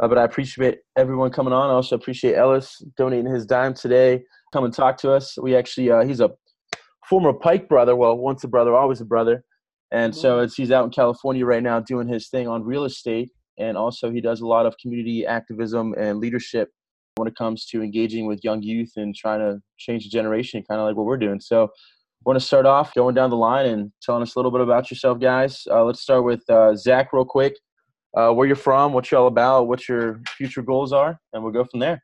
Uh, 0.00 0.08
but 0.08 0.18
I 0.18 0.24
appreciate 0.24 0.78
everyone 0.96 1.30
coming 1.30 1.52
on. 1.52 1.70
I 1.70 1.72
also 1.72 1.96
appreciate 1.96 2.36
Ellis 2.36 2.82
donating 2.96 3.32
his 3.32 3.46
dime 3.46 3.74
today. 3.74 4.22
Come 4.52 4.64
and 4.64 4.72
talk 4.72 4.96
to 4.98 5.12
us. 5.12 5.36
We 5.40 5.56
actually, 5.56 5.90
uh, 5.90 6.04
he's 6.04 6.20
a 6.20 6.30
former 7.08 7.32
Pike 7.32 7.68
brother. 7.68 7.96
Well, 7.96 8.16
once 8.16 8.44
a 8.44 8.48
brother, 8.48 8.74
always 8.74 9.00
a 9.00 9.04
brother. 9.04 9.44
And 9.90 10.14
so 10.14 10.40
it's, 10.40 10.54
he's 10.54 10.70
out 10.70 10.84
in 10.84 10.90
California 10.90 11.44
right 11.46 11.62
now 11.62 11.80
doing 11.80 12.06
his 12.06 12.28
thing 12.28 12.46
on 12.46 12.62
real 12.62 12.84
estate. 12.84 13.30
And 13.58 13.76
also, 13.76 14.10
he 14.10 14.20
does 14.20 14.40
a 14.40 14.46
lot 14.46 14.66
of 14.66 14.76
community 14.80 15.26
activism 15.26 15.94
and 15.98 16.18
leadership 16.18 16.70
when 17.16 17.26
it 17.26 17.34
comes 17.34 17.66
to 17.66 17.82
engaging 17.82 18.26
with 18.26 18.44
young 18.44 18.62
youth 18.62 18.92
and 18.96 19.16
trying 19.16 19.40
to 19.40 19.58
change 19.78 20.04
the 20.04 20.10
generation, 20.10 20.62
kind 20.68 20.80
of 20.80 20.86
like 20.86 20.96
what 20.96 21.06
we're 21.06 21.16
doing. 21.16 21.40
So, 21.40 21.64
I 21.64 22.22
want 22.24 22.38
to 22.38 22.44
start 22.44 22.66
off 22.66 22.94
going 22.94 23.14
down 23.14 23.30
the 23.30 23.36
line 23.36 23.66
and 23.66 23.92
telling 24.02 24.22
us 24.22 24.34
a 24.34 24.38
little 24.38 24.50
bit 24.50 24.60
about 24.60 24.90
yourself, 24.90 25.18
guys. 25.20 25.66
Uh, 25.70 25.84
let's 25.84 26.00
start 26.00 26.24
with 26.24 26.42
uh, 26.50 26.76
Zach, 26.76 27.12
real 27.12 27.24
quick. 27.24 27.54
Uh, 28.16 28.32
where 28.32 28.46
you're 28.46 28.56
from, 28.56 28.92
what 28.92 29.10
you're 29.10 29.20
all 29.20 29.26
about, 29.26 29.68
what 29.68 29.86
your 29.86 30.20
future 30.36 30.62
goals 30.62 30.92
are, 30.92 31.20
and 31.32 31.42
we'll 31.42 31.52
go 31.52 31.64
from 31.64 31.78
there. 31.78 32.02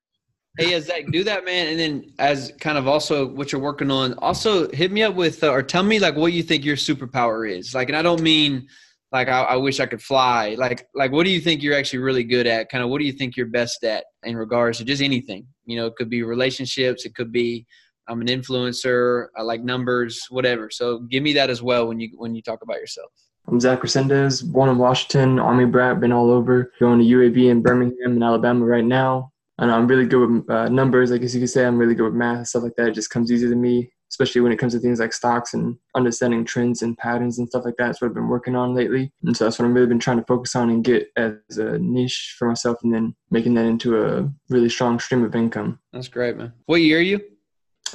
Hey, 0.58 0.70
yeah, 0.70 0.80
Zach, 0.80 1.10
do 1.10 1.24
that, 1.24 1.44
man. 1.44 1.66
And 1.68 1.80
then, 1.80 2.12
as 2.18 2.52
kind 2.60 2.78
of 2.78 2.86
also 2.86 3.26
what 3.26 3.50
you're 3.50 3.60
working 3.60 3.90
on, 3.90 4.14
also 4.18 4.70
hit 4.70 4.92
me 4.92 5.02
up 5.02 5.14
with 5.14 5.42
uh, 5.42 5.50
or 5.50 5.62
tell 5.62 5.82
me 5.82 5.98
like 5.98 6.14
what 6.14 6.32
you 6.32 6.44
think 6.44 6.64
your 6.64 6.76
superpower 6.76 7.50
is. 7.50 7.74
Like, 7.74 7.88
and 7.88 7.96
I 7.96 8.02
don't 8.02 8.20
mean 8.20 8.68
like 9.10 9.28
I, 9.28 9.42
I, 9.42 9.56
wish 9.56 9.80
I 9.80 9.86
could 9.86 10.02
fly. 10.02 10.54
Like, 10.58 10.86
like 10.94 11.10
what 11.10 11.24
do 11.24 11.30
you 11.30 11.40
think 11.40 11.62
you're 11.62 11.76
actually 11.76 12.00
really 12.00 12.24
good 12.24 12.46
at? 12.46 12.68
Kind 12.68 12.84
of 12.84 12.90
what 12.90 12.98
do 12.98 13.04
you 13.04 13.12
think 13.12 13.36
you're 13.36 13.46
best 13.46 13.82
at 13.84 14.04
in 14.24 14.36
regards 14.36 14.78
to 14.78 14.84
just 14.84 15.02
anything? 15.02 15.46
You 15.66 15.76
know, 15.76 15.86
it 15.86 15.96
could 15.96 16.10
be 16.10 16.22
relationships, 16.22 17.04
it 17.04 17.14
could 17.14 17.32
be 17.32 17.66
I'm 18.08 18.20
an 18.20 18.26
influencer, 18.26 19.28
I 19.36 19.42
like 19.42 19.62
numbers, 19.62 20.20
whatever. 20.30 20.68
So 20.70 20.98
give 20.98 21.22
me 21.22 21.32
that 21.34 21.48
as 21.48 21.62
well 21.62 21.88
when 21.88 22.00
you 22.00 22.10
when 22.16 22.34
you 22.34 22.42
talk 22.42 22.62
about 22.62 22.76
yourself. 22.76 23.10
I'm 23.46 23.60
Zach 23.60 23.80
Resendez, 23.80 24.44
born 24.44 24.70
in 24.70 24.78
Washington, 24.78 25.38
Army 25.38 25.66
brat, 25.66 26.00
been 26.00 26.12
all 26.12 26.30
over, 26.30 26.72
going 26.80 26.98
to 26.98 27.04
UAB 27.04 27.50
in 27.50 27.62
Birmingham 27.62 28.16
in 28.16 28.22
Alabama 28.22 28.64
right 28.64 28.84
now 28.84 29.32
and 29.58 29.70
I'm 29.70 29.86
really 29.86 30.06
good 30.06 30.28
with 30.28 30.50
uh, 30.50 30.68
numbers. 30.68 31.12
I 31.12 31.18
guess 31.18 31.34
you 31.34 31.40
could 31.40 31.50
say 31.50 31.64
I'm 31.64 31.78
really 31.78 31.94
good 31.94 32.04
with 32.04 32.14
math 32.14 32.38
and 32.38 32.48
stuff 32.48 32.62
like 32.62 32.74
that. 32.76 32.88
It 32.88 32.94
just 32.94 33.10
comes 33.10 33.30
easy 33.30 33.48
to 33.48 33.54
me, 33.54 33.90
especially 34.10 34.40
when 34.40 34.52
it 34.52 34.58
comes 34.58 34.72
to 34.74 34.80
things 34.80 35.00
like 35.00 35.12
stocks 35.12 35.54
and 35.54 35.76
understanding 35.94 36.44
trends 36.44 36.82
and 36.82 36.98
patterns 36.98 37.38
and 37.38 37.48
stuff 37.48 37.64
like 37.64 37.76
that. 37.78 37.86
That's 37.86 38.00
what 38.00 38.08
I've 38.08 38.14
been 38.14 38.28
working 38.28 38.56
on 38.56 38.74
lately, 38.74 39.12
and 39.22 39.36
so 39.36 39.44
that's 39.44 39.58
what 39.58 39.66
I've 39.66 39.74
really 39.74 39.86
been 39.86 39.98
trying 39.98 40.18
to 40.18 40.24
focus 40.24 40.56
on 40.56 40.70
and 40.70 40.84
get 40.84 41.08
as 41.16 41.58
a 41.58 41.78
niche 41.78 42.34
for 42.38 42.48
myself, 42.48 42.78
and 42.82 42.92
then 42.92 43.14
making 43.30 43.54
that 43.54 43.66
into 43.66 44.02
a 44.02 44.28
really 44.48 44.68
strong 44.68 44.98
stream 44.98 45.24
of 45.24 45.34
income. 45.34 45.78
That's 45.92 46.08
great, 46.08 46.36
man. 46.36 46.52
What 46.66 46.80
year 46.80 46.98
are 46.98 47.02
you? 47.02 47.20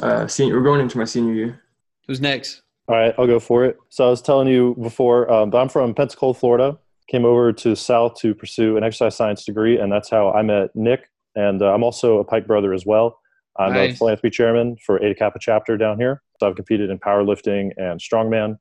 Uh, 0.02 0.28
senior. 0.28 0.56
We're 0.56 0.64
going 0.64 0.82
into 0.82 0.98
my 0.98 1.06
senior 1.06 1.34
year. 1.34 1.62
Who's 2.08 2.22
next? 2.22 2.62
All 2.90 2.96
right, 2.96 3.14
I'll 3.18 3.28
go 3.28 3.40
for 3.40 3.64
it. 3.64 3.78
So 3.90 4.08
I 4.08 4.10
was 4.10 4.22
telling 4.22 4.48
you 4.48 4.76
before, 4.82 5.32
um, 5.32 5.54
I'm 5.54 5.70
from 5.70 5.94
Pensacola, 5.94 6.34
Florida. 6.34 6.78
Came 7.08 7.24
over 7.24 7.54
to 7.54 7.76
South 7.76 8.16
to 8.16 8.34
pursue 8.34 8.78
an 8.78 8.84
exercise 8.84 9.16
science 9.16 9.46
degree, 9.46 9.80
and 9.80 9.92
that's 9.92 10.10
how 10.10 10.32
I 10.32 10.42
met 10.42 10.76
Nick 10.76 11.08
and 11.36 11.62
uh, 11.62 11.74
I'm 11.74 11.84
also 11.84 12.20
a 12.20 12.24
Pike 12.24 12.48
brother 12.48 12.74
as 12.74 12.86
well. 12.86 13.20
I'm 13.58 13.74
nice. 13.74 13.94
a 13.94 13.98
philanthropy 13.98 14.30
chairman 14.30 14.78
for 14.86 15.04
Eta 15.04 15.16
Kappa 15.16 15.40
chapter 15.40 15.78
down 15.78 16.00
here. 16.00 16.22
So 16.40 16.48
I've 16.48 16.56
competed 16.56 16.90
in 16.90 17.00
powerlifting 17.00 17.72
and 17.78 18.00
strongman. 18.00 18.58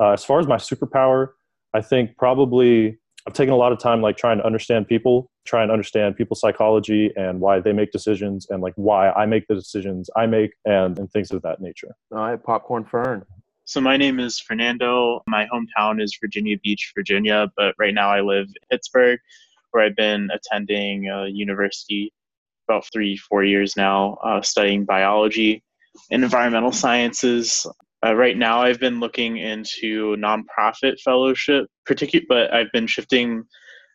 Uh, 0.00 0.10
as 0.10 0.24
far 0.24 0.40
as 0.40 0.46
my 0.46 0.56
superpower, 0.56 1.28
I 1.72 1.80
think 1.80 2.16
probably 2.16 2.98
I've 3.26 3.32
taken 3.32 3.52
a 3.52 3.56
lot 3.56 3.72
of 3.72 3.78
time 3.78 4.02
like 4.02 4.16
trying 4.16 4.38
to 4.38 4.44
understand 4.44 4.88
people, 4.88 5.30
trying 5.44 5.68
to 5.68 5.72
understand 5.72 6.16
people's 6.16 6.40
psychology 6.40 7.12
and 7.16 7.40
why 7.40 7.60
they 7.60 7.72
make 7.72 7.92
decisions 7.92 8.46
and 8.50 8.60
like 8.60 8.74
why 8.76 9.10
I 9.10 9.26
make 9.26 9.46
the 9.46 9.54
decisions 9.54 10.10
I 10.16 10.26
make 10.26 10.50
and, 10.64 10.98
and 10.98 11.10
things 11.10 11.30
of 11.30 11.42
that 11.42 11.60
nature. 11.60 11.94
All 12.10 12.18
right, 12.18 12.42
popcorn 12.42 12.84
fern. 12.84 13.24
So 13.66 13.80
my 13.80 13.96
name 13.96 14.20
is 14.20 14.38
Fernando. 14.38 15.22
My 15.26 15.46
hometown 15.46 16.02
is 16.02 16.18
Virginia 16.20 16.58
Beach, 16.62 16.92
Virginia, 16.94 17.50
but 17.56 17.74
right 17.78 17.94
now 17.94 18.10
I 18.10 18.20
live 18.20 18.46
in 18.48 18.68
Pittsburgh 18.70 19.18
where 19.70 19.84
I've 19.84 19.96
been 19.96 20.28
attending 20.32 21.08
a 21.08 21.26
university 21.26 22.12
about 22.68 22.84
three, 22.92 23.16
four 23.16 23.42
years 23.42 23.76
now, 23.76 24.18
uh, 24.22 24.42
studying 24.42 24.84
biology 24.84 25.62
and 26.10 26.22
environmental 26.22 26.72
sciences. 26.72 27.66
Uh, 28.04 28.14
right 28.14 28.36
now, 28.36 28.60
I've 28.60 28.78
been 28.78 29.00
looking 29.00 29.38
into 29.38 30.14
nonprofit 30.16 31.00
fellowship, 31.00 31.66
particular, 31.86 32.24
but 32.28 32.52
I've 32.52 32.70
been 32.72 32.86
shifting 32.86 33.44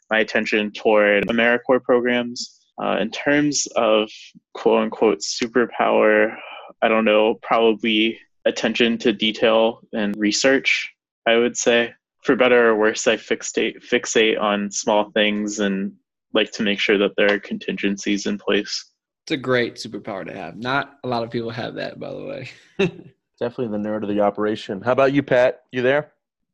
my 0.10 0.20
attention 0.20 0.72
toward 0.72 1.28
AmeriCorps 1.28 1.84
programs. 1.84 2.60
Uh, 2.82 2.98
in 3.00 3.12
terms 3.12 3.68
of 3.76 4.10
quote 4.54 4.82
unquote 4.82 5.20
superpower, 5.20 6.36
I 6.82 6.88
don't 6.88 7.06
know, 7.06 7.36
probably 7.44 8.20
attention 8.50 8.98
to 9.00 9.14
detail 9.14 9.82
and 9.94 10.16
research, 10.18 10.94
I 11.26 11.38
would 11.38 11.56
say 11.56 11.94
for 12.24 12.36
better 12.36 12.70
or 12.70 12.76
worse, 12.76 13.08
I 13.08 13.16
fixate 13.16 13.84
fixate 13.84 14.40
on 14.40 14.72
small 14.72 15.12
things 15.12 15.60
and 15.60 15.94
like 16.34 16.52
to 16.52 16.64
make 16.64 16.80
sure 16.80 16.98
that 16.98 17.12
there 17.18 17.34
are 17.34 17.40
contingencies 17.40 18.26
in 18.26 18.38
place. 18.38 18.92
It's 19.24 19.32
a 19.32 19.38
great 19.38 19.76
superpower 19.76 20.26
to 20.26 20.34
have. 20.34 20.58
Not 20.58 20.98
a 21.04 21.08
lot 21.08 21.24
of 21.24 21.32
people 21.32 21.50
have 21.50 21.76
that, 21.76 22.00
by 22.00 22.10
the 22.10 22.24
way. 22.24 22.50
Definitely 23.40 23.78
the 23.78 23.90
nerd 23.90 24.04
of 24.04 24.10
the 24.10 24.20
operation. 24.20 24.82
How 24.82 24.92
about 24.92 25.14
you, 25.14 25.24
Pat? 25.24 25.62
You 25.72 25.82
there? 25.82 26.12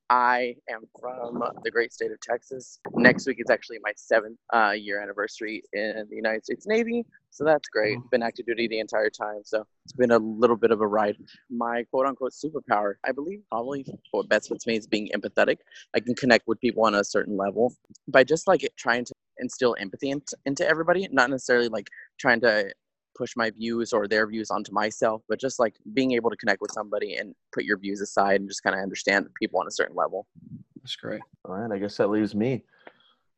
I 0.09 0.55
am 0.69 0.83
from 0.99 1.43
the 1.63 1.71
great 1.71 1.91
state 1.91 2.11
of 2.11 2.19
Texas. 2.21 2.79
Next 2.93 3.25
week 3.25 3.38
is 3.39 3.49
actually 3.49 3.79
my 3.81 3.91
seventh 3.95 4.38
uh, 4.53 4.71
year 4.71 5.01
anniversary 5.01 5.63
in 5.73 6.05
the 6.09 6.16
United 6.16 6.45
States 6.45 6.67
Navy, 6.67 7.03
so 7.31 7.43
that's 7.43 7.67
great. 7.69 7.97
Been 8.11 8.21
active 8.21 8.45
duty 8.45 8.67
the 8.67 8.79
entire 8.79 9.09
time, 9.09 9.41
so 9.44 9.65
it's 9.83 9.94
been 9.94 10.11
a 10.11 10.19
little 10.19 10.57
bit 10.57 10.71
of 10.71 10.81
a 10.81 10.88
ride. 10.88 11.17
My 11.49 11.83
quote 11.89 12.05
unquote 12.05 12.33
superpower, 12.33 12.94
I 13.03 13.13
believe, 13.13 13.41
probably 13.49 13.85
what 14.11 14.29
best 14.29 14.49
fits 14.49 14.67
me 14.67 14.77
is 14.77 14.85
being 14.85 15.09
empathetic. 15.15 15.57
I 15.95 15.99
can 15.99 16.13
connect 16.13 16.47
with 16.47 16.61
people 16.61 16.85
on 16.85 16.95
a 16.95 17.03
certain 17.03 17.35
level 17.35 17.73
by 18.07 18.23
just 18.23 18.47
like 18.47 18.67
trying 18.77 19.05
to 19.05 19.13
instill 19.39 19.75
empathy 19.79 20.11
into, 20.11 20.38
into 20.45 20.67
everybody, 20.67 21.07
not 21.11 21.29
necessarily 21.29 21.67
like 21.67 21.89
trying 22.19 22.41
to 22.41 22.71
push 23.15 23.35
my 23.35 23.49
views 23.49 23.93
or 23.93 24.07
their 24.07 24.27
views 24.27 24.51
onto 24.51 24.71
myself, 24.71 25.21
but 25.29 25.39
just 25.39 25.59
like 25.59 25.75
being 25.93 26.11
able 26.11 26.29
to 26.29 26.37
connect 26.37 26.61
with 26.61 26.71
somebody 26.71 27.15
and 27.15 27.33
put 27.53 27.63
your 27.63 27.77
views 27.77 28.01
aside 28.01 28.41
and 28.41 28.49
just 28.49 28.63
kind 28.63 28.75
of 28.75 28.81
understand 28.81 29.27
people 29.39 29.59
on 29.59 29.67
a 29.67 29.71
certain 29.71 29.95
level. 29.95 30.27
That's 30.77 30.95
great. 30.95 31.21
All 31.45 31.55
right, 31.55 31.71
I 31.71 31.79
guess 31.79 31.97
that 31.97 32.09
leaves 32.09 32.35
me. 32.35 32.63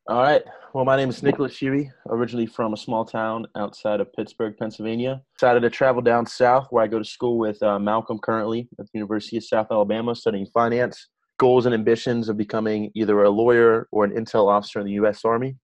All 0.08 0.22
right. 0.22 0.42
Well, 0.72 0.86
my 0.86 0.96
name 0.96 1.10
is 1.10 1.22
Nicholas 1.22 1.58
Huey, 1.58 1.90
originally 2.08 2.46
from 2.46 2.72
a 2.72 2.78
small 2.78 3.04
town 3.04 3.46
outside 3.56 4.00
of 4.00 4.10
Pittsburgh, 4.14 4.56
Pennsylvania. 4.58 5.20
Decided 5.38 5.60
to 5.60 5.68
travel 5.68 6.00
down 6.00 6.24
south 6.24 6.68
where 6.70 6.82
I 6.82 6.86
go 6.86 6.98
to 6.98 7.04
school 7.04 7.36
with 7.36 7.62
uh, 7.62 7.78
Malcolm 7.78 8.18
currently 8.18 8.70
at 8.80 8.86
the 8.86 8.90
University 8.94 9.36
of 9.36 9.44
South 9.44 9.66
Alabama 9.70 10.14
studying 10.14 10.46
finance. 10.46 11.08
Goals 11.38 11.66
and 11.66 11.74
ambitions 11.74 12.30
of 12.30 12.38
becoming 12.38 12.90
either 12.94 13.22
a 13.22 13.28
lawyer 13.28 13.86
or 13.92 14.04
an 14.04 14.12
intel 14.12 14.50
officer 14.50 14.80
in 14.80 14.86
the 14.86 14.92
U.S. 14.92 15.26
Army. 15.26 15.56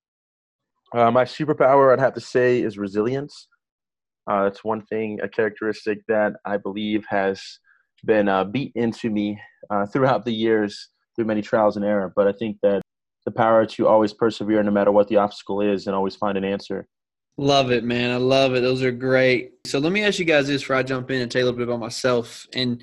Uh, 0.94 1.10
my 1.10 1.24
superpower, 1.24 1.92
I'd 1.92 2.00
have 2.00 2.12
to 2.12 2.20
say, 2.20 2.60
is 2.60 2.76
resilience. 2.76 3.48
Uh, 4.30 4.44
that's 4.44 4.64
one 4.64 4.82
thing, 4.86 5.20
a 5.22 5.28
characteristic 5.28 5.98
that 6.08 6.34
I 6.44 6.56
believe 6.56 7.04
has 7.08 7.58
been 8.04 8.28
uh, 8.28 8.44
beat 8.44 8.72
into 8.74 9.10
me 9.10 9.38
uh, 9.70 9.86
throughout 9.86 10.24
the 10.24 10.32
years 10.32 10.88
through 11.14 11.26
many 11.26 11.42
trials 11.42 11.76
and 11.76 11.84
error. 11.84 12.12
But 12.14 12.26
I 12.26 12.32
think 12.32 12.58
that 12.62 12.82
the 13.24 13.30
power 13.30 13.64
to 13.64 13.86
always 13.86 14.12
persevere 14.12 14.62
no 14.62 14.70
matter 14.70 14.92
what 14.92 15.08
the 15.08 15.16
obstacle 15.16 15.60
is 15.60 15.86
and 15.86 15.96
always 15.96 16.16
find 16.16 16.36
an 16.36 16.44
answer. 16.44 16.86
Love 17.36 17.72
it, 17.72 17.82
man. 17.84 18.12
I 18.12 18.16
love 18.16 18.54
it. 18.54 18.60
Those 18.60 18.82
are 18.82 18.92
great. 18.92 19.52
So 19.66 19.78
let 19.78 19.92
me 19.92 20.04
ask 20.04 20.18
you 20.18 20.24
guys 20.24 20.46
this 20.46 20.62
before 20.62 20.76
I 20.76 20.82
jump 20.82 21.10
in 21.10 21.20
and 21.20 21.30
tell 21.30 21.40
you 21.40 21.44
a 21.44 21.46
little 21.46 21.58
bit 21.58 21.68
about 21.68 21.80
myself. 21.80 22.46
And 22.54 22.80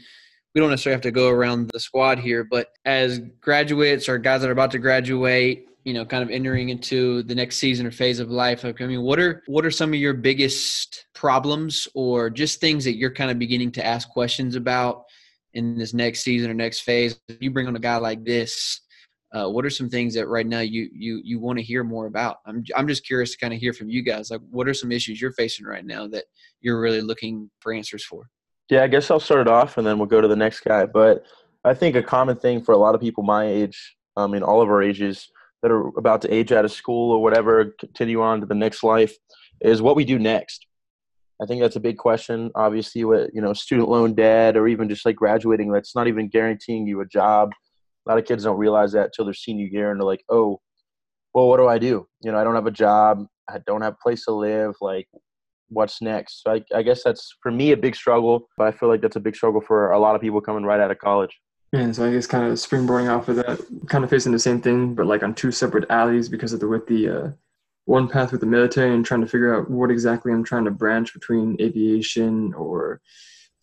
we 0.53 0.59
don't 0.59 0.69
necessarily 0.69 0.95
have 0.95 1.03
to 1.03 1.11
go 1.11 1.29
around 1.29 1.69
the 1.71 1.79
squad 1.79 2.19
here, 2.19 2.43
but 2.43 2.67
as 2.83 3.19
graduates 3.39 4.09
or 4.09 4.17
guys 4.17 4.41
that 4.41 4.49
are 4.49 4.53
about 4.53 4.71
to 4.71 4.79
graduate, 4.79 5.67
you 5.83 5.93
know, 5.93 6.05
kind 6.05 6.23
of 6.23 6.29
entering 6.29 6.69
into 6.69 7.23
the 7.23 7.35
next 7.35 7.57
season 7.57 7.87
or 7.87 7.91
phase 7.91 8.19
of 8.19 8.29
life. 8.29 8.63
I 8.65 8.71
mean, 8.85 9.01
what 9.01 9.19
are 9.19 9.43
what 9.47 9.65
are 9.65 9.71
some 9.71 9.89
of 9.89 9.99
your 9.99 10.13
biggest 10.13 11.07
problems 11.13 11.87
or 11.95 12.29
just 12.29 12.59
things 12.59 12.83
that 12.85 12.97
you're 12.97 13.13
kind 13.13 13.31
of 13.31 13.39
beginning 13.39 13.71
to 13.73 13.85
ask 13.85 14.09
questions 14.09 14.55
about 14.55 15.03
in 15.53 15.77
this 15.77 15.93
next 15.93 16.21
season 16.21 16.51
or 16.51 16.53
next 16.53 16.81
phase? 16.81 17.19
If 17.27 17.41
you 17.41 17.51
bring 17.51 17.67
on 17.67 17.75
a 17.75 17.79
guy 17.79 17.97
like 17.97 18.23
this, 18.23 18.81
uh, 19.33 19.49
what 19.49 19.65
are 19.65 19.69
some 19.69 19.89
things 19.89 20.13
that 20.13 20.27
right 20.27 20.45
now 20.45 20.59
you 20.59 20.89
you 20.93 21.21
you 21.23 21.39
want 21.39 21.57
to 21.57 21.63
hear 21.63 21.83
more 21.83 22.05
about? 22.05 22.37
I'm 22.45 22.63
I'm 22.75 22.87
just 22.87 23.05
curious 23.05 23.31
to 23.31 23.37
kind 23.37 23.53
of 23.53 23.59
hear 23.59 23.73
from 23.73 23.89
you 23.89 24.03
guys. 24.03 24.29
Like, 24.29 24.41
what 24.51 24.67
are 24.67 24.73
some 24.73 24.91
issues 24.91 25.19
you're 25.19 25.33
facing 25.33 25.65
right 25.65 25.85
now 25.85 26.07
that 26.07 26.25
you're 26.59 26.79
really 26.79 27.01
looking 27.01 27.49
for 27.59 27.73
answers 27.73 28.03
for? 28.03 28.29
Yeah, 28.69 28.83
I 28.83 28.87
guess 28.87 29.09
I'll 29.09 29.19
start 29.19 29.41
it 29.41 29.47
off 29.47 29.77
and 29.77 29.85
then 29.85 29.97
we'll 29.97 30.07
go 30.07 30.21
to 30.21 30.27
the 30.27 30.35
next 30.35 30.61
guy. 30.61 30.85
But 30.85 31.25
I 31.63 31.73
think 31.73 31.95
a 31.95 32.03
common 32.03 32.37
thing 32.37 32.61
for 32.61 32.73
a 32.73 32.77
lot 32.77 32.95
of 32.95 33.01
people 33.01 33.23
my 33.23 33.45
age, 33.45 33.95
I 34.15 34.27
mean, 34.27 34.43
all 34.43 34.61
of 34.61 34.69
our 34.69 34.81
ages 34.81 35.29
that 35.61 35.71
are 35.71 35.87
about 35.97 36.21
to 36.23 36.33
age 36.33 36.51
out 36.51 36.65
of 36.65 36.71
school 36.71 37.11
or 37.11 37.21
whatever, 37.21 37.75
continue 37.79 38.21
on 38.21 38.39
to 38.41 38.45
the 38.45 38.55
next 38.55 38.83
life, 38.83 39.15
is 39.61 39.81
what 39.81 39.95
we 39.95 40.05
do 40.05 40.17
next. 40.17 40.65
I 41.41 41.45
think 41.45 41.61
that's 41.61 41.75
a 41.75 41.81
big 41.81 41.97
question. 41.97 42.51
Obviously, 42.53 43.03
with 43.03 43.31
you 43.33 43.41
know 43.41 43.53
student 43.53 43.89
loan 43.89 44.13
debt 44.13 44.55
or 44.55 44.67
even 44.67 44.87
just 44.89 45.05
like 45.05 45.15
graduating, 45.15 45.71
that's 45.71 45.95
not 45.95 46.07
even 46.07 46.29
guaranteeing 46.29 46.85
you 46.85 47.01
a 47.01 47.05
job. 47.05 47.51
A 48.05 48.11
lot 48.11 48.19
of 48.19 48.25
kids 48.25 48.43
don't 48.43 48.57
realize 48.57 48.91
that 48.93 49.11
till 49.13 49.25
their 49.25 49.33
senior 49.33 49.65
year, 49.65 49.91
and 49.91 49.99
they're 49.99 50.05
like, 50.05 50.23
"Oh, 50.29 50.61
well, 51.33 51.47
what 51.47 51.57
do 51.57 51.67
I 51.67 51.79
do? 51.79 52.07
You 52.21 52.31
know, 52.31 52.37
I 52.37 52.43
don't 52.43 52.55
have 52.55 52.67
a 52.67 52.71
job. 52.71 53.25
I 53.49 53.57
don't 53.65 53.81
have 53.81 53.93
a 53.93 54.03
place 54.03 54.25
to 54.25 54.31
live. 54.31 54.75
Like, 54.81 55.07
what's 55.69 56.01
next?" 56.01 56.43
So 56.43 56.53
I, 56.53 56.63
I 56.75 56.83
guess 56.83 57.03
that's 57.03 57.35
for 57.41 57.51
me 57.51 57.71
a 57.71 57.77
big 57.77 57.95
struggle, 57.95 58.47
but 58.57 58.67
I 58.67 58.71
feel 58.71 58.89
like 58.89 59.01
that's 59.01 59.15
a 59.15 59.21
big 59.21 59.35
struggle 59.35 59.61
for 59.61 59.91
a 59.91 59.99
lot 59.99 60.15
of 60.15 60.21
people 60.21 60.41
coming 60.41 60.63
right 60.63 60.79
out 60.79 60.91
of 60.91 60.99
college. 60.99 61.35
Yeah, 61.71 61.89
so 61.93 62.05
I 62.05 62.11
guess 62.11 62.27
kind 62.27 62.45
of 62.45 62.53
springboarding 62.53 63.09
off 63.09 63.29
of 63.29 63.37
that, 63.37 63.59
kind 63.87 64.03
of 64.03 64.09
facing 64.09 64.33
the 64.33 64.39
same 64.39 64.61
thing, 64.61 64.93
but 64.93 65.05
like 65.05 65.23
on 65.23 65.33
two 65.33 65.51
separate 65.51 65.89
alleys 65.89 66.27
because 66.27 66.51
of 66.51 66.59
the 66.59 66.67
with 66.67 66.85
the 66.87 67.09
uh, 67.09 67.31
one 67.85 68.09
path 68.09 68.31
with 68.31 68.41
the 68.41 68.47
military 68.47 68.93
and 68.93 69.05
trying 69.05 69.21
to 69.21 69.27
figure 69.27 69.55
out 69.55 69.69
what 69.69 69.89
exactly 69.89 70.33
I'm 70.33 70.43
trying 70.43 70.65
to 70.65 70.71
branch 70.71 71.13
between 71.13 71.55
aviation 71.61 72.53
or 72.55 72.99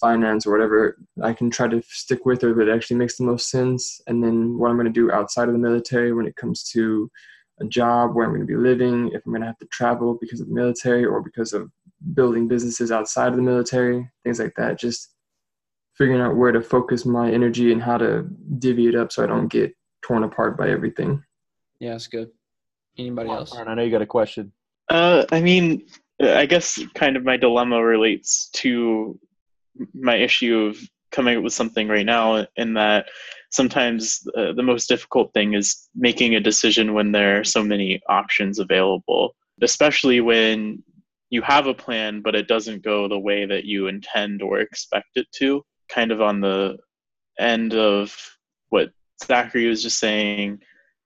finance 0.00 0.46
or 0.46 0.52
whatever 0.52 0.96
I 1.22 1.32
can 1.32 1.50
try 1.50 1.68
to 1.68 1.82
stick 1.88 2.24
with 2.24 2.44
or 2.44 2.54
that 2.54 2.68
actually 2.68 2.96
makes 2.96 3.16
the 3.16 3.24
most 3.24 3.50
sense. 3.50 4.00
And 4.06 4.22
then 4.22 4.58
what 4.58 4.70
I'm 4.70 4.76
going 4.76 4.86
to 4.86 4.92
do 4.92 5.12
outside 5.12 5.48
of 5.48 5.52
the 5.52 5.58
military 5.58 6.12
when 6.12 6.26
it 6.26 6.36
comes 6.36 6.62
to 6.70 7.10
a 7.60 7.66
job, 7.66 8.14
where 8.14 8.24
I'm 8.24 8.30
going 8.30 8.40
to 8.40 8.46
be 8.46 8.56
living, 8.56 9.08
if 9.12 9.22
I'm 9.26 9.32
going 9.32 9.42
to 9.42 9.48
have 9.48 9.58
to 9.58 9.66
travel 9.66 10.16
because 10.20 10.40
of 10.40 10.48
the 10.48 10.54
military 10.54 11.04
or 11.04 11.20
because 11.20 11.52
of 11.52 11.70
building 12.14 12.48
businesses 12.48 12.92
outside 12.92 13.28
of 13.28 13.36
the 13.36 13.42
military, 13.42 14.08
things 14.24 14.38
like 14.38 14.54
that. 14.56 14.78
Just 14.78 15.14
figuring 15.98 16.20
out 16.20 16.36
where 16.36 16.52
to 16.52 16.62
focus 16.62 17.04
my 17.04 17.30
energy 17.30 17.72
and 17.72 17.82
how 17.82 17.98
to 17.98 18.22
divvy 18.58 18.86
it 18.86 18.94
up 18.94 19.12
so 19.12 19.24
I 19.24 19.26
don't 19.26 19.48
get 19.48 19.74
torn 20.02 20.22
apart 20.22 20.56
by 20.56 20.70
everything. 20.70 21.22
Yeah, 21.80 21.92
that's 21.92 22.06
good. 22.06 22.30
Anybody 22.96 23.30
else? 23.30 23.54
Aaron, 23.54 23.68
I 23.68 23.74
know 23.74 23.82
you 23.82 23.90
got 23.90 24.02
a 24.02 24.06
question. 24.06 24.52
Uh, 24.88 25.24
I 25.30 25.40
mean, 25.40 25.86
I 26.20 26.46
guess 26.46 26.80
kind 26.94 27.16
of 27.16 27.24
my 27.24 27.36
dilemma 27.36 27.82
relates 27.82 28.48
to 28.54 29.18
my 29.92 30.16
issue 30.16 30.66
of 30.66 30.78
coming 31.10 31.36
up 31.38 31.44
with 31.44 31.52
something 31.52 31.88
right 31.88 32.06
now, 32.06 32.46
in 32.56 32.74
that 32.74 33.06
sometimes 33.50 34.26
uh, 34.36 34.52
the 34.52 34.62
most 34.62 34.88
difficult 34.88 35.32
thing 35.32 35.54
is 35.54 35.88
making 35.94 36.34
a 36.34 36.40
decision 36.40 36.94
when 36.94 37.12
there 37.12 37.40
are 37.40 37.44
so 37.44 37.62
many 37.62 38.00
options 38.08 38.58
available, 38.58 39.34
especially 39.62 40.20
when 40.20 40.82
you 41.30 41.42
have 41.42 41.66
a 41.66 41.74
plan, 41.74 42.20
but 42.20 42.34
it 42.34 42.48
doesn't 42.48 42.82
go 42.82 43.08
the 43.08 43.18
way 43.18 43.46
that 43.46 43.64
you 43.64 43.86
intend 43.86 44.42
or 44.42 44.60
expect 44.60 45.08
it 45.16 45.26
to. 45.32 45.62
Kind 45.90 46.12
of 46.12 46.20
on 46.20 46.40
the 46.40 46.78
end 47.38 47.74
of 47.74 48.14
what 48.68 48.90
Zachary 49.24 49.68
was 49.68 49.82
just 49.82 49.98
saying, 49.98 50.60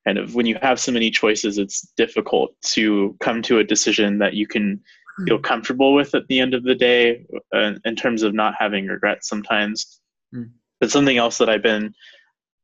kind 0.06 0.18
of 0.18 0.34
when 0.34 0.46
you 0.46 0.58
have 0.62 0.80
so 0.80 0.92
many 0.92 1.10
choices, 1.10 1.58
it's 1.58 1.92
difficult 1.96 2.54
to 2.62 3.16
come 3.20 3.42
to 3.42 3.58
a 3.58 3.64
decision 3.64 4.18
that 4.18 4.34
you 4.34 4.46
can 4.46 4.80
feel 5.26 5.36
Hmm. 5.36 5.42
comfortable 5.42 5.94
with 5.94 6.14
at 6.14 6.26
the 6.28 6.40
end 6.40 6.54
of 6.54 6.64
the 6.64 6.74
day 6.74 7.26
uh, 7.54 7.72
in 7.84 7.96
terms 7.96 8.22
of 8.22 8.34
not 8.34 8.54
having 8.58 8.86
regrets 8.86 9.28
sometimes. 9.28 10.00
Mm. 10.34 10.50
But 10.80 10.90
something 10.90 11.18
else 11.18 11.38
that 11.38 11.50
I've 11.50 11.62
been 11.62 11.94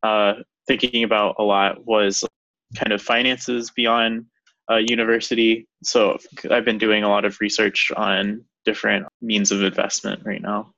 uh, 0.03 0.35
thinking 0.67 1.05
about 1.05 1.37
a 1.39 1.43
lot 1.43 1.87
was 1.87 2.25
kind 2.75 2.93
of 2.93 3.03
finances 3.03 3.71
beyond 3.71 4.27
uh, 4.71 4.77
university. 4.77 5.69
So 5.83 6.19
I've 6.51 6.65
been 6.65 6.79
doing 6.79 7.05
a 7.05 7.09
lot 7.09 7.25
of 7.25 7.39
research 7.41 7.91
on 7.97 8.45
different 8.65 9.07
means 9.21 9.53
of 9.53 9.63
investment 9.63 10.23
right 10.25 10.43
now. 10.43 10.73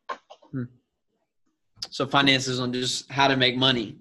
So 1.88 2.06
finances 2.06 2.60
on 2.60 2.72
just 2.72 3.10
how 3.10 3.28
to 3.28 3.36
make 3.36 3.56
money. 3.56 3.96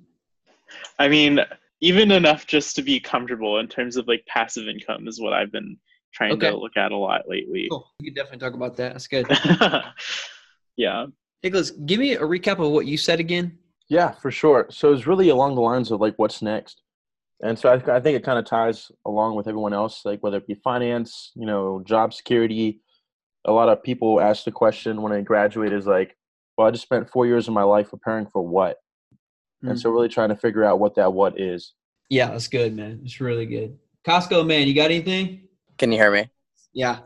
I 1.00 1.08
mean, 1.08 1.40
even 1.81 2.12
enough 2.12 2.46
just 2.46 2.76
to 2.76 2.81
be 2.81 3.00
comfortable 3.00 3.60
in 3.60 3.68
terms 3.68 3.96
of 3.96 4.08
like 4.08 4.26
passive 4.28 4.68
income 4.68 5.08
is 5.08 5.20
what 5.22 5.34
I've 5.34 5.52
been 5.52 5.78
trying 6.14 6.34
Okay. 6.34 6.50
to 6.50 6.58
look 6.58 6.76
at 6.76 6.92
a 6.92 6.98
lot 6.98 7.22
lately. 7.28 7.68
Cool. 7.72 7.88
We 8.00 8.08
could 8.08 8.16
definitely 8.16 8.40
talk 8.40 8.54
about 8.54 8.76
that. 8.78 8.94
That's 8.94 9.08
good. 9.08 9.28
yeah. 10.78 11.06
Nicholas, 11.44 11.72
give 11.72 12.00
me 12.00 12.14
a 12.14 12.22
recap 12.22 12.60
of 12.64 12.72
what 12.72 12.86
you 12.86 12.98
said 12.98 13.20
again. 13.20 13.58
Yeah, 13.88 14.12
for 14.12 14.30
sure. 14.30 14.68
So 14.70 14.94
it's 14.94 15.08
really 15.08 15.30
along 15.30 15.56
the 15.56 15.62
lines 15.62 15.90
of 15.90 16.02
like 16.02 16.14
what's 16.18 16.42
next, 16.42 16.82
and 17.42 17.58
so 17.58 17.70
I, 17.70 17.96
I 17.96 18.00
think 18.00 18.18
it 18.18 18.24
kind 18.24 18.38
of 18.38 18.46
ties 18.46 18.92
along 19.06 19.36
with 19.36 19.48
everyone 19.48 19.74
else, 19.74 20.04
like 20.06 20.22
whether 20.22 20.38
it 20.38 20.46
be 20.48 20.56
finance, 20.56 21.32
you 21.36 21.46
know, 21.48 21.82
job 21.86 22.14
security. 22.14 22.82
A 23.46 23.52
lot 23.52 23.70
of 23.70 23.82
people 23.82 24.20
ask 24.20 24.44
the 24.44 24.52
question 24.52 25.02
when 25.02 25.14
they 25.14 25.22
graduate 25.22 25.72
is 25.74 25.88
like, 25.88 26.16
well, 26.60 26.68
I 26.68 26.72
just 26.72 26.84
spent 26.84 27.10
four 27.10 27.26
years 27.26 27.48
of 27.48 27.54
my 27.54 27.64
life 27.64 27.90
preparing 27.90 28.28
for 28.28 28.46
what, 28.46 28.80
Hmm. 29.62 29.70
and 29.70 29.80
so 29.80 29.90
really 29.90 30.10
trying 30.10 30.28
to 30.28 30.36
figure 30.36 30.66
out 30.66 30.78
what 30.78 30.96
that 30.96 31.14
what 31.14 31.40
is. 31.40 31.74
Yeah, 32.10 32.32
that's 32.32 32.50
good, 32.50 32.76
man. 32.76 33.00
It's 33.06 33.22
really 33.22 33.46
good. 33.46 33.80
Costco, 34.06 34.46
man, 34.46 34.68
you 34.68 34.74
got 34.74 34.92
anything? 34.92 35.48
Can 35.78 35.94
you 35.94 35.98
hear 35.98 36.12
me? 36.12 36.30
Yeah. 36.74 37.00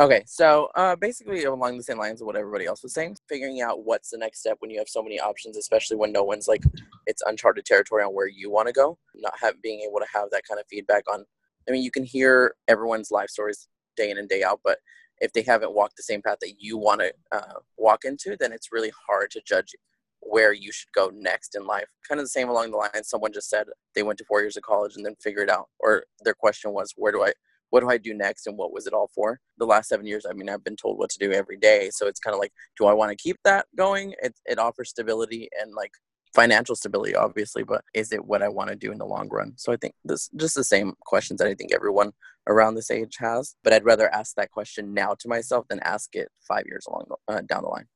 Okay, 0.00 0.24
so 0.26 0.68
uh, 0.74 0.96
basically 0.96 1.44
along 1.44 1.76
the 1.76 1.82
same 1.84 1.98
lines 1.98 2.20
of 2.20 2.26
what 2.26 2.34
everybody 2.34 2.66
else 2.66 2.82
was 2.82 2.92
saying, 2.92 3.16
figuring 3.28 3.60
out 3.60 3.84
what's 3.84 4.10
the 4.10 4.18
next 4.18 4.40
step 4.40 4.56
when 4.58 4.70
you 4.70 4.78
have 4.78 4.88
so 4.88 5.00
many 5.02 5.20
options, 5.20 5.56
especially 5.56 5.96
when 5.96 6.10
no 6.10 6.24
one's 6.24 6.48
like 6.48 6.64
it's 7.06 7.22
uncharted 7.24 7.66
territory 7.66 8.02
on 8.02 8.12
where 8.14 8.26
you 8.26 8.50
want 8.50 8.66
to 8.66 8.72
go. 8.72 8.98
Not 9.14 9.34
have 9.40 9.62
being 9.62 9.80
able 9.88 10.00
to 10.00 10.06
have 10.12 10.30
that 10.32 10.42
kind 10.48 10.58
of 10.58 10.66
feedback 10.68 11.04
on. 11.12 11.24
I 11.68 11.72
mean, 11.72 11.82
you 11.84 11.92
can 11.92 12.04
hear 12.04 12.56
everyone's 12.66 13.12
life 13.12 13.28
stories 13.30 13.68
day 13.96 14.10
in 14.10 14.18
and 14.18 14.28
day 14.28 14.42
out, 14.42 14.58
but 14.64 14.78
if 15.20 15.32
they 15.32 15.42
haven't 15.42 15.74
walked 15.74 15.96
the 15.96 16.02
same 16.02 16.22
path 16.22 16.38
that 16.40 16.54
you 16.58 16.78
want 16.78 17.00
to 17.00 17.12
uh, 17.32 17.60
walk 17.76 18.04
into, 18.04 18.36
then 18.38 18.52
it's 18.52 18.72
really 18.72 18.92
hard 19.08 19.30
to 19.32 19.42
judge 19.46 19.74
where 20.20 20.52
you 20.52 20.72
should 20.72 20.92
go 20.94 21.10
next 21.14 21.54
in 21.54 21.66
life. 21.66 21.86
Kind 22.08 22.20
of 22.20 22.24
the 22.24 22.30
same 22.30 22.48
along 22.48 22.70
the 22.70 22.76
lines 22.76 23.08
someone 23.08 23.32
just 23.32 23.48
said 23.48 23.66
they 23.94 24.02
went 24.02 24.18
to 24.18 24.24
four 24.24 24.40
years 24.40 24.56
of 24.56 24.62
college 24.62 24.96
and 24.96 25.04
then 25.04 25.14
figured 25.22 25.50
out, 25.50 25.68
or 25.78 26.04
their 26.24 26.34
question 26.34 26.72
was, 26.72 26.92
where 26.96 27.12
do 27.12 27.22
I 27.22 27.32
what 27.70 27.80
do 27.80 27.90
I 27.90 27.98
do 27.98 28.14
next 28.14 28.46
and 28.46 28.56
what 28.56 28.72
was 28.72 28.86
it 28.86 28.94
all 28.94 29.10
for? 29.14 29.40
The 29.58 29.66
last 29.66 29.88
seven 29.88 30.06
years, 30.06 30.24
I 30.28 30.32
mean, 30.32 30.48
I've 30.48 30.64
been 30.64 30.76
told 30.76 30.98
what 30.98 31.10
to 31.10 31.18
do 31.18 31.32
every 31.32 31.58
day. 31.58 31.90
So 31.92 32.06
it's 32.06 32.20
kind 32.20 32.34
of 32.34 32.40
like, 32.40 32.52
do 32.78 32.86
I 32.86 32.94
want 32.94 33.10
to 33.10 33.22
keep 33.22 33.36
that 33.44 33.66
going? 33.76 34.14
It, 34.22 34.34
it 34.46 34.58
offers 34.58 34.88
stability 34.88 35.50
and 35.60 35.74
like 35.74 35.92
financial 36.38 36.76
stability, 36.76 37.16
obviously, 37.16 37.64
but 37.64 37.82
is 37.94 38.12
it 38.12 38.24
what 38.24 38.42
I 38.42 38.48
want 38.48 38.70
to 38.70 38.76
do 38.76 38.92
in 38.92 38.98
the 38.98 39.04
long 39.04 39.28
run? 39.28 39.54
So 39.56 39.72
I 39.72 39.76
think 39.76 39.94
this 40.04 40.30
just 40.36 40.54
the 40.54 40.62
same 40.62 40.94
questions 41.04 41.38
that 41.38 41.48
I 41.48 41.54
think 41.54 41.74
everyone 41.74 42.12
around 42.46 42.76
this 42.76 42.92
age 42.92 43.16
has, 43.18 43.56
but 43.64 43.72
I'd 43.72 43.84
rather 43.84 44.08
ask 44.14 44.36
that 44.36 44.52
question 44.52 44.94
now 44.94 45.16
to 45.18 45.28
myself 45.28 45.66
than 45.68 45.80
ask 45.80 46.14
it 46.14 46.28
five 46.46 46.62
years 46.66 46.86
along 46.86 47.06
the, 47.08 47.34
uh, 47.34 47.40
down 47.40 47.62
the 47.62 47.68
line. 47.68 47.86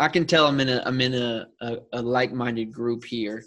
I 0.00 0.08
can 0.08 0.26
tell 0.26 0.48
I'm 0.48 0.58
in 0.58 0.70
a 0.70 0.82
I'm 0.84 1.00
in 1.00 1.14
a, 1.14 1.46
a, 1.60 1.76
a 1.92 2.02
like-minded 2.02 2.72
group 2.72 3.04
here 3.04 3.44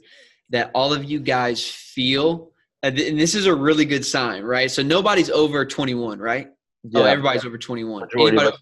that 0.50 0.72
all 0.74 0.94
of 0.94 1.04
you 1.04 1.20
guys 1.20 1.68
feel 1.68 2.52
and 2.84 2.98
this 2.98 3.36
is 3.36 3.48
a 3.48 3.56
really 3.56 3.84
good 3.84 4.06
sign, 4.06 4.44
right? 4.44 4.72
So 4.72 4.82
nobody's 4.82 5.30
over 5.30 5.66
21, 5.66 6.20
right? 6.20 6.48
Yeah, 6.84 7.02
Oh, 7.02 7.04
everybody's 7.04 7.44
over 7.44 7.58
21. 7.58 8.08
Anybody, 8.18 8.56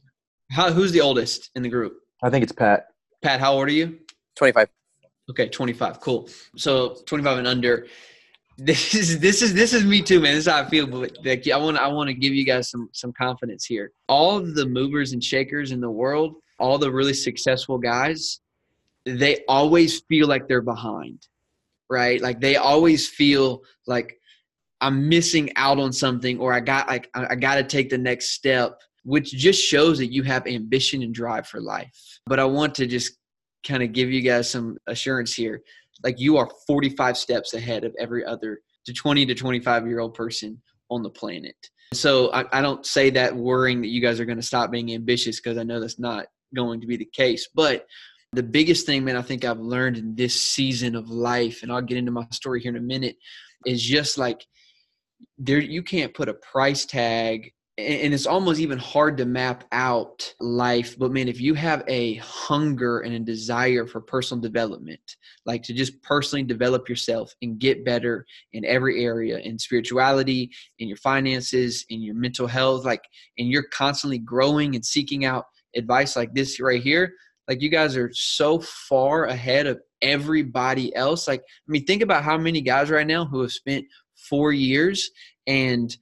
how, 0.50 0.72
who's 0.72 0.92
the 0.94 1.02
oldest 1.02 1.52
in 1.54 1.62
the 1.62 1.70
group? 1.70 1.98
I 2.24 2.32
think 2.32 2.42
it's 2.42 2.54
Pat. 2.54 2.88
Pat, 3.22 3.40
how 3.40 3.54
old 3.54 3.68
are 3.68 3.72
you? 3.72 4.00
25. 4.38 4.68
Okay, 5.30 5.50
25. 5.50 6.00
Cool. 6.00 6.30
So 6.56 6.98
25 7.06 7.39
and 7.39 7.48
under. 7.48 7.88
This 8.57 8.95
is 8.95 9.19
this 9.19 9.42
is 9.42 9.54
this 9.54 9.74
is 9.74 9.83
me 9.83 10.01
too, 10.01 10.22
man. 10.22 10.36
This 10.36 10.48
is 10.48 10.51
how 10.51 10.62
I 10.62 10.69
feel. 10.69 10.88
But 10.88 11.18
like, 11.25 11.48
I 11.50 11.57
want 11.57 11.77
I 11.77 11.88
want 11.88 12.07
to 12.07 12.13
give 12.13 12.33
you 12.33 12.45
guys 12.45 12.69
some 12.69 12.89
some 12.94 13.12
confidence 13.12 13.66
here. 13.66 13.92
All 14.07 14.38
of 14.38 14.56
the 14.56 14.66
movers 14.66 15.12
and 15.12 15.22
shakers 15.22 15.72
in 15.72 15.81
the 15.81 15.89
world, 15.89 16.36
all 16.57 16.77
the 16.77 16.92
really 16.92 17.13
successful 17.13 17.77
guys, 17.77 18.39
they 19.06 19.44
always 19.50 20.01
feel 20.01 20.27
like 20.27 20.48
they're 20.48 20.62
behind, 20.62 21.27
right? 21.89 22.22
Like 22.22 22.39
they 22.39 22.56
always 22.56 23.10
feel 23.10 23.62
like 23.88 24.18
I'm 24.80 25.10
missing 25.10 25.51
out 25.57 25.80
on 25.80 25.92
something, 25.92 26.39
or 26.39 26.54
I 26.54 26.62
got 26.62 26.88
like 26.88 27.10
I, 27.13 27.27
I 27.31 27.36
got 27.36 27.56
to 27.56 27.63
take 27.63 27.89
the 27.89 27.98
next 27.98 28.30
step, 28.30 28.80
which 29.04 29.31
just 29.31 29.62
shows 29.62 29.98
that 29.98 30.13
you 30.13 30.24
have 30.24 30.48
ambition 30.48 31.01
and 31.01 31.13
drive 31.13 31.46
for 31.46 31.60
life. 31.60 32.20
But 32.25 32.39
I 32.39 32.46
want 32.46 32.74
to 32.75 32.88
just 32.88 33.17
kind 33.67 33.84
of 33.84 33.91
give 33.91 34.12
you 34.12 34.22
guys 34.22 34.50
some 34.50 34.77
assurance 34.88 35.34
here. 35.34 35.62
Like 36.03 36.19
you 36.19 36.38
are 36.38 36.50
45 36.67 37.17
steps 37.17 37.53
ahead 37.53 37.84
of 37.84 37.95
every 38.00 38.24
other 38.25 38.60
to 38.86 38.93
20 38.93 39.25
to 39.25 39.36
25 39.36 39.88
year 39.88 40.00
old 40.00 40.13
person 40.13 40.62
on 40.89 41.03
the 41.03 41.10
planet. 41.10 41.55
So 41.93 42.31
I, 42.34 42.45
I 42.51 42.62
don't 42.62 42.86
say 42.86 43.10
that 43.12 43.36
worrying 43.36 43.81
that 43.81 43.88
you 43.88 44.01
guys 44.01 44.19
are 44.19 44.25
going 44.25 44.39
to 44.39 44.43
stop 44.43 44.72
being 44.72 44.93
ambitious 44.93 45.39
because 45.39 45.57
I 45.57 45.63
know 45.63 45.79
that's 45.79 46.00
not 46.00 46.25
going 46.55 46.81
to 46.81 46.88
be 46.88 46.98
the 46.98 47.10
case. 47.13 47.48
But 47.53 47.86
the 48.34 48.43
biggest 48.43 48.86
thing, 48.86 49.03
man, 49.05 49.15
I 49.15 49.22
think 49.22 49.45
I've 49.45 49.60
learned 49.60 49.98
in 49.98 50.15
this 50.15 50.39
season 50.39 50.95
of 50.95 51.10
life, 51.10 51.63
and 51.63 51.72
I'll 51.72 51.81
get 51.81 51.98
into 51.98 52.12
my 52.12 52.27
story 52.31 52.62
here 52.62 52.72
in 52.72 52.77
a 52.77 52.86
minute, 52.86 53.15
is 53.65 53.81
just 53.81 54.17
like 54.17 54.45
there 55.38 55.60
you 55.60 55.84
can't 55.84 56.13
put 56.13 56.29
a 56.29 56.34
price 56.34 56.86
tag 56.86 57.53
and 57.77 58.13
it's 58.13 58.25
almost 58.25 58.60
even 58.60 58.77
hard 58.77 59.17
to 59.17 59.25
map 59.25 59.65
out 59.74 60.34
life 60.39 60.98
but 60.98 61.12
man 61.12 61.27
if 61.27 61.41
you 61.41 61.53
have 61.53 61.84
a 61.88 62.15
hunger 62.15 63.00
and 63.00 63.13
a 63.13 63.20
desire 63.20 63.86
for 63.86 64.00
personal 64.00 64.41
development 64.41 65.17
like 65.46 65.62
to 65.62 65.74
just 65.74 66.01
personally 66.01 66.44
develop 66.44 66.88
yourself 66.88 67.34
and 67.41 67.60
get 67.60 67.84
better 67.84 68.25
in 68.53 68.63
every 68.63 69.03
area 69.03 69.39
in 69.39 69.60
spirituality 69.60 70.50
in 70.79 70.88
your 70.88 70.98
finances 70.98 71.86
in 71.89 72.01
your 72.01 72.15
mental 72.15 72.48
health 72.48 72.86
like 72.86 73.03
and 73.38 73.50
you're 73.50 73.67
constantly 73.74 74.20
growing 74.20 74.75
and 74.75 74.86
seeking 74.86 75.25
out 75.25 75.46
advice 75.75 76.15
like 76.15 76.34
this 76.34 76.62
right 76.62 76.82
here 76.82 77.12
like 77.48 77.62
you 77.62 77.70
guys 77.70 77.96
are 77.96 78.12
so 78.13 78.60
far 78.60 79.25
ahead 79.25 79.67
of 79.67 79.79
everybody 80.01 80.96
else. 80.96 81.27
Like 81.27 81.41
i 81.41 81.72
mean 81.72 81.86
think 81.86 82.01
about 82.01 82.24
how 82.24 82.38
many 82.38 82.62
guys 82.62 82.89
right 82.89 83.08
now 83.08 83.25
who 83.25 83.41
have 83.41 83.51
spent 83.51 83.86
four 84.15 84.51
years 84.51 85.10
and 85.48 85.96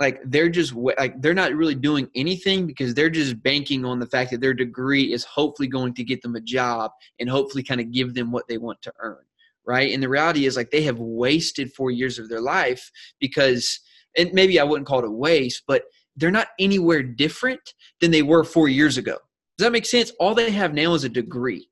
like 0.00 0.20
they're 0.24 0.48
just 0.48 0.74
like 0.74 1.20
they're 1.20 1.34
not 1.34 1.54
really 1.54 1.74
doing 1.74 2.08
anything 2.14 2.66
because 2.66 2.94
they're 2.94 3.10
just 3.10 3.42
banking 3.42 3.84
on 3.84 3.98
the 3.98 4.06
fact 4.06 4.30
that 4.30 4.40
their 4.40 4.54
degree 4.54 5.12
is 5.12 5.24
hopefully 5.24 5.68
going 5.68 5.94
to 5.94 6.02
get 6.02 6.22
them 6.22 6.34
a 6.34 6.40
job 6.40 6.90
and 7.20 7.28
hopefully 7.28 7.62
kind 7.62 7.80
of 7.80 7.92
give 7.92 8.14
them 8.14 8.32
what 8.32 8.48
they 8.48 8.58
want 8.58 8.80
to 8.82 8.92
earn 9.00 9.22
right? 9.66 9.92
And 9.92 10.02
the 10.02 10.08
reality 10.08 10.46
is 10.46 10.56
like 10.56 10.70
they 10.70 10.82
have 10.82 10.98
wasted 10.98 11.70
four 11.74 11.90
years 11.90 12.18
of 12.18 12.28
their 12.28 12.40
life 12.40 12.90
because 13.20 13.78
and 14.16 14.32
maybe 14.32 14.58
i 14.58 14.64
wouldn't 14.64 14.88
call 14.88 14.98
it 14.98 15.04
a 15.04 15.10
waste 15.10 15.62
but 15.68 15.84
they're 16.16 16.30
not 16.30 16.48
anywhere 16.58 17.02
different 17.02 17.74
than 18.00 18.10
they 18.10 18.22
were 18.22 18.44
four 18.44 18.68
years 18.68 18.98
ago. 18.98 19.16
Does 19.56 19.64
that 19.66 19.72
make 19.72 19.86
sense? 19.86 20.12
All 20.20 20.34
they 20.34 20.50
have 20.50 20.74
now 20.74 20.94
is 20.94 21.04
a 21.04 21.08
degree 21.08 21.68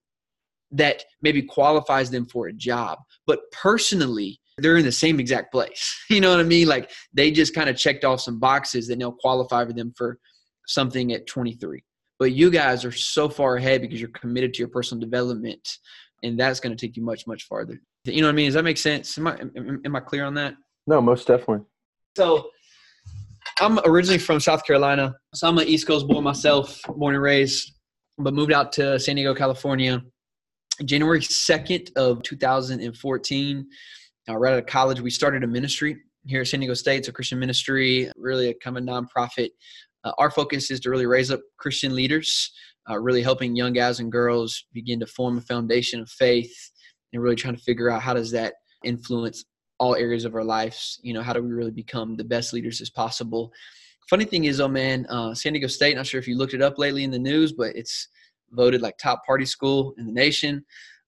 that 0.71 1.05
maybe 1.23 1.43
qualifies 1.43 2.11
them 2.11 2.27
for 2.27 2.49
a 2.49 2.53
job. 2.53 2.99
But 3.27 3.41
personally 3.53 4.41
they're 4.59 4.77
in 4.77 4.85
the 4.85 4.93
same 4.93 5.21
exact 5.21 5.53
place. 5.53 5.95
You 6.11 6.21
know 6.21 6.31
what 6.31 6.41
I 6.41 6.45
mean? 6.45 6.67
Like 6.67 6.91
they 7.13 7.31
just 7.31 7.55
kind 7.55 7.69
of 7.69 7.77
checked 7.77 8.05
off 8.05 8.21
some 8.21 8.39
boxes 8.41 8.89
that 8.89 8.99
now 8.99 9.11
qualify 9.11 9.65
for 9.65 9.73
them 9.73 9.93
for 9.97 10.19
something 10.67 11.13
at 11.13 11.27
23. 11.27 11.83
But 12.19 12.33
you 12.33 12.51
guys 12.51 12.85
are 12.85 12.93
so 12.93 13.29
far 13.29 13.57
ahead 13.57 13.83
because 13.83 14.01
you're 14.01 14.11
committed 14.11 14.55
to 14.55 14.59
your 14.59 14.69
personal 14.69 15.01
development, 15.01 15.69
and 16.23 16.39
that's 16.39 16.61
going 16.61 16.75
to 16.77 16.87
take 16.87 16.97
you 16.97 17.05
much, 17.05 17.27
much 17.27 17.45
farther. 17.45 17.81
You 18.05 18.23
know 18.23 18.29
what 18.29 18.33
I 18.33 18.37
mean? 18.37 18.47
Does 18.47 18.55
that 18.55 18.65
make 18.65 18.79
sense? 18.79 19.17
Am 19.19 19.27
I 19.27 19.39
am, 19.39 19.81
am 19.85 19.97
I 19.97 20.01
clear 20.01 20.25
on 20.25 20.35
that? 20.35 20.55
No, 20.87 21.01
most 21.01 21.27
definitely. 21.27 21.65
So 22.17 22.51
I'm 23.61 23.79
originally 23.85 24.19
from 24.19 24.41
South 24.41 24.65
Carolina, 24.65 25.15
so 25.35 25.47
I'm 25.47 25.59
an 25.59 25.69
East 25.69 25.87
Coast 25.87 26.09
boy 26.09 26.21
myself, 26.21 26.81
born 26.89 27.15
and 27.15 27.23
raised, 27.23 27.73
but 28.17 28.35
moved 28.35 28.53
out 28.53 28.73
to 28.73 28.99
San 28.99 29.17
Diego, 29.17 29.35
California, 29.35 30.03
January 30.85 31.21
2nd 31.21 31.97
of 31.97 32.23
2014. 32.23 33.67
Uh, 34.29 34.37
right 34.37 34.53
out 34.53 34.59
of 34.59 34.67
college, 34.67 35.01
we 35.01 35.11
started 35.11 35.43
a 35.43 35.47
ministry 35.47 35.97
here 36.27 36.43
at 36.43 36.49
San 36.49 36.61
Diego 36.61 36.75
State. 36.75 36.99
It's 36.99 37.09
a 37.09 37.13
Christian 37.13 37.39
ministry, 37.39 38.11
really 38.17 38.49
a 38.51 38.55
kind 38.55 38.77
of 38.77 38.85
nonprofit 38.85 39.51
uh, 40.05 40.13
our 40.19 40.31
focus 40.31 40.71
is 40.71 40.81
to 40.81 40.91
really 40.91 41.07
raise 41.07 41.31
up 41.31 41.41
Christian 41.57 41.95
leaders, 41.95 42.53
uh, 42.89 42.99
really 42.99 43.23
helping 43.23 43.57
young 43.57 43.73
guys 43.73 44.01
and 44.01 44.13
girls 44.13 44.65
begin 44.73 45.01
to 45.01 45.07
form 45.07 45.39
a 45.39 45.43
foundation 45.43 46.01
of 46.01 46.09
faith 46.09 46.55
and 47.13 47.23
really 47.23 47.37
trying 47.37 47.57
to 47.57 47.63
figure 47.63 47.91
out 47.91 48.03
how 48.03 48.15
does 48.15 48.31
that 48.31 48.55
influence 48.85 49.45
all 49.79 49.95
areas 49.95 50.25
of 50.25 50.35
our 50.35 50.45
lives. 50.45 50.99
You 51.03 51.15
know, 51.15 51.23
how 51.23 51.33
do 51.33 51.43
we 51.43 51.51
really 51.51 51.71
become 51.71 52.17
the 52.17 52.25
best 52.25 52.53
leaders 52.53 52.81
as 52.81 52.91
possible? 52.91 53.53
Funny 54.09 54.25
thing 54.25 54.45
is, 54.45 54.61
oh 54.61 54.69
man, 54.69 55.07
uh, 55.09 55.35
San 55.35 55.53
Diego 55.53 55.67
State, 55.67 55.97
not 55.97 56.07
sure 56.07 56.21
if 56.21 56.29
you 56.29 56.37
looked 56.37 56.55
it 56.55 56.63
up 56.63 56.79
lately 56.79 57.05
in 57.05 57.11
the 57.11 57.19
news, 57.19 57.53
but 57.53 57.77
it's 57.77 58.09
voted 58.53 58.81
like 58.81 58.97
top 58.97 59.25
party 59.27 59.45
school 59.45 59.95
in 59.99 60.07
the 60.07 60.13
nation. 60.13 60.65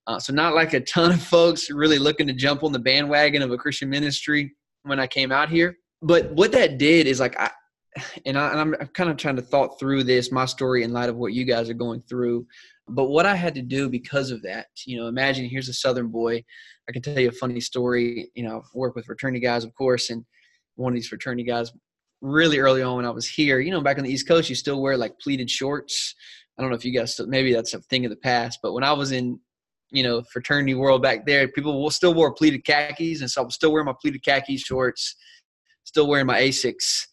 Uh, 0.06 0.18
so 0.18 0.32
not 0.32 0.54
like 0.54 0.72
a 0.72 0.80
ton 0.80 1.12
of 1.12 1.22
folks 1.34 1.70
really 1.70 1.98
looking 1.98 2.26
to 2.26 2.32
jump 2.32 2.62
on 2.62 2.72
the 2.72 2.78
bandwagon 2.78 3.42
of 3.42 3.50
a 3.50 3.56
Christian 3.56 3.88
ministry 3.88 4.54
when 4.82 5.00
I 5.00 5.06
came 5.06 5.32
out 5.32 5.48
here. 5.48 5.76
But 6.02 6.32
what 6.32 6.52
that 6.52 6.78
did 6.78 7.06
is 7.06 7.20
like 7.20 7.38
I, 7.38 7.50
and, 8.26 8.38
I, 8.38 8.60
am 8.60 8.74
kind 8.94 9.10
of 9.10 9.16
trying 9.16 9.36
to 9.36 9.42
thought 9.42 9.78
through 9.78 10.04
this 10.04 10.32
my 10.32 10.46
story 10.46 10.82
in 10.82 10.92
light 10.92 11.08
of 11.08 11.16
what 11.16 11.32
you 11.32 11.44
guys 11.44 11.68
are 11.68 11.74
going 11.74 12.02
through. 12.08 12.46
But 12.88 13.04
what 13.04 13.24
i 13.24 13.36
had 13.36 13.54
to 13.54 13.62
do 13.62 13.88
because 13.88 14.32
of 14.32 14.42
that 14.42 14.66
you 14.84 14.98
know 14.98 15.06
imagine 15.06 15.44
here's 15.44 15.68
a 15.68 15.74
southern 15.74 16.08
boy. 16.08 16.42
I 16.88 16.92
can 16.92 17.02
tell 17.02 17.18
you 17.18 17.28
a 17.28 17.32
funny 17.32 17.60
story. 17.60 18.30
You 18.34 18.44
know 18.44 18.58
I 18.58 18.62
work 18.74 18.96
with 18.96 19.06
fraternity 19.06 19.40
guys 19.40 19.64
of 19.64 19.74
course 19.74 20.10
and 20.10 20.24
one 20.76 20.92
of 20.92 20.96
these 20.96 21.08
fraternity 21.08 21.44
guys 21.44 21.72
really 22.22 22.58
early 22.58 22.82
on 22.82 22.96
when 22.96 23.06
i 23.06 23.10
was 23.10 23.26
here 23.26 23.60
you 23.60 23.70
know 23.70 23.80
back 23.80 23.96
on 23.96 24.04
the 24.04 24.12
east 24.12 24.28
coast 24.28 24.50
you 24.50 24.54
still 24.54 24.82
wear 24.82 24.96
like 24.96 25.18
pleated 25.20 25.50
shorts. 25.50 26.14
I 26.58 26.62
don't 26.62 26.70
know 26.70 26.76
if 26.76 26.84
you 26.84 26.92
guys 26.92 27.14
still, 27.14 27.26
maybe 27.26 27.54
that's 27.54 27.72
a 27.72 27.80
thing 27.80 28.04
of 28.04 28.10
the 28.10 28.16
past 28.16 28.58
but 28.62 28.74
when 28.74 28.84
i 28.84 28.92
was 28.92 29.12
in 29.12 29.40
you 29.90 30.02
know 30.02 30.22
fraternity 30.32 30.74
world 30.74 31.02
back 31.02 31.26
there 31.26 31.48
people 31.48 31.82
will 31.82 31.90
still 31.90 32.14
wore 32.14 32.32
pleated 32.32 32.64
khakis 32.64 33.20
and 33.20 33.30
so 33.30 33.42
i'm 33.42 33.50
still 33.50 33.72
wearing 33.72 33.86
my 33.86 33.94
pleated 34.00 34.22
khaki 34.24 34.56
shorts 34.56 35.16
still 35.84 36.06
wearing 36.06 36.26
my 36.26 36.40
asics 36.40 37.06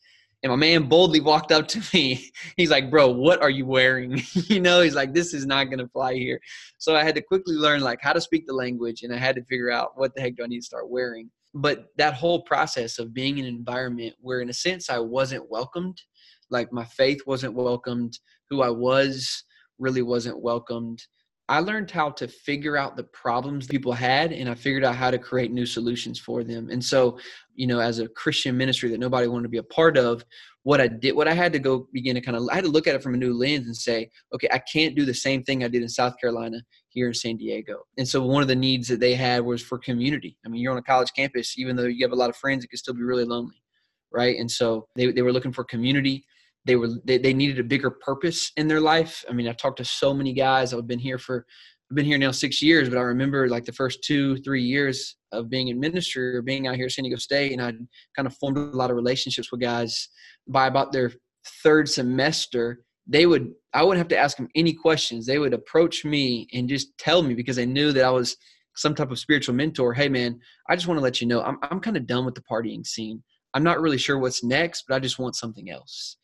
and 0.43 0.51
my 0.51 0.55
man 0.55 0.83
boldly 0.83 1.19
walked 1.19 1.51
up 1.51 1.67
to 1.69 1.81
me. 1.93 2.31
He's 2.55 2.69
like, 2.69 2.89
"Bro, 2.89 3.11
what 3.11 3.41
are 3.41 3.49
you 3.49 3.65
wearing?" 3.65 4.21
you 4.33 4.59
know, 4.59 4.81
he's 4.81 4.95
like, 4.95 5.13
"This 5.13 5.33
is 5.33 5.45
not 5.45 5.65
going 5.65 5.79
to 5.79 5.87
fly 5.87 6.13
here." 6.13 6.39
So 6.77 6.95
I 6.95 7.03
had 7.03 7.15
to 7.15 7.21
quickly 7.21 7.55
learn 7.55 7.81
like 7.81 7.99
how 8.01 8.13
to 8.13 8.21
speak 8.21 8.45
the 8.45 8.53
language, 8.53 9.03
and 9.03 9.13
I 9.13 9.17
had 9.17 9.35
to 9.35 9.43
figure 9.45 9.71
out 9.71 9.91
what 9.95 10.13
the 10.15 10.21
heck 10.21 10.35
do 10.35 10.43
I 10.43 10.47
need 10.47 10.59
to 10.59 10.65
start 10.65 10.89
wearing. 10.89 11.29
But 11.53 11.87
that 11.97 12.13
whole 12.13 12.43
process 12.43 12.99
of 12.99 13.13
being 13.13 13.39
in 13.39 13.45
an 13.45 13.55
environment 13.55 14.15
where, 14.19 14.41
in 14.41 14.49
a 14.49 14.53
sense, 14.53 14.89
I 14.89 14.99
wasn't 14.99 15.49
welcomed, 15.49 15.99
like 16.49 16.71
my 16.71 16.85
faith 16.85 17.21
wasn't 17.25 17.55
welcomed, 17.55 18.19
who 18.49 18.61
I 18.61 18.69
was 18.69 19.43
really 19.79 20.01
wasn't 20.01 20.41
welcomed. 20.41 21.01
I 21.49 21.59
learned 21.61 21.89
how 21.89 22.09
to 22.11 22.27
figure 22.27 22.75
out 22.75 22.97
the 22.97 23.05
problems 23.05 23.67
people 23.67 23.93
had 23.93 24.33
and 24.33 24.49
I 24.49 24.55
figured 24.55 24.83
out 24.83 24.95
how 24.95 25.09
to 25.11 25.17
create 25.17 25.51
new 25.51 25.65
solutions 25.65 26.19
for 26.19 26.43
them. 26.43 26.69
And 26.69 26.83
so, 26.83 27.19
you 27.55 27.67
know, 27.67 27.79
as 27.79 27.99
a 27.99 28.07
Christian 28.09 28.57
ministry 28.57 28.89
that 28.89 28.99
nobody 28.99 29.27
wanted 29.27 29.43
to 29.43 29.49
be 29.49 29.57
a 29.57 29.63
part 29.63 29.97
of, 29.97 30.25
what 30.67 30.81
I 30.81 30.89
did, 30.89 31.15
what 31.15 31.29
I 31.29 31.33
had 31.33 31.53
to 31.53 31.59
go 31.59 31.87
begin 31.93 32.15
to 32.15 32.21
kind 32.21 32.35
of, 32.35 32.43
I 32.51 32.55
had 32.55 32.65
to 32.65 32.69
look 32.69 32.87
at 32.87 32.95
it 32.95 33.01
from 33.01 33.13
a 33.13 33.17
new 33.17 33.33
lens 33.33 33.67
and 33.67 33.75
say, 33.75 34.09
okay, 34.33 34.49
I 34.51 34.59
can't 34.59 34.97
do 34.97 35.05
the 35.05 35.13
same 35.13 35.41
thing 35.41 35.63
I 35.63 35.69
did 35.69 35.81
in 35.81 35.87
South 35.87 36.15
Carolina 36.19 36.61
here 36.89 37.07
in 37.07 37.13
San 37.13 37.37
Diego. 37.37 37.83
And 37.97 38.05
so 38.05 38.21
one 38.25 38.41
of 38.41 38.49
the 38.49 38.55
needs 38.55 38.89
that 38.89 38.99
they 38.99 39.15
had 39.15 39.45
was 39.45 39.61
for 39.61 39.77
community. 39.77 40.37
I 40.45 40.49
mean, 40.49 40.61
you're 40.61 40.73
on 40.73 40.77
a 40.77 40.83
college 40.83 41.13
campus, 41.15 41.57
even 41.57 41.77
though 41.77 41.85
you 41.85 42.03
have 42.05 42.11
a 42.11 42.17
lot 42.17 42.29
of 42.29 42.35
friends, 42.35 42.65
it 42.65 42.67
can 42.67 42.77
still 42.77 42.95
be 42.95 43.03
really 43.03 43.23
lonely. 43.23 43.63
Right. 44.11 44.37
And 44.37 44.51
so 44.51 44.89
they, 44.97 45.09
they 45.13 45.21
were 45.21 45.31
looking 45.31 45.53
for 45.53 45.63
community 45.63 46.25
they 46.67 46.75
were 46.75 46.89
they, 47.05 47.17
they 47.17 47.33
needed 47.33 47.59
a 47.59 47.63
bigger 47.63 47.89
purpose 47.89 48.51
in 48.57 48.67
their 48.67 48.81
life. 48.81 49.25
I 49.29 49.33
mean 49.33 49.47
i've 49.47 49.57
talked 49.57 49.77
to 49.77 49.85
so 49.85 50.13
many 50.13 50.33
guys. 50.33 50.73
I've 50.73 50.87
been 50.87 50.99
here 50.99 51.17
for 51.17 51.45
i've 51.89 51.95
been 51.95 52.05
here 52.05 52.17
now 52.17 52.31
six 52.31 52.61
years 52.61 52.89
but 52.89 52.97
i 52.97 53.01
remember 53.01 53.47
like 53.47 53.63
the 53.63 53.71
first 53.71 54.03
two 54.03 54.35
three 54.37 54.61
years 54.61 55.15
of 55.31 55.49
being 55.49 55.69
in 55.69 55.79
ministry 55.79 56.35
or 56.35 56.41
being 56.41 56.67
out 56.67 56.75
here 56.75 56.87
at 56.87 56.91
san 56.91 57.03
diego 57.03 57.15
state 57.15 57.53
and 57.53 57.61
i 57.61 57.71
kind 58.13 58.27
of 58.27 58.35
formed 58.35 58.57
a 58.57 58.75
lot 58.75 58.89
of 58.89 58.97
relationships 58.97 59.53
with 59.53 59.61
guys 59.61 60.09
by 60.49 60.67
about 60.67 60.91
their 60.91 61.13
third 61.63 61.89
semester. 61.89 62.83
They 63.07 63.25
would 63.25 63.51
i 63.73 63.83
wouldn't 63.83 63.99
have 63.99 64.09
to 64.09 64.17
ask 64.17 64.37
them 64.37 64.49
any 64.55 64.73
questions. 64.73 65.25
They 65.25 65.39
would 65.39 65.53
approach 65.53 66.03
me 66.03 66.47
and 66.53 66.67
just 66.67 66.97
tell 66.97 67.21
me 67.23 67.33
because 67.33 67.55
they 67.55 67.65
knew 67.65 67.91
that 67.93 68.03
i 68.03 68.09
was 68.09 68.35
some 68.75 68.93
type 68.93 69.09
of 69.09 69.17
spiritual 69.17 69.55
mentor. 69.55 69.93
Hey 69.93 70.09
man 70.09 70.39
i 70.69 70.75
just 70.75 70.87
want 70.87 70.97
to 70.97 71.03
let 71.03 71.21
you 71.21 71.27
know 71.27 71.41
i'm, 71.41 71.57
I'm 71.63 71.79
kind 71.79 71.97
of 71.97 72.05
done 72.05 72.25
with 72.25 72.35
the 72.35 72.43
partying 72.51 72.85
scene. 72.85 73.23
I'm 73.53 73.63
not 73.63 73.81
really 73.81 73.97
sure 73.97 74.19
what's 74.19 74.43
next 74.43 74.83
but 74.87 74.95
i 74.95 74.99
just 74.99 75.19
want 75.19 75.35
something 75.35 75.69
else 75.69 76.17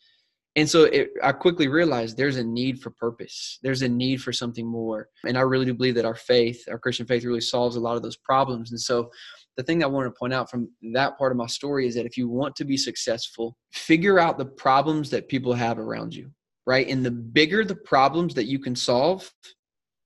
and 0.55 0.69
so 0.69 0.83
it, 0.83 1.09
I 1.23 1.31
quickly 1.31 1.67
realized 1.67 2.15
there's 2.15 2.37
a 2.37 2.43
need 2.43 2.79
for 2.79 2.91
purpose. 2.91 3.57
There's 3.63 3.81
a 3.81 3.89
need 3.89 4.21
for 4.21 4.31
something 4.31 4.67
more. 4.67 5.09
And 5.25 5.35
I 5.37 5.41
really 5.41 5.65
do 5.65 5.73
believe 5.73 5.95
that 5.95 6.05
our 6.05 6.15
faith, 6.15 6.63
our 6.69 6.77
Christian 6.77 7.07
faith, 7.07 7.23
really 7.23 7.41
solves 7.41 7.75
a 7.75 7.79
lot 7.79 7.95
of 7.95 8.03
those 8.03 8.17
problems. 8.17 8.69
And 8.69 8.79
so 8.79 9.09
the 9.57 9.63
thing 9.63 9.83
I 9.83 9.87
want 9.87 10.05
to 10.05 10.17
point 10.17 10.33
out 10.33 10.51
from 10.51 10.69
that 10.93 11.17
part 11.17 11.31
of 11.31 11.37
my 11.37 11.47
story 11.47 11.87
is 11.87 11.95
that 11.95 12.05
if 12.05 12.17
you 12.17 12.27
want 12.27 12.55
to 12.57 12.65
be 12.65 12.77
successful, 12.77 13.57
figure 13.71 14.19
out 14.19 14.37
the 14.37 14.45
problems 14.45 15.09
that 15.09 15.27
people 15.27 15.53
have 15.53 15.79
around 15.79 16.13
you, 16.13 16.29
right? 16.67 16.87
And 16.87 17.03
the 17.03 17.11
bigger 17.11 17.65
the 17.65 17.75
problems 17.75 18.35
that 18.35 18.45
you 18.45 18.59
can 18.59 18.75
solve, 18.75 19.31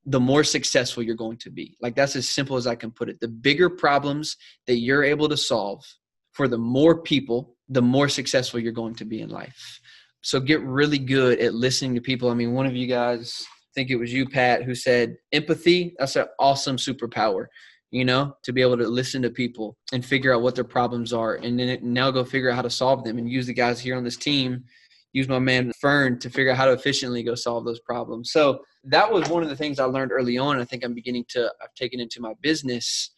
the 0.05 0.19
more 0.19 0.45
successful 0.45 1.03
you're 1.03 1.15
going 1.15 1.37
to 1.39 1.49
be. 1.49 1.75
Like 1.81 1.95
that's 1.95 2.15
as 2.15 2.29
simple 2.29 2.55
as 2.55 2.67
I 2.67 2.75
can 2.75 2.91
put 2.91 3.09
it. 3.09 3.19
The 3.19 3.27
bigger 3.27 3.69
problems 3.69 4.37
that 4.65 4.77
you're 4.77 5.03
able 5.03 5.27
to 5.27 5.37
solve 5.37 5.83
for 6.31 6.47
the 6.47 6.57
more 6.57 7.01
people, 7.01 7.57
the 7.67 7.81
more 7.81 8.07
successful 8.07 8.61
you're 8.61 8.71
going 8.71 8.95
to 8.95 9.05
be 9.05 9.19
in 9.19 9.29
life. 9.29 9.81
So 10.27 10.41
get 10.41 10.61
really 10.61 10.97
good 10.97 11.39
at 11.39 11.53
listening 11.53 11.95
to 11.95 12.01
people. 12.01 12.29
I 12.29 12.33
mean, 12.33 12.51
one 12.51 12.65
of 12.65 12.75
you 12.75 12.85
guys, 12.85 13.45
I 13.47 13.71
think 13.73 13.89
it 13.89 13.95
was 13.95 14.11
you, 14.11 14.27
Pat, 14.27 14.63
who 14.63 14.75
said 14.75 15.15
empathy. 15.31 15.95
That's 15.97 16.17
an 16.17 16.25
awesome 16.37 16.75
superpower. 16.75 17.45
You 17.91 18.03
know, 18.03 18.35
to 18.43 18.51
be 18.51 18.61
able 18.61 18.77
to 18.77 18.89
listen 18.89 19.21
to 19.21 19.29
people 19.29 19.77
and 19.93 20.05
figure 20.05 20.35
out 20.35 20.41
what 20.41 20.53
their 20.53 20.65
problems 20.65 21.13
are, 21.13 21.35
and 21.35 21.57
then 21.57 21.79
now 21.81 22.11
go 22.11 22.25
figure 22.25 22.49
out 22.49 22.57
how 22.57 22.61
to 22.61 22.69
solve 22.69 23.05
them, 23.05 23.17
and 23.17 23.29
use 23.29 23.47
the 23.47 23.53
guys 23.53 23.79
here 23.79 23.95
on 23.95 24.03
this 24.03 24.17
team 24.17 24.65
use 25.13 25.29
my 25.29 25.39
man 25.39 25.71
Fern 25.79 26.19
to 26.19 26.29
figure 26.29 26.51
out 26.51 26.57
how 26.57 26.65
to 26.65 26.73
efficiently 26.73 27.23
go 27.23 27.33
solve 27.33 27.63
those 27.63 27.79
problems. 27.79 28.33
So 28.33 28.59
that 28.83 29.09
was 29.09 29.29
one 29.29 29.43
of 29.43 29.47
the 29.47 29.55
things 29.55 29.79
I 29.79 29.85
learned 29.85 30.11
early 30.11 30.37
on. 30.37 30.59
I 30.59 30.65
think 30.65 30.83
I'm 30.83 30.93
beginning 30.93 31.23
to 31.29 31.49
I've 31.63 31.73
taken 31.73 32.01
into 32.01 32.19
my 32.19 32.33
business, 32.41 33.11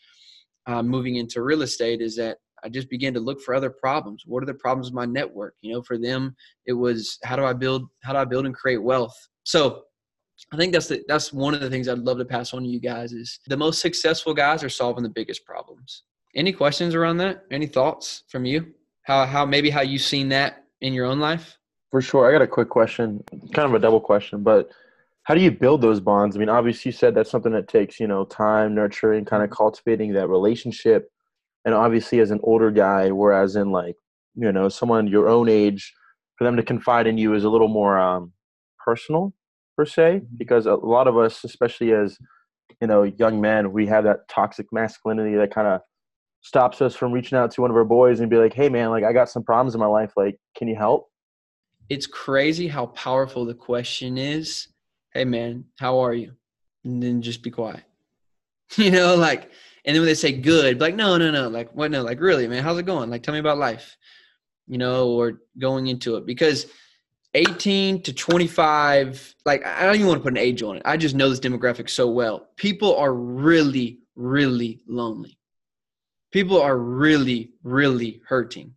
uh, 0.68 0.84
moving 0.84 1.16
into 1.16 1.42
real 1.42 1.64
estate, 1.64 2.02
is 2.02 2.16
that 2.18 2.38
I 2.64 2.70
just 2.70 2.90
began 2.90 3.14
to 3.14 3.20
look 3.20 3.42
for 3.42 3.54
other 3.54 3.70
problems. 3.70 4.24
What 4.26 4.44
are 4.44 4.46
the 4.46 4.54
problems 4.54 4.88
of 4.88 4.94
my 4.94 5.06
network? 5.06 5.56
You 5.62 5.74
know, 5.74 5.82
for 5.82 5.98
them, 5.98 6.36
it 6.66 6.74
was 6.74 7.18
how 7.24 7.36
do 7.36 7.44
I 7.44 7.54
build 7.54 7.88
how 8.04 8.14
do 8.14 8.20
I 8.20 8.26
build 8.26 8.46
and 8.46 8.56
create 8.56 8.82
wealth? 8.82 9.16
So 9.44 9.84
I 10.54 10.58
think 10.58 10.74
that's 10.74 10.88
the, 10.88 11.04
that's 11.08 11.34
one 11.34 11.54
of 11.54 11.60
the 11.60 11.70
things 11.70 11.88
I'd 11.88 12.00
love 12.00 12.18
to 12.20 12.26
pass 12.26 12.54
on 12.54 12.64
to 12.64 12.70
you 12.70 12.80
guys 12.80 13.12
is 13.12 13.40
the 13.48 13.58
most 13.58 13.82
successful 13.82 14.34
guys 14.34 14.64
are 14.64 14.70
solving 14.70 15.04
the 15.04 15.10
biggest 15.10 15.46
problems. 15.46 16.04
Any 16.36 16.54
questions 16.54 16.96
around 16.96 17.18
that? 17.18 17.46
Any 17.52 17.68
thoughts 17.68 18.24
from 18.30 18.46
you? 18.46 18.74
How 19.04 19.26
how 19.26 19.46
maybe 19.46 19.70
how 19.70 19.82
you've 19.82 20.02
seen 20.02 20.30
that 20.30 20.66
in 20.82 20.94
your 20.94 21.06
own 21.06 21.20
life? 21.20 21.58
For 21.92 22.02
sure. 22.02 22.30
I 22.30 22.32
got 22.32 22.44
a 22.44 22.48
quick 22.48 22.70
question, 22.70 23.24
kind 23.54 23.68
of 23.68 23.74
a 23.74 23.80
double 23.80 24.00
question, 24.00 24.44
but 24.44 24.70
how 25.24 25.36
do 25.36 25.42
you 25.42 25.52
build 25.52 25.82
those 25.82 26.00
bonds? 26.00 26.36
I 26.36 26.40
mean, 26.40 26.50
obviously 26.50 26.90
you 26.90 26.94
said 26.98 27.16
that's 27.16 27.30
something 27.30 27.52
that 27.52 27.68
takes, 27.68 28.00
you 28.00 28.08
know, 28.08 28.26
time, 28.26 28.74
nurturing, 28.74 29.26
kind 29.26 29.44
of 29.44 29.50
mm-hmm. 29.50 29.58
cultivating 29.58 30.14
that 30.14 30.28
relationship 30.28 31.12
and 31.70 31.76
obviously 31.76 32.20
as 32.20 32.32
an 32.32 32.40
older 32.42 32.72
guy 32.72 33.12
whereas 33.12 33.56
in 33.56 33.72
like 33.72 33.96
you 34.34 34.52
know 34.52 34.68
someone 34.70 35.06
your 35.06 35.30
own 35.30 35.48
age 35.48 35.94
for 36.36 36.44
them 36.44 36.58
to 36.58 36.64
confide 36.64 37.06
in 37.06 37.16
you 37.16 37.36
is 37.36 37.44
a 37.44 37.50
little 37.50 37.68
more 37.68 38.00
um, 38.00 38.34
personal 38.84 39.32
per 39.78 39.86
se 39.86 40.16
mm-hmm. 40.16 40.36
because 40.38 40.66
a 40.66 40.74
lot 40.74 41.08
of 41.08 41.16
us 41.16 41.44
especially 41.44 41.94
as 41.94 42.18
you 42.82 42.88
know 42.88 43.04
young 43.04 43.40
men 43.40 43.72
we 43.72 43.86
have 43.86 44.04
that 44.04 44.28
toxic 44.28 44.66
masculinity 44.72 45.36
that 45.36 45.54
kind 45.54 45.68
of 45.68 45.80
stops 46.42 46.82
us 46.82 46.96
from 46.96 47.12
reaching 47.12 47.38
out 47.38 47.52
to 47.52 47.62
one 47.62 47.70
of 47.70 47.78
our 47.78 47.86
boys 47.86 48.20
and 48.20 48.32
be 48.32 48.38
like 48.38 48.54
hey 48.54 48.68
man 48.68 48.90
like 48.90 49.04
i 49.04 49.14
got 49.14 49.30
some 49.30 49.44
problems 49.44 49.76
in 49.76 49.80
my 49.80 49.86
life 49.86 50.12
like 50.18 50.38
can 50.58 50.68
you 50.68 50.76
help? 50.76 51.08
It's 51.90 52.08
crazy 52.08 52.68
how 52.68 52.88
powerful 52.88 53.46
the 53.46 53.54
question 53.54 54.18
is 54.18 54.70
hey 55.14 55.26
man 55.26 55.66
how 55.78 56.00
are 56.00 56.16
you? 56.16 56.34
And 56.84 57.04
then 57.04 57.22
just 57.22 57.44
be 57.44 57.52
quiet. 57.52 57.84
You 58.78 58.92
know 58.92 59.16
like 59.16 59.52
and 59.86 59.96
then 59.96 60.02
when 60.02 60.08
they 60.08 60.14
say 60.16 60.32
good, 60.32 60.82
like, 60.82 60.96
no, 60.96 61.18
no, 61.18 61.32
no, 61.32 61.48
like, 61.48 61.72
what, 61.74 61.92
no, 61.92 62.04
like, 62.04 62.20
really, 62.20 62.48
man, 62.48 62.64
how's 62.64 62.78
it 62.78 62.86
going? 62.86 63.10
Like, 63.10 63.24
tell 63.24 63.34
me 63.34 63.40
about 63.40 63.58
life, 63.58 63.98
you 64.68 64.78
know, 64.78 65.10
or 65.10 65.42
going 65.58 65.88
into 65.88 66.16
it. 66.18 66.26
Because 66.26 66.68
18 67.34 68.02
to 68.04 68.14
25, 68.14 69.36
like, 69.46 69.66
I 69.66 69.86
don't 69.86 69.96
even 69.96 70.08
want 70.08 70.20
to 70.20 70.24
put 70.24 70.34
an 70.34 70.38
age 70.38 70.64
on 70.64 70.78
it. 70.78 70.82
I 70.86 70.98
just 70.98 71.16
know 71.16 71.30
this 71.30 71.40
demographic 71.40 71.90
so 71.90 72.08
well. 72.08 72.50
People 72.58 72.96
are 72.98 73.14
really, 73.14 74.00
really 74.16 74.82
lonely. 74.88 75.38
people 76.32 76.62
are 76.62 76.78
really, 76.78 77.52
really 77.64 78.22
hurting. 78.28 78.74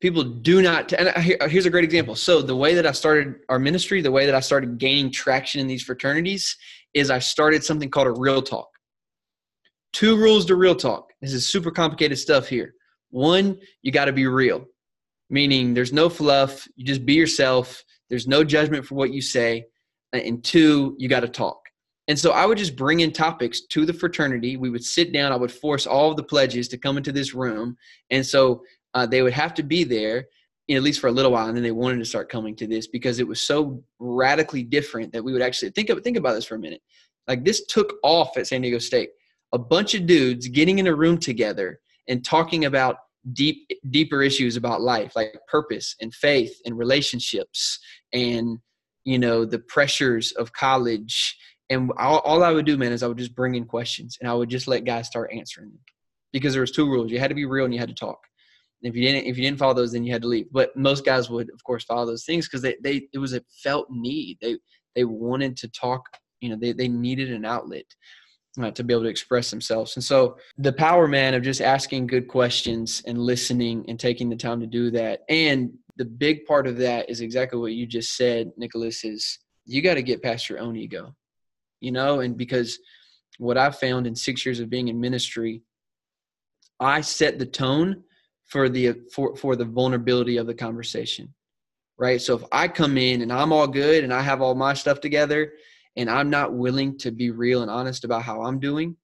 People 0.00 0.24
do 0.24 0.62
not, 0.62 0.92
and 0.94 1.10
here's 1.50 1.66
a 1.66 1.70
great 1.70 1.84
example. 1.84 2.14
So, 2.14 2.40
the 2.40 2.56
way 2.56 2.74
that 2.74 2.86
I 2.86 2.92
started 2.92 3.34
our 3.50 3.58
ministry, 3.58 4.00
the 4.00 4.10
way 4.10 4.24
that 4.24 4.34
I 4.34 4.40
started 4.40 4.78
gaining 4.78 5.12
traction 5.12 5.60
in 5.60 5.66
these 5.66 5.82
fraternities 5.82 6.56
is 6.94 7.10
I 7.10 7.18
started 7.18 7.62
something 7.62 7.90
called 7.90 8.06
a 8.06 8.12
real 8.12 8.40
talk. 8.40 8.69
Two 9.92 10.16
rules 10.16 10.46
to 10.46 10.56
real 10.56 10.74
talk. 10.74 11.12
This 11.20 11.32
is 11.32 11.48
super 11.48 11.70
complicated 11.70 12.18
stuff 12.18 12.48
here. 12.48 12.74
One, 13.10 13.58
you 13.82 13.92
got 13.92 14.04
to 14.06 14.12
be 14.12 14.26
real, 14.26 14.66
meaning 15.28 15.74
there's 15.74 15.92
no 15.92 16.08
fluff. 16.08 16.68
You 16.76 16.84
just 16.84 17.04
be 17.04 17.14
yourself. 17.14 17.84
There's 18.08 18.28
no 18.28 18.44
judgment 18.44 18.86
for 18.86 18.94
what 18.94 19.12
you 19.12 19.20
say. 19.20 19.66
And 20.12 20.42
two, 20.42 20.96
you 20.98 21.08
got 21.08 21.20
to 21.20 21.28
talk. 21.28 21.58
And 22.08 22.18
so 22.18 22.32
I 22.32 22.46
would 22.46 22.58
just 22.58 22.76
bring 22.76 23.00
in 23.00 23.12
topics 23.12 23.60
to 23.66 23.84
the 23.84 23.92
fraternity. 23.92 24.56
We 24.56 24.70
would 24.70 24.84
sit 24.84 25.12
down. 25.12 25.32
I 25.32 25.36
would 25.36 25.52
force 25.52 25.86
all 25.86 26.10
of 26.10 26.16
the 26.16 26.24
pledges 26.24 26.66
to 26.68 26.78
come 26.78 26.96
into 26.96 27.12
this 27.12 27.34
room. 27.34 27.76
And 28.10 28.26
so 28.26 28.62
uh, 28.94 29.06
they 29.06 29.22
would 29.22 29.32
have 29.32 29.54
to 29.54 29.62
be 29.62 29.84
there 29.84 30.26
at 30.76 30.82
least 30.82 31.00
for 31.00 31.08
a 31.08 31.12
little 31.12 31.32
while. 31.32 31.48
And 31.48 31.56
then 31.56 31.64
they 31.64 31.72
wanted 31.72 31.98
to 31.98 32.04
start 32.04 32.28
coming 32.28 32.54
to 32.56 32.66
this 32.66 32.86
because 32.86 33.18
it 33.18 33.26
was 33.26 33.40
so 33.40 33.82
radically 33.98 34.62
different 34.62 35.12
that 35.12 35.22
we 35.22 35.32
would 35.32 35.42
actually 35.42 35.70
think 35.70 35.88
of, 35.88 36.00
think 36.02 36.16
about 36.16 36.34
this 36.34 36.44
for 36.44 36.54
a 36.54 36.60
minute. 36.60 36.82
Like 37.26 37.44
this 37.44 37.66
took 37.66 37.94
off 38.02 38.36
at 38.36 38.46
San 38.46 38.62
Diego 38.62 38.78
State. 38.78 39.10
A 39.52 39.58
bunch 39.58 39.94
of 39.94 40.06
dudes 40.06 40.48
getting 40.48 40.78
in 40.78 40.86
a 40.86 40.94
room 40.94 41.18
together 41.18 41.80
and 42.08 42.24
talking 42.24 42.64
about 42.64 42.96
deep 43.32 43.68
deeper 43.90 44.22
issues 44.22 44.56
about 44.56 44.80
life 44.80 45.14
like 45.14 45.36
purpose 45.46 45.94
and 46.00 46.14
faith 46.14 46.58
and 46.64 46.78
relationships 46.78 47.78
and 48.14 48.58
you 49.04 49.18
know 49.18 49.44
the 49.44 49.58
pressures 49.58 50.32
of 50.32 50.52
college. 50.52 51.36
And 51.68 51.92
all, 51.98 52.18
all, 52.20 52.42
i 52.42 52.50
would 52.50 52.66
do 52.66 52.76
man 52.76 52.92
is 52.92 53.02
i 53.02 53.06
would 53.06 53.18
just 53.18 53.36
bring 53.36 53.54
in 53.54 53.64
questions 53.64 54.16
and 54.20 54.28
i 54.28 54.34
would 54.34 54.48
just 54.48 54.66
let 54.66 54.84
guys 54.84 55.06
start 55.06 55.30
answering 55.32 55.68
them 55.68 55.78
because 56.32 56.52
there 56.52 56.60
was 56.60 56.70
two 56.70 56.86
rules. 56.86 57.10
You 57.10 57.18
had 57.18 57.28
to 57.28 57.34
be 57.34 57.44
real 57.44 57.64
and 57.64 57.74
you 57.74 57.80
had 57.80 57.88
to 57.88 57.94
talk. 57.94 58.18
And 58.82 58.90
if 58.90 58.96
you 58.96 59.06
didn't 59.06 59.26
if 59.26 59.36
you 59.36 59.44
didn't 59.44 59.58
follow 59.58 59.74
those 59.74 59.92
then 59.92 60.04
you 60.04 60.12
had 60.12 60.22
to 60.22 60.28
leave. 60.28 60.46
But 60.52 60.76
most 60.76 61.04
guys 61.04 61.28
would 61.28 61.50
of 61.52 61.62
course 61.64 61.84
follow 61.84 62.06
those 62.06 62.24
things 62.24 62.46
because 62.46 62.62
they, 62.62 62.76
they 62.82 63.08
it 63.12 63.18
was 63.18 63.34
a 63.34 63.42
felt 63.62 63.88
need. 63.90 64.38
They 64.40 64.58
they 64.94 65.04
wanted 65.04 65.56
to 65.58 65.68
talk 65.68 66.02
you 66.40 66.48
know 66.48 66.56
they, 66.56 66.72
they 66.72 66.88
needed 66.88 67.30
an 67.30 67.44
outlet 67.44 67.84
uh, 68.60 68.70
to 68.72 68.82
be 68.82 68.92
able 68.92 69.04
to 69.04 69.08
express 69.08 69.50
themselves. 69.50 69.96
And 69.96 70.04
so 70.04 70.36
the 70.58 70.72
power 70.72 71.06
man 71.06 71.34
of 71.34 71.42
just 71.42 71.60
asking 71.60 72.06
good 72.06 72.28
questions 72.28 73.02
and 73.06 73.18
listening 73.18 73.84
and 73.88 73.98
taking 73.98 74.28
the 74.28 74.36
time 74.36 74.60
to 74.60 74.66
do 74.66 74.90
that. 74.92 75.20
And 75.28 75.72
the 75.96 76.04
big 76.04 76.46
part 76.46 76.66
of 76.66 76.76
that 76.78 77.08
is 77.08 77.20
exactly 77.20 77.58
what 77.58 77.72
you 77.72 77.86
just 77.86 78.16
said, 78.16 78.50
Nicholas, 78.56 79.04
is 79.04 79.38
you 79.66 79.82
got 79.82 79.94
to 79.94 80.02
get 80.02 80.22
past 80.22 80.48
your 80.48 80.58
own 80.58 80.76
ego, 80.76 81.14
you 81.80 81.92
know, 81.92 82.20
and 82.20 82.36
because 82.36 82.78
what 83.38 83.56
I've 83.56 83.78
found 83.78 84.06
in 84.06 84.14
six 84.16 84.44
years 84.44 84.60
of 84.60 84.70
being 84.70 84.88
in 84.88 85.00
ministry, 85.00 85.62
I 86.80 87.02
set 87.02 87.38
the 87.38 87.46
tone 87.46 88.02
for 88.46 88.68
the 88.68 88.94
for, 89.14 89.36
for 89.36 89.54
the 89.54 89.64
vulnerability 89.64 90.38
of 90.38 90.46
the 90.46 90.54
conversation. 90.54 91.32
Right. 91.98 92.20
So 92.20 92.34
if 92.34 92.44
I 92.50 92.66
come 92.66 92.96
in 92.96 93.20
and 93.20 93.30
I'm 93.30 93.52
all 93.52 93.66
good 93.66 94.02
and 94.04 94.12
I 94.12 94.22
have 94.22 94.40
all 94.40 94.54
my 94.54 94.72
stuff 94.72 95.00
together 95.00 95.52
and 95.96 96.10
I'm 96.10 96.30
not 96.30 96.54
willing 96.54 96.98
to 96.98 97.10
be 97.10 97.30
real 97.30 97.62
and 97.62 97.70
honest 97.70 98.04
about 98.04 98.22
how 98.22 98.42
I'm 98.42 98.60
doing, 98.60 98.96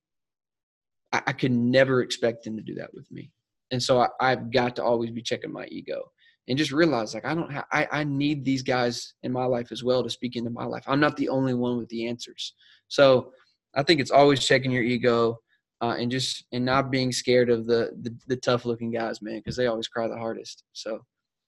I, 1.12 1.22
I 1.28 1.32
could 1.32 1.52
never 1.52 2.02
expect 2.02 2.44
them 2.44 2.56
to 2.56 2.62
do 2.62 2.74
that 2.76 2.94
with 2.94 3.10
me. 3.10 3.30
And 3.70 3.82
so 3.82 4.00
I, 4.00 4.08
I've 4.20 4.52
got 4.52 4.76
to 4.76 4.84
always 4.84 5.10
be 5.10 5.22
checking 5.22 5.52
my 5.52 5.66
ego 5.66 6.10
and 6.48 6.56
just 6.56 6.72
realize 6.72 7.14
like 7.14 7.24
I 7.24 7.34
don't 7.34 7.52
have 7.52 7.64
I, 7.72 7.88
I 7.90 8.04
need 8.04 8.44
these 8.44 8.62
guys 8.62 9.14
in 9.22 9.32
my 9.32 9.44
life 9.44 9.72
as 9.72 9.82
well 9.82 10.02
to 10.02 10.10
speak 10.10 10.36
into 10.36 10.50
my 10.50 10.64
life. 10.64 10.84
I'm 10.86 11.00
not 11.00 11.16
the 11.16 11.28
only 11.28 11.54
one 11.54 11.76
with 11.78 11.88
the 11.88 12.06
answers. 12.06 12.54
So 12.88 13.32
I 13.74 13.82
think 13.82 14.00
it's 14.00 14.12
always 14.12 14.44
checking 14.44 14.70
your 14.70 14.84
ego 14.84 15.38
uh, 15.80 15.96
and 15.98 16.10
just 16.10 16.44
and 16.52 16.64
not 16.64 16.90
being 16.90 17.12
scared 17.12 17.50
of 17.50 17.66
the 17.66 17.90
the, 18.02 18.16
the 18.28 18.36
tough 18.36 18.64
looking 18.64 18.92
guys, 18.92 19.20
man, 19.20 19.38
because 19.38 19.56
they 19.56 19.66
always 19.66 19.88
cry 19.88 20.06
the 20.06 20.16
hardest. 20.16 20.62
So 20.72 21.00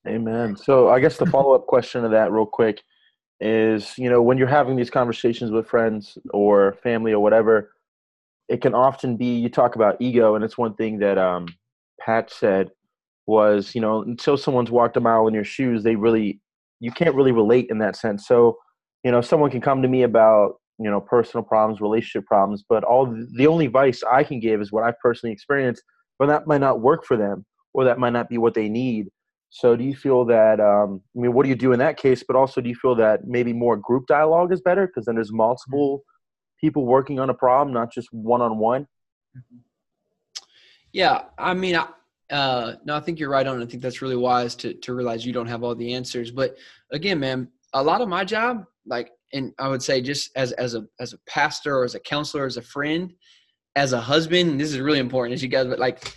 Amen. 0.06 0.56
So 0.56 0.88
I 0.88 1.00
guess 1.00 1.16
the 1.16 1.26
follow 1.26 1.54
up 1.54 1.66
question 1.66 2.02
to 2.02 2.08
that 2.08 2.32
real 2.32 2.46
quick 2.46 2.82
is 3.40 3.96
you 3.96 4.10
know 4.10 4.20
when 4.20 4.36
you're 4.36 4.48
having 4.48 4.76
these 4.76 4.90
conversations 4.90 5.50
with 5.50 5.66
friends 5.66 6.18
or 6.30 6.76
family 6.82 7.12
or 7.12 7.20
whatever 7.20 7.72
it 8.48 8.60
can 8.60 8.74
often 8.74 9.16
be 9.16 9.36
you 9.38 9.48
talk 9.48 9.76
about 9.76 9.96
ego 10.00 10.34
and 10.34 10.44
it's 10.44 10.58
one 10.58 10.74
thing 10.74 10.98
that 10.98 11.18
um, 11.18 11.46
pat 12.00 12.30
said 12.30 12.70
was 13.26 13.74
you 13.74 13.80
know 13.80 14.02
until 14.02 14.36
someone's 14.36 14.70
walked 14.70 14.96
a 14.96 15.00
mile 15.00 15.28
in 15.28 15.34
your 15.34 15.44
shoes 15.44 15.84
they 15.84 15.94
really 15.94 16.40
you 16.80 16.92
can't 16.92 17.14
really 17.14 17.32
relate 17.32 17.66
in 17.70 17.78
that 17.78 17.96
sense. 17.96 18.26
So 18.26 18.58
you 19.04 19.10
know 19.10 19.20
someone 19.20 19.50
can 19.50 19.60
come 19.60 19.82
to 19.82 19.88
me 19.88 20.02
about 20.02 20.54
you 20.78 20.90
know 20.90 21.00
personal 21.00 21.44
problems 21.44 21.80
relationship 21.80 22.26
problems 22.26 22.64
but 22.68 22.84
all 22.84 23.06
the 23.36 23.46
only 23.46 23.66
advice 23.66 24.02
i 24.12 24.22
can 24.22 24.38
give 24.38 24.60
is 24.60 24.70
what 24.70 24.84
i've 24.84 24.98
personally 25.00 25.32
experienced 25.32 25.82
but 26.18 26.26
that 26.26 26.46
might 26.46 26.60
not 26.60 26.80
work 26.80 27.04
for 27.04 27.16
them 27.16 27.44
or 27.74 27.84
that 27.84 27.98
might 27.98 28.12
not 28.12 28.28
be 28.28 28.38
what 28.38 28.54
they 28.54 28.68
need 28.68 29.08
so 29.50 29.76
do 29.76 29.84
you 29.84 29.94
feel 29.94 30.24
that 30.26 30.60
um, 30.60 31.00
I 31.16 31.20
mean, 31.20 31.32
what 31.32 31.44
do 31.44 31.48
you 31.48 31.54
do 31.54 31.72
in 31.72 31.78
that 31.78 31.96
case? 31.96 32.22
But 32.26 32.36
also, 32.36 32.60
do 32.60 32.68
you 32.68 32.74
feel 32.74 32.94
that 32.96 33.26
maybe 33.26 33.52
more 33.52 33.76
group 33.76 34.06
dialogue 34.06 34.52
is 34.52 34.60
better 34.60 34.86
because 34.86 35.06
then 35.06 35.14
there's 35.14 35.32
multiple 35.32 36.04
people 36.60 36.84
working 36.84 37.18
on 37.18 37.30
a 37.30 37.34
problem, 37.34 37.72
not 37.72 37.92
just 37.92 38.08
one 38.12 38.42
on 38.42 38.58
one? 38.58 38.86
Yeah, 40.92 41.24
I 41.38 41.54
mean, 41.54 41.76
I, 41.76 41.86
uh, 42.34 42.76
no, 42.84 42.94
I 42.96 43.00
think 43.00 43.18
you're 43.18 43.30
right 43.30 43.46
on. 43.46 43.62
I 43.62 43.66
think 43.66 43.82
that's 43.82 44.02
really 44.02 44.16
wise 44.16 44.54
to 44.56 44.74
to 44.74 44.94
realize 44.94 45.24
you 45.24 45.32
don't 45.32 45.46
have 45.46 45.62
all 45.62 45.74
the 45.74 45.94
answers. 45.94 46.30
But 46.30 46.56
again, 46.92 47.18
man, 47.18 47.48
a 47.72 47.82
lot 47.82 48.02
of 48.02 48.08
my 48.08 48.24
job, 48.24 48.64
like, 48.86 49.10
and 49.32 49.52
I 49.58 49.68
would 49.68 49.82
say 49.82 50.02
just 50.02 50.30
as 50.36 50.52
as 50.52 50.74
a 50.74 50.84
as 51.00 51.14
a 51.14 51.18
pastor 51.26 51.78
or 51.78 51.84
as 51.84 51.94
a 51.94 52.00
counselor, 52.00 52.44
as 52.44 52.58
a 52.58 52.62
friend, 52.62 53.14
as 53.76 53.94
a 53.94 54.00
husband, 54.00 54.60
this 54.60 54.72
is 54.72 54.78
really 54.78 54.98
important. 54.98 55.34
As 55.34 55.42
you 55.42 55.48
guys, 55.48 55.66
but 55.66 55.78
like 55.78 56.14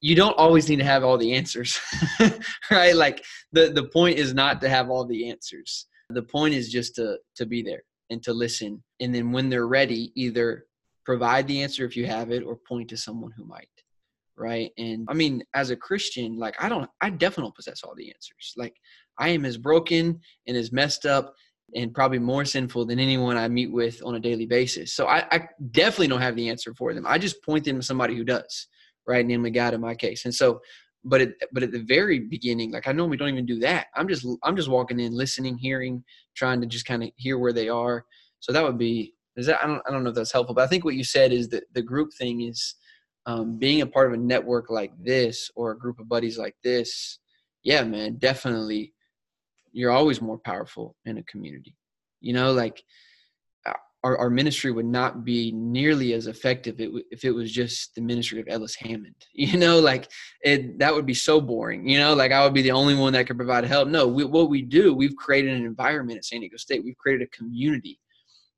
you 0.00 0.14
don't 0.14 0.36
always 0.38 0.68
need 0.68 0.76
to 0.76 0.84
have 0.84 1.04
all 1.04 1.18
the 1.18 1.34
answers 1.34 1.78
right? 2.70 2.94
Like 2.94 3.24
the 3.52 3.70
the 3.70 3.84
point 3.84 4.18
is 4.18 4.34
not 4.34 4.60
to 4.62 4.68
have 4.68 4.90
all 4.90 5.04
the 5.04 5.28
answers. 5.28 5.86
The 6.10 6.22
point 6.22 6.54
is 6.54 6.70
just 6.70 6.94
to 6.96 7.18
to 7.36 7.46
be 7.46 7.62
there 7.62 7.82
and 8.10 8.22
to 8.24 8.32
listen. 8.32 8.82
And 9.00 9.14
then 9.14 9.32
when 9.32 9.48
they're 9.48 9.66
ready 9.66 10.12
either 10.14 10.64
provide 11.04 11.46
the 11.46 11.62
answer 11.62 11.84
if 11.84 11.96
you 11.96 12.06
have 12.06 12.30
it 12.30 12.42
or 12.42 12.56
point 12.68 12.88
to 12.90 12.96
someone 12.96 13.32
who 13.36 13.44
might 13.44 13.68
right? 14.36 14.70
And 14.78 15.06
i 15.10 15.14
mean 15.14 15.42
as 15.54 15.68
a 15.68 15.76
christian 15.76 16.38
like 16.38 16.56
i 16.62 16.68
don't 16.68 16.88
i 17.02 17.10
definitely 17.10 17.44
don't 17.44 17.56
possess 17.56 17.82
all 17.82 17.94
the 17.94 18.08
answers. 18.08 18.54
Like 18.56 18.74
i 19.18 19.28
am 19.28 19.44
as 19.44 19.58
broken 19.58 20.18
and 20.46 20.56
as 20.56 20.72
messed 20.72 21.04
up 21.04 21.34
and 21.76 21.94
probably 21.94 22.18
more 22.18 22.44
sinful 22.44 22.86
than 22.86 22.98
anyone 22.98 23.36
i 23.36 23.46
meet 23.48 23.70
with 23.70 24.00
on 24.02 24.14
a 24.14 24.20
daily 24.20 24.46
basis. 24.46 24.94
So 24.94 25.06
i, 25.06 25.26
I 25.30 25.48
definitely 25.72 26.08
don't 26.08 26.22
have 26.22 26.36
the 26.36 26.48
answer 26.48 26.72
for 26.74 26.94
them. 26.94 27.06
I 27.06 27.18
just 27.18 27.42
point 27.42 27.64
them 27.64 27.76
to 27.76 27.82
somebody 27.82 28.16
who 28.16 28.24
does 28.24 28.66
right? 29.10 29.26
Namely 29.26 29.50
God 29.50 29.74
in 29.74 29.80
my 29.80 29.94
case. 29.94 30.24
And 30.24 30.34
so, 30.34 30.60
but 31.02 31.20
at, 31.20 31.30
but 31.52 31.64
at 31.64 31.72
the 31.72 31.82
very 31.82 32.20
beginning, 32.20 32.70
like 32.70 32.86
I 32.86 32.92
normally 32.92 33.16
don't 33.16 33.28
even 33.28 33.44
do 33.44 33.58
that. 33.58 33.88
I'm 33.96 34.06
just 34.06 34.24
I'm 34.44 34.56
just 34.56 34.68
walking 34.68 35.00
in, 35.00 35.12
listening, 35.12 35.58
hearing, 35.58 36.04
trying 36.36 36.60
to 36.60 36.66
just 36.66 36.86
kind 36.86 37.02
of 37.02 37.10
hear 37.16 37.36
where 37.38 37.52
they 37.52 37.68
are. 37.68 38.04
So 38.38 38.52
that 38.52 38.62
would 38.62 38.78
be 38.78 39.14
is 39.36 39.46
that 39.46 39.62
I 39.62 39.66
don't 39.66 39.82
I 39.86 39.90
don't 39.90 40.04
know 40.04 40.10
if 40.10 40.16
that's 40.16 40.32
helpful, 40.32 40.54
but 40.54 40.62
I 40.62 40.68
think 40.68 40.84
what 40.84 40.94
you 40.94 41.02
said 41.02 41.32
is 41.32 41.48
that 41.48 41.64
the 41.74 41.82
group 41.82 42.10
thing 42.14 42.42
is 42.42 42.76
um, 43.26 43.58
being 43.58 43.80
a 43.80 43.86
part 43.86 44.06
of 44.06 44.12
a 44.12 44.22
network 44.22 44.70
like 44.70 44.92
this 45.02 45.50
or 45.56 45.72
a 45.72 45.78
group 45.78 45.98
of 45.98 46.08
buddies 46.08 46.38
like 46.38 46.54
this. 46.62 47.18
Yeah, 47.64 47.82
man, 47.82 48.16
definitely. 48.18 48.92
You're 49.72 49.90
always 49.90 50.20
more 50.20 50.38
powerful 50.38 50.96
in 51.04 51.18
a 51.18 51.22
community. 51.24 51.76
You 52.20 52.34
know, 52.34 52.52
like 52.52 52.82
our, 54.02 54.16
our 54.16 54.30
ministry 54.30 54.70
would 54.70 54.86
not 54.86 55.24
be 55.24 55.52
nearly 55.52 56.14
as 56.14 56.26
effective 56.26 56.76
if 56.78 57.24
it 57.24 57.30
was 57.32 57.52
just 57.52 57.94
the 57.94 58.00
ministry 58.00 58.40
of 58.40 58.46
Ellis 58.48 58.74
Hammond. 58.74 59.14
You 59.32 59.58
know, 59.58 59.80
like 59.80 60.10
it 60.42 60.78
that 60.78 60.94
would 60.94 61.06
be 61.06 61.14
so 61.14 61.40
boring. 61.40 61.88
You 61.88 61.98
know, 61.98 62.14
like 62.14 62.30
I 62.30 62.44
would 62.44 62.54
be 62.54 62.62
the 62.62 62.72
only 62.72 62.94
one 62.94 63.14
that 63.14 63.26
could 63.26 63.36
provide 63.36 63.64
help. 63.64 63.88
No, 63.88 64.06
we, 64.06 64.24
what 64.24 64.50
we 64.50 64.62
do, 64.62 64.94
we've 64.94 65.16
created 65.16 65.54
an 65.54 65.64
environment 65.64 66.18
at 66.18 66.24
San 66.24 66.40
Diego 66.40 66.56
State. 66.56 66.84
We've 66.84 66.96
created 66.98 67.26
a 67.26 67.36
community 67.36 67.98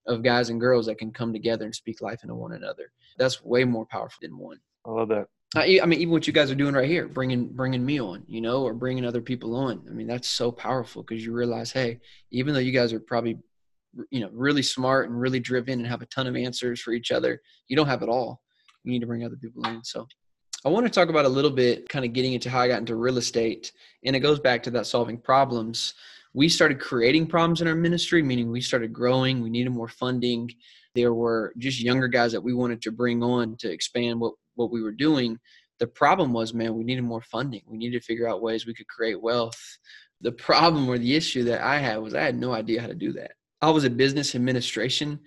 of 0.06 0.22
guys 0.22 0.50
and 0.50 0.60
girls 0.60 0.86
that 0.86 0.98
can 0.98 1.12
come 1.12 1.32
together 1.32 1.64
and 1.64 1.74
speak 1.74 2.02
life 2.02 2.22
into 2.24 2.34
one 2.34 2.52
another. 2.52 2.90
That's 3.16 3.44
way 3.44 3.64
more 3.64 3.86
powerful 3.86 4.18
than 4.22 4.36
one. 4.36 4.58
I 4.84 4.90
love 4.90 5.08
that. 5.08 5.28
I, 5.54 5.80
I 5.82 5.86
mean, 5.86 6.00
even 6.00 6.12
what 6.12 6.26
you 6.26 6.32
guys 6.32 6.50
are 6.50 6.56
doing 6.56 6.74
right 6.74 6.88
here, 6.88 7.06
bringing 7.06 7.48
bringing 7.48 7.84
me 7.84 8.00
on, 8.00 8.24
you 8.26 8.40
know, 8.40 8.62
or 8.62 8.74
bringing 8.74 9.04
other 9.04 9.20
people 9.20 9.54
on. 9.54 9.84
I 9.88 9.92
mean, 9.92 10.06
that's 10.06 10.28
so 10.28 10.50
powerful 10.50 11.02
because 11.02 11.24
you 11.24 11.32
realize, 11.32 11.70
hey, 11.70 12.00
even 12.30 12.54
though 12.54 12.60
you 12.60 12.72
guys 12.72 12.92
are 12.92 13.00
probably 13.00 13.38
you 14.10 14.20
know 14.20 14.30
really 14.32 14.62
smart 14.62 15.08
and 15.08 15.20
really 15.20 15.40
driven 15.40 15.80
and 15.80 15.86
have 15.86 16.02
a 16.02 16.06
ton 16.06 16.26
of 16.26 16.36
answers 16.36 16.80
for 16.80 16.92
each 16.92 17.10
other 17.10 17.40
you 17.68 17.76
don't 17.76 17.88
have 17.88 18.02
it 18.02 18.08
all. 18.08 18.42
You 18.84 18.92
need 18.92 19.00
to 19.00 19.06
bring 19.06 19.24
other 19.24 19.36
people 19.36 19.64
in. 19.66 19.82
So 19.82 20.06
i 20.64 20.68
want 20.68 20.86
to 20.86 20.92
talk 20.92 21.08
about 21.08 21.24
a 21.24 21.28
little 21.28 21.50
bit 21.50 21.88
kind 21.88 22.04
of 22.04 22.12
getting 22.12 22.34
into 22.34 22.48
how 22.48 22.60
i 22.60 22.68
got 22.68 22.78
into 22.78 22.94
real 22.94 23.18
estate 23.18 23.72
and 24.04 24.14
it 24.14 24.20
goes 24.20 24.38
back 24.38 24.62
to 24.62 24.70
that 24.72 24.86
solving 24.86 25.18
problems. 25.18 25.94
We 26.34 26.48
started 26.48 26.80
creating 26.80 27.26
problems 27.26 27.60
in 27.60 27.68
our 27.68 27.74
ministry 27.74 28.22
meaning 28.22 28.50
we 28.50 28.60
started 28.60 28.92
growing 28.92 29.42
we 29.42 29.50
needed 29.50 29.70
more 29.70 29.88
funding. 29.88 30.50
There 30.94 31.14
were 31.14 31.54
just 31.56 31.80
younger 31.80 32.08
guys 32.08 32.32
that 32.32 32.42
we 32.42 32.52
wanted 32.52 32.82
to 32.82 32.92
bring 32.92 33.22
on 33.22 33.56
to 33.60 33.70
expand 33.70 34.20
what 34.20 34.34
what 34.54 34.70
we 34.70 34.82
were 34.82 34.92
doing. 34.92 35.38
The 35.78 35.86
problem 35.86 36.32
was 36.32 36.52
man 36.52 36.74
we 36.74 36.84
needed 36.84 37.04
more 37.04 37.22
funding. 37.22 37.62
We 37.66 37.78
needed 37.78 38.00
to 38.00 38.06
figure 38.06 38.28
out 38.28 38.42
ways 38.42 38.66
we 38.66 38.74
could 38.74 38.88
create 38.88 39.20
wealth. 39.20 39.60
The 40.20 40.32
problem 40.32 40.88
or 40.88 40.98
the 40.98 41.16
issue 41.16 41.44
that 41.44 41.62
i 41.62 41.78
had 41.78 41.96
was 41.96 42.14
i 42.14 42.20
had 42.20 42.36
no 42.36 42.52
idea 42.52 42.80
how 42.80 42.88
to 42.88 42.94
do 42.94 43.12
that 43.14 43.32
I 43.62 43.70
was 43.70 43.84
a 43.84 43.90
business 43.90 44.34
administration 44.34 45.20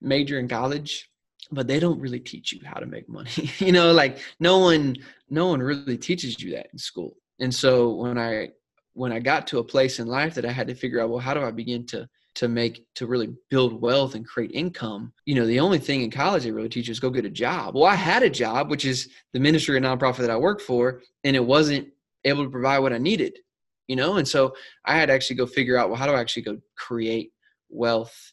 major 0.00 0.38
in 0.38 0.48
college. 0.48 1.08
but 1.50 1.66
they 1.66 1.80
don't 1.80 2.00
really 2.00 2.20
teach 2.20 2.52
you 2.52 2.60
how 2.66 2.78
to 2.78 2.86
make 2.86 3.08
money. 3.08 3.30
you 3.58 3.72
know, 3.72 3.92
like 3.92 4.18
no 4.40 4.58
one 4.58 4.96
no 5.30 5.46
one 5.46 5.62
really 5.62 5.96
teaches 5.96 6.40
you 6.42 6.50
that 6.52 6.68
in 6.72 6.78
school. 6.78 7.16
And 7.40 7.54
so 7.54 7.94
when 7.94 8.18
I 8.18 8.50
when 8.94 9.12
I 9.12 9.20
got 9.20 9.46
to 9.48 9.58
a 9.60 9.64
place 9.64 10.00
in 10.00 10.08
life 10.08 10.34
that 10.34 10.44
I 10.44 10.50
had 10.52 10.66
to 10.68 10.74
figure 10.74 11.00
out, 11.00 11.08
well, 11.08 11.20
how 11.20 11.32
do 11.34 11.42
I 11.42 11.52
begin 11.52 11.86
to 11.86 12.08
to 12.34 12.48
make 12.48 12.84
to 12.96 13.06
really 13.06 13.30
build 13.48 13.80
wealth 13.80 14.14
and 14.14 14.26
create 14.26 14.50
income? 14.52 15.12
You 15.24 15.36
know, 15.36 15.46
the 15.46 15.60
only 15.60 15.78
thing 15.78 16.02
in 16.02 16.10
college 16.10 16.42
they 16.42 16.50
really 16.50 16.68
teach 16.68 16.88
is 16.88 17.00
go 17.00 17.10
get 17.10 17.24
a 17.24 17.30
job. 17.30 17.74
Well, 17.74 17.84
I 17.84 17.94
had 17.94 18.22
a 18.22 18.30
job, 18.30 18.70
which 18.70 18.84
is 18.84 19.08
the 19.32 19.40
ministry 19.40 19.76
or 19.76 19.80
nonprofit 19.80 20.18
that 20.18 20.30
I 20.30 20.36
work 20.36 20.60
for, 20.60 21.00
and 21.24 21.36
it 21.36 21.44
wasn't 21.44 21.88
able 22.24 22.44
to 22.44 22.50
provide 22.50 22.80
what 22.80 22.92
I 22.92 22.98
needed. 22.98 23.38
You 23.86 23.96
know, 23.96 24.16
and 24.16 24.28
so 24.28 24.54
I 24.84 24.96
had 24.96 25.06
to 25.06 25.14
actually 25.14 25.36
go 25.36 25.46
figure 25.46 25.78
out, 25.78 25.88
well, 25.88 25.98
how 25.98 26.06
do 26.06 26.12
I 26.12 26.20
actually 26.20 26.42
go 26.42 26.58
create 26.76 27.32
wealth? 27.70 28.32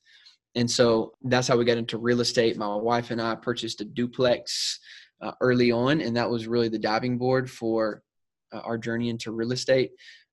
And 0.56 0.69
so 0.71 1.13
that's 1.24 1.48
how 1.48 1.58
we 1.58 1.65
got 1.65 1.78
into 1.78 1.98
real 1.98 2.21
estate. 2.21 2.58
My 2.58 2.76
wife 2.76 3.12
and 3.12 3.21
I 3.21 3.36
purchased 3.36 3.82
a 3.82 3.86
duplex 3.86 4.80
uh, 5.21 5.34
early 5.41 5.71
on, 5.71 6.02
and 6.02 6.15
that 6.15 6.30
was 6.30 6.48
really 6.48 6.69
the 6.69 6.80
diving 6.80 7.17
board 7.17 7.52
for 7.52 8.04
uh, 8.54 8.60
our 8.60 8.78
journey 8.78 9.10
into 9.10 9.32
real 9.32 9.52
estate. 9.52 9.91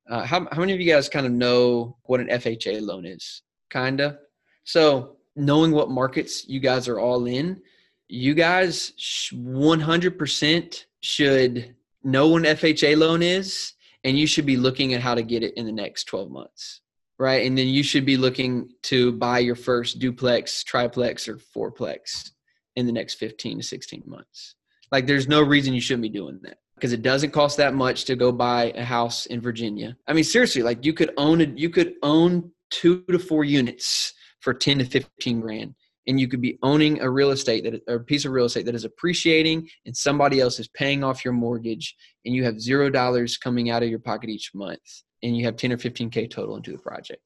Uh, 0.08 0.24
how, 0.24 0.46
how 0.52 0.60
many 0.60 0.72
of 0.72 0.80
you 0.80 0.90
guys 0.90 1.08
kind 1.08 1.26
of 1.26 1.32
know 1.32 1.96
what 2.04 2.20
an 2.20 2.28
FHA 2.28 2.80
loan 2.82 3.04
is? 3.04 3.42
Kinda. 3.70 4.18
So, 4.64 5.16
knowing 5.34 5.72
what 5.72 5.90
markets 5.90 6.46
you 6.46 6.60
guys 6.60 6.88
are 6.88 7.00
all 7.00 7.26
in, 7.26 7.60
you 8.08 8.34
guys 8.34 8.92
100% 9.32 10.84
should 11.00 11.74
know 12.04 12.28
what 12.28 12.46
an 12.46 12.56
FHA 12.56 12.96
loan 12.96 13.22
is, 13.22 13.72
and 14.04 14.18
you 14.18 14.26
should 14.26 14.46
be 14.46 14.56
looking 14.56 14.94
at 14.94 15.00
how 15.00 15.14
to 15.14 15.22
get 15.22 15.42
it 15.42 15.54
in 15.56 15.66
the 15.66 15.72
next 15.72 16.04
12 16.04 16.30
months 16.30 16.81
right? 17.22 17.46
And 17.46 17.56
then 17.56 17.68
you 17.68 17.84
should 17.84 18.04
be 18.04 18.16
looking 18.16 18.68
to 18.82 19.12
buy 19.12 19.38
your 19.38 19.54
first 19.54 20.00
duplex, 20.00 20.64
triplex, 20.64 21.28
or 21.28 21.36
fourplex 21.36 22.32
in 22.74 22.84
the 22.84 22.92
next 22.92 23.14
15 23.14 23.58
to 23.58 23.62
16 23.62 24.02
months. 24.06 24.56
Like, 24.90 25.06
there's 25.06 25.28
no 25.28 25.40
reason 25.40 25.72
you 25.72 25.80
shouldn't 25.80 26.02
be 26.02 26.08
doing 26.08 26.40
that 26.42 26.58
because 26.74 26.92
it 26.92 27.02
doesn't 27.02 27.30
cost 27.30 27.58
that 27.58 27.74
much 27.74 28.06
to 28.06 28.16
go 28.16 28.32
buy 28.32 28.72
a 28.74 28.84
house 28.84 29.26
in 29.26 29.40
Virginia. 29.40 29.96
I 30.08 30.14
mean, 30.14 30.24
seriously, 30.24 30.64
like 30.64 30.84
you 30.84 30.92
could 30.92 31.12
own 31.16 31.40
it, 31.40 31.56
you 31.56 31.70
could 31.70 31.94
own 32.02 32.50
two 32.70 33.04
to 33.04 33.20
four 33.20 33.44
units 33.44 34.12
for 34.40 34.52
10 34.52 34.80
to 34.80 34.84
15 34.84 35.40
grand. 35.40 35.76
And 36.08 36.18
you 36.18 36.26
could 36.26 36.40
be 36.40 36.58
owning 36.64 37.00
a 37.00 37.08
real 37.08 37.30
estate 37.30 37.62
that 37.62 37.82
or 37.86 37.94
a 37.94 38.04
piece 38.04 38.24
of 38.24 38.32
real 38.32 38.46
estate 38.46 38.66
that 38.66 38.74
is 38.74 38.84
appreciating 38.84 39.68
and 39.86 39.96
somebody 39.96 40.40
else 40.40 40.58
is 40.58 40.66
paying 40.66 41.04
off 41.04 41.24
your 41.24 41.34
mortgage 41.34 41.94
and 42.24 42.34
you 42.34 42.42
have 42.42 42.60
zero 42.60 42.90
dollars 42.90 43.38
coming 43.38 43.70
out 43.70 43.84
of 43.84 43.88
your 43.88 44.00
pocket 44.00 44.28
each 44.28 44.50
month 44.52 44.80
and 45.22 45.36
you 45.36 45.44
have 45.44 45.56
10 45.56 45.72
or 45.72 45.76
15K 45.76 46.30
total 46.30 46.56
into 46.56 46.72
the 46.72 46.78
project. 46.78 47.22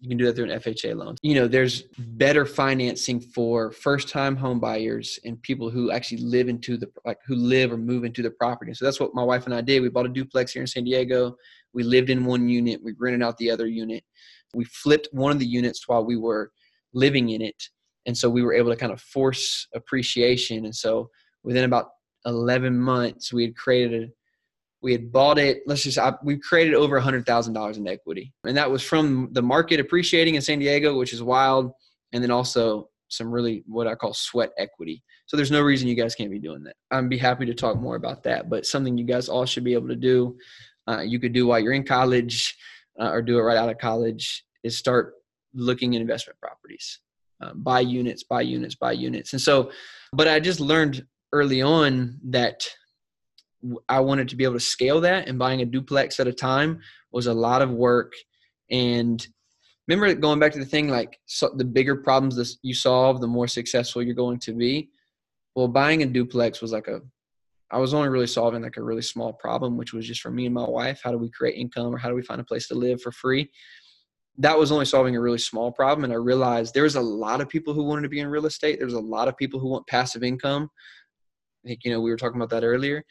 You 0.00 0.10
can 0.10 0.18
do 0.18 0.26
that 0.26 0.36
through 0.36 0.50
an 0.50 0.60
FHA 0.60 0.94
loan. 0.94 1.16
You 1.22 1.36
know, 1.36 1.48
there's 1.48 1.84
better 1.98 2.44
financing 2.44 3.18
for 3.18 3.72
first 3.72 4.08
time 4.08 4.36
home 4.36 4.60
buyers 4.60 5.18
and 5.24 5.40
people 5.42 5.70
who 5.70 5.90
actually 5.90 6.18
live 6.18 6.48
into 6.48 6.76
the, 6.76 6.90
like 7.06 7.18
who 7.26 7.34
live 7.34 7.72
or 7.72 7.78
move 7.78 8.04
into 8.04 8.22
the 8.22 8.30
property. 8.30 8.74
So 8.74 8.84
that's 8.84 9.00
what 9.00 9.14
my 9.14 9.22
wife 9.22 9.46
and 9.46 9.54
I 9.54 9.62
did. 9.62 9.80
We 9.80 9.88
bought 9.88 10.06
a 10.06 10.10
duplex 10.10 10.52
here 10.52 10.62
in 10.62 10.66
San 10.66 10.84
Diego. 10.84 11.36
We 11.72 11.82
lived 11.82 12.10
in 12.10 12.24
one 12.24 12.48
unit. 12.48 12.82
We 12.82 12.94
rented 12.98 13.22
out 13.22 13.38
the 13.38 13.50
other 13.50 13.66
unit. 13.66 14.04
We 14.54 14.64
flipped 14.64 15.08
one 15.12 15.32
of 15.32 15.38
the 15.38 15.46
units 15.46 15.88
while 15.88 16.04
we 16.04 16.16
were 16.16 16.52
living 16.92 17.30
in 17.30 17.40
it. 17.40 17.62
And 18.06 18.16
so 18.16 18.28
we 18.28 18.42
were 18.42 18.54
able 18.54 18.70
to 18.70 18.76
kind 18.76 18.92
of 18.92 19.00
force 19.00 19.66
appreciation. 19.74 20.66
And 20.66 20.74
so 20.74 21.10
within 21.42 21.64
about 21.64 21.88
11 22.26 22.78
months, 22.78 23.32
we 23.32 23.44
had 23.44 23.56
created 23.56 24.10
we 24.86 24.92
had 24.92 25.10
bought 25.10 25.36
it. 25.36 25.62
Let's 25.66 25.82
just 25.82 25.98
I, 25.98 26.14
we 26.22 26.38
created 26.38 26.74
over 26.74 26.96
a 26.96 27.02
hundred 27.02 27.26
thousand 27.26 27.54
dollars 27.54 27.76
in 27.76 27.88
equity, 27.88 28.32
and 28.44 28.56
that 28.56 28.70
was 28.70 28.84
from 28.84 29.30
the 29.32 29.42
market 29.42 29.80
appreciating 29.80 30.36
in 30.36 30.42
San 30.42 30.60
Diego, 30.60 30.96
which 30.96 31.12
is 31.12 31.24
wild, 31.24 31.72
and 32.12 32.22
then 32.22 32.30
also 32.30 32.88
some 33.08 33.28
really 33.28 33.64
what 33.66 33.88
I 33.88 33.96
call 33.96 34.14
sweat 34.14 34.52
equity. 34.56 35.02
So 35.26 35.36
there's 35.36 35.50
no 35.50 35.60
reason 35.60 35.88
you 35.88 35.96
guys 35.96 36.14
can't 36.14 36.30
be 36.30 36.38
doing 36.38 36.62
that. 36.62 36.76
I'd 36.92 37.10
be 37.10 37.18
happy 37.18 37.46
to 37.46 37.54
talk 37.54 37.80
more 37.80 37.96
about 37.96 38.22
that, 38.22 38.48
but 38.48 38.64
something 38.64 38.96
you 38.96 39.04
guys 39.04 39.28
all 39.28 39.44
should 39.44 39.64
be 39.64 39.74
able 39.74 39.88
to 39.88 39.96
do. 39.96 40.38
Uh, 40.88 41.00
you 41.00 41.18
could 41.18 41.32
do 41.32 41.48
while 41.48 41.58
you're 41.58 41.72
in 41.72 41.82
college, 41.82 42.56
uh, 43.00 43.10
or 43.10 43.22
do 43.22 43.40
it 43.40 43.42
right 43.42 43.58
out 43.58 43.68
of 43.68 43.78
college. 43.78 44.44
Is 44.62 44.78
start 44.78 45.14
looking 45.52 45.96
at 45.96 46.00
investment 46.00 46.38
properties, 46.38 47.00
uh, 47.42 47.54
buy 47.54 47.80
units, 47.80 48.22
buy 48.22 48.42
units, 48.42 48.76
buy 48.76 48.92
units, 48.92 49.32
and 49.32 49.42
so. 49.42 49.72
But 50.12 50.28
I 50.28 50.38
just 50.38 50.60
learned 50.60 51.04
early 51.32 51.60
on 51.60 52.20
that 52.26 52.64
I 53.88 54.00
wanted 54.00 54.28
to 54.28 54.36
be 54.36 54.44
able 54.44 54.54
to 54.54 54.60
scale 54.60 55.00
that, 55.02 55.28
and 55.28 55.38
buying 55.38 55.62
a 55.62 55.66
duplex 55.66 56.20
at 56.20 56.26
a 56.26 56.32
time 56.32 56.80
was 57.12 57.26
a 57.26 57.34
lot 57.34 57.62
of 57.62 57.70
work. 57.70 58.12
And 58.70 59.26
remember, 59.88 60.14
going 60.14 60.38
back 60.38 60.52
to 60.52 60.58
the 60.58 60.64
thing 60.64 60.88
like 60.88 61.18
so 61.26 61.50
the 61.56 61.64
bigger 61.64 61.96
problems 61.96 62.36
that 62.36 62.54
you 62.62 62.74
solve, 62.74 63.20
the 63.20 63.26
more 63.26 63.48
successful 63.48 64.02
you're 64.02 64.14
going 64.14 64.38
to 64.40 64.52
be. 64.52 64.90
Well, 65.54 65.68
buying 65.68 66.02
a 66.02 66.06
duplex 66.06 66.60
was 66.60 66.72
like 66.72 66.88
a, 66.88 67.00
I 67.70 67.78
was 67.78 67.94
only 67.94 68.10
really 68.10 68.26
solving 68.26 68.62
like 68.62 68.76
a 68.76 68.82
really 68.82 69.02
small 69.02 69.32
problem, 69.32 69.76
which 69.76 69.94
was 69.94 70.06
just 70.06 70.20
for 70.20 70.30
me 70.30 70.44
and 70.44 70.54
my 70.54 70.68
wife. 70.68 71.00
How 71.02 71.10
do 71.10 71.18
we 71.18 71.30
create 71.30 71.56
income, 71.56 71.94
or 71.94 71.98
how 71.98 72.08
do 72.08 72.14
we 72.14 72.22
find 72.22 72.40
a 72.40 72.44
place 72.44 72.68
to 72.68 72.74
live 72.74 73.00
for 73.00 73.12
free? 73.12 73.50
That 74.38 74.58
was 74.58 74.70
only 74.70 74.84
solving 74.84 75.16
a 75.16 75.20
really 75.20 75.38
small 75.38 75.72
problem, 75.72 76.04
and 76.04 76.12
I 76.12 76.16
realized 76.16 76.74
there 76.74 76.82
was 76.82 76.96
a 76.96 77.00
lot 77.00 77.40
of 77.40 77.48
people 77.48 77.72
who 77.72 77.84
wanted 77.84 78.02
to 78.02 78.10
be 78.10 78.20
in 78.20 78.28
real 78.28 78.44
estate. 78.44 78.78
There's 78.78 78.92
a 78.92 79.00
lot 79.00 79.28
of 79.28 79.36
people 79.38 79.58
who 79.58 79.68
want 79.68 79.86
passive 79.86 80.22
income. 80.22 80.68
I 81.64 81.68
think 81.68 81.80
you 81.84 81.90
know 81.90 82.00
we 82.00 82.10
were 82.10 82.18
talking 82.18 82.36
about 82.36 82.50
that 82.50 82.64
earlier 82.64 83.02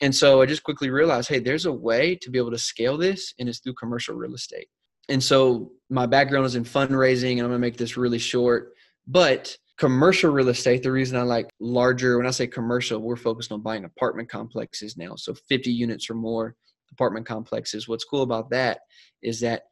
and 0.00 0.14
so 0.14 0.40
I 0.40 0.46
just 0.46 0.62
quickly 0.62 0.90
realized, 0.90 1.28
hey, 1.28 1.38
there's 1.38 1.66
a 1.66 1.72
way 1.72 2.14
to 2.16 2.30
be 2.30 2.38
able 2.38 2.50
to 2.52 2.58
scale 2.58 2.96
this, 2.96 3.34
and 3.38 3.48
it's 3.48 3.58
through 3.58 3.74
commercial 3.74 4.14
real 4.14 4.34
estate. 4.34 4.68
And 5.08 5.22
so 5.22 5.72
my 5.90 6.06
background 6.06 6.46
is 6.46 6.54
in 6.54 6.64
fundraising, 6.64 7.32
and 7.32 7.40
I'm 7.40 7.48
gonna 7.48 7.58
make 7.58 7.76
this 7.76 7.96
really 7.96 8.18
short. 8.18 8.72
But 9.06 9.56
commercial 9.78 10.30
real 10.30 10.48
estate, 10.48 10.82
the 10.82 10.92
reason 10.92 11.16
I 11.16 11.22
like 11.22 11.48
larger, 11.60 12.18
when 12.18 12.26
I 12.26 12.30
say 12.30 12.46
commercial, 12.46 13.00
we're 13.00 13.16
focused 13.16 13.52
on 13.52 13.62
buying 13.62 13.84
apartment 13.84 14.28
complexes 14.28 14.96
now. 14.96 15.14
So 15.16 15.34
50 15.48 15.70
units 15.70 16.10
or 16.10 16.14
more 16.14 16.56
apartment 16.92 17.26
complexes. 17.26 17.88
What's 17.88 18.04
cool 18.04 18.22
about 18.22 18.50
that 18.50 18.80
is 19.22 19.40
that 19.40 19.62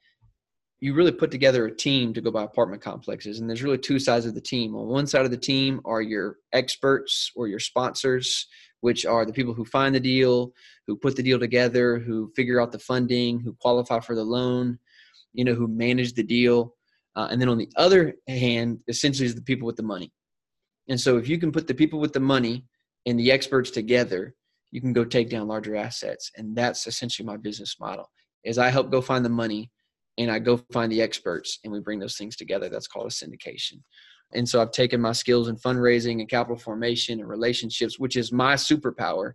you 0.80 0.94
really 0.94 1.12
put 1.12 1.30
together 1.30 1.66
a 1.66 1.74
team 1.74 2.12
to 2.12 2.20
go 2.20 2.30
buy 2.30 2.44
apartment 2.44 2.82
complexes. 2.82 3.40
And 3.40 3.48
there's 3.48 3.62
really 3.62 3.78
two 3.78 3.98
sides 3.98 4.26
of 4.26 4.34
the 4.34 4.40
team. 4.40 4.74
On 4.76 4.86
one 4.86 5.06
side 5.06 5.24
of 5.24 5.30
the 5.30 5.36
team 5.36 5.80
are 5.84 6.02
your 6.02 6.36
experts 6.52 7.30
or 7.34 7.48
your 7.48 7.60
sponsors 7.60 8.46
which 8.86 9.04
are 9.04 9.26
the 9.26 9.32
people 9.32 9.52
who 9.52 9.64
find 9.64 9.92
the 9.92 9.98
deal, 9.98 10.52
who 10.86 10.94
put 10.94 11.16
the 11.16 11.22
deal 11.28 11.40
together, 11.40 11.98
who 11.98 12.30
figure 12.36 12.60
out 12.60 12.70
the 12.70 12.78
funding, 12.78 13.40
who 13.40 13.52
qualify 13.54 13.98
for 13.98 14.14
the 14.14 14.22
loan, 14.22 14.78
you 15.32 15.44
know, 15.44 15.54
who 15.54 15.66
manage 15.66 16.12
the 16.12 16.22
deal. 16.22 16.72
Uh, 17.16 17.26
and 17.28 17.40
then 17.40 17.48
on 17.48 17.58
the 17.58 17.68
other 17.74 18.14
hand, 18.28 18.78
essentially 18.86 19.26
is 19.26 19.34
the 19.34 19.42
people 19.42 19.66
with 19.66 19.74
the 19.74 19.82
money. 19.82 20.12
And 20.88 21.00
so 21.00 21.16
if 21.16 21.28
you 21.28 21.36
can 21.36 21.50
put 21.50 21.66
the 21.66 21.74
people 21.74 21.98
with 21.98 22.12
the 22.12 22.20
money 22.20 22.64
and 23.06 23.18
the 23.18 23.32
experts 23.32 23.72
together, 23.72 24.36
you 24.70 24.80
can 24.80 24.92
go 24.92 25.04
take 25.04 25.30
down 25.30 25.48
larger 25.48 25.74
assets. 25.74 26.30
And 26.36 26.54
that's 26.54 26.86
essentially 26.86 27.26
my 27.26 27.38
business 27.38 27.74
model 27.80 28.08
is 28.44 28.56
I 28.56 28.68
help 28.68 28.92
go 28.92 29.00
find 29.00 29.24
the 29.24 29.40
money 29.44 29.72
and 30.16 30.30
I 30.30 30.38
go 30.38 30.60
find 30.72 30.92
the 30.92 31.02
experts 31.02 31.58
and 31.64 31.72
we 31.72 31.80
bring 31.80 31.98
those 31.98 32.16
things 32.16 32.36
together. 32.36 32.68
That's 32.68 32.86
called 32.86 33.08
a 33.08 33.10
syndication. 33.10 33.82
And 34.32 34.48
so 34.48 34.60
I've 34.60 34.72
taken 34.72 35.00
my 35.00 35.12
skills 35.12 35.48
in 35.48 35.56
fundraising 35.56 36.20
and 36.20 36.28
capital 36.28 36.58
formation 36.58 37.20
and 37.20 37.28
relationships, 37.28 37.98
which 37.98 38.16
is 38.16 38.32
my 38.32 38.54
superpower. 38.54 39.32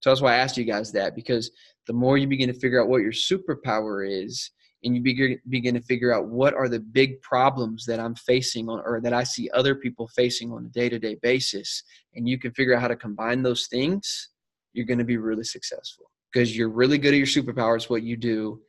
So 0.00 0.10
that's 0.10 0.20
why 0.20 0.34
I 0.34 0.38
asked 0.38 0.58
you 0.58 0.64
guys 0.64 0.92
that 0.92 1.14
because 1.14 1.50
the 1.86 1.94
more 1.94 2.18
you 2.18 2.26
begin 2.26 2.52
to 2.52 2.58
figure 2.58 2.80
out 2.80 2.88
what 2.88 3.02
your 3.02 3.12
superpower 3.12 4.06
is, 4.06 4.50
and 4.84 4.94
you 4.94 5.00
begin 5.00 5.40
begin 5.48 5.74
to 5.74 5.80
figure 5.80 6.14
out 6.14 6.28
what 6.28 6.54
are 6.54 6.68
the 6.68 6.78
big 6.78 7.20
problems 7.22 7.86
that 7.86 7.98
I'm 7.98 8.14
facing 8.14 8.68
on, 8.68 8.82
or 8.84 9.00
that 9.00 9.14
I 9.14 9.24
see 9.24 9.48
other 9.54 9.74
people 9.74 10.08
facing 10.08 10.52
on 10.52 10.66
a 10.66 10.68
day 10.68 10.88
to 10.90 10.98
day 10.98 11.16
basis, 11.22 11.82
and 12.14 12.28
you 12.28 12.38
can 12.38 12.52
figure 12.52 12.74
out 12.74 12.82
how 12.82 12.88
to 12.88 12.96
combine 12.96 13.42
those 13.42 13.66
things, 13.66 14.28
you're 14.74 14.86
going 14.86 14.98
to 14.98 15.04
be 15.04 15.16
really 15.16 15.44
successful 15.44 16.10
because 16.32 16.56
you're 16.56 16.68
really 16.68 16.98
good 16.98 17.14
at 17.14 17.18
your 17.18 17.26
superpower. 17.26 17.76
It's 17.76 17.88
what 17.88 18.02
you 18.02 18.16
do, 18.16 18.60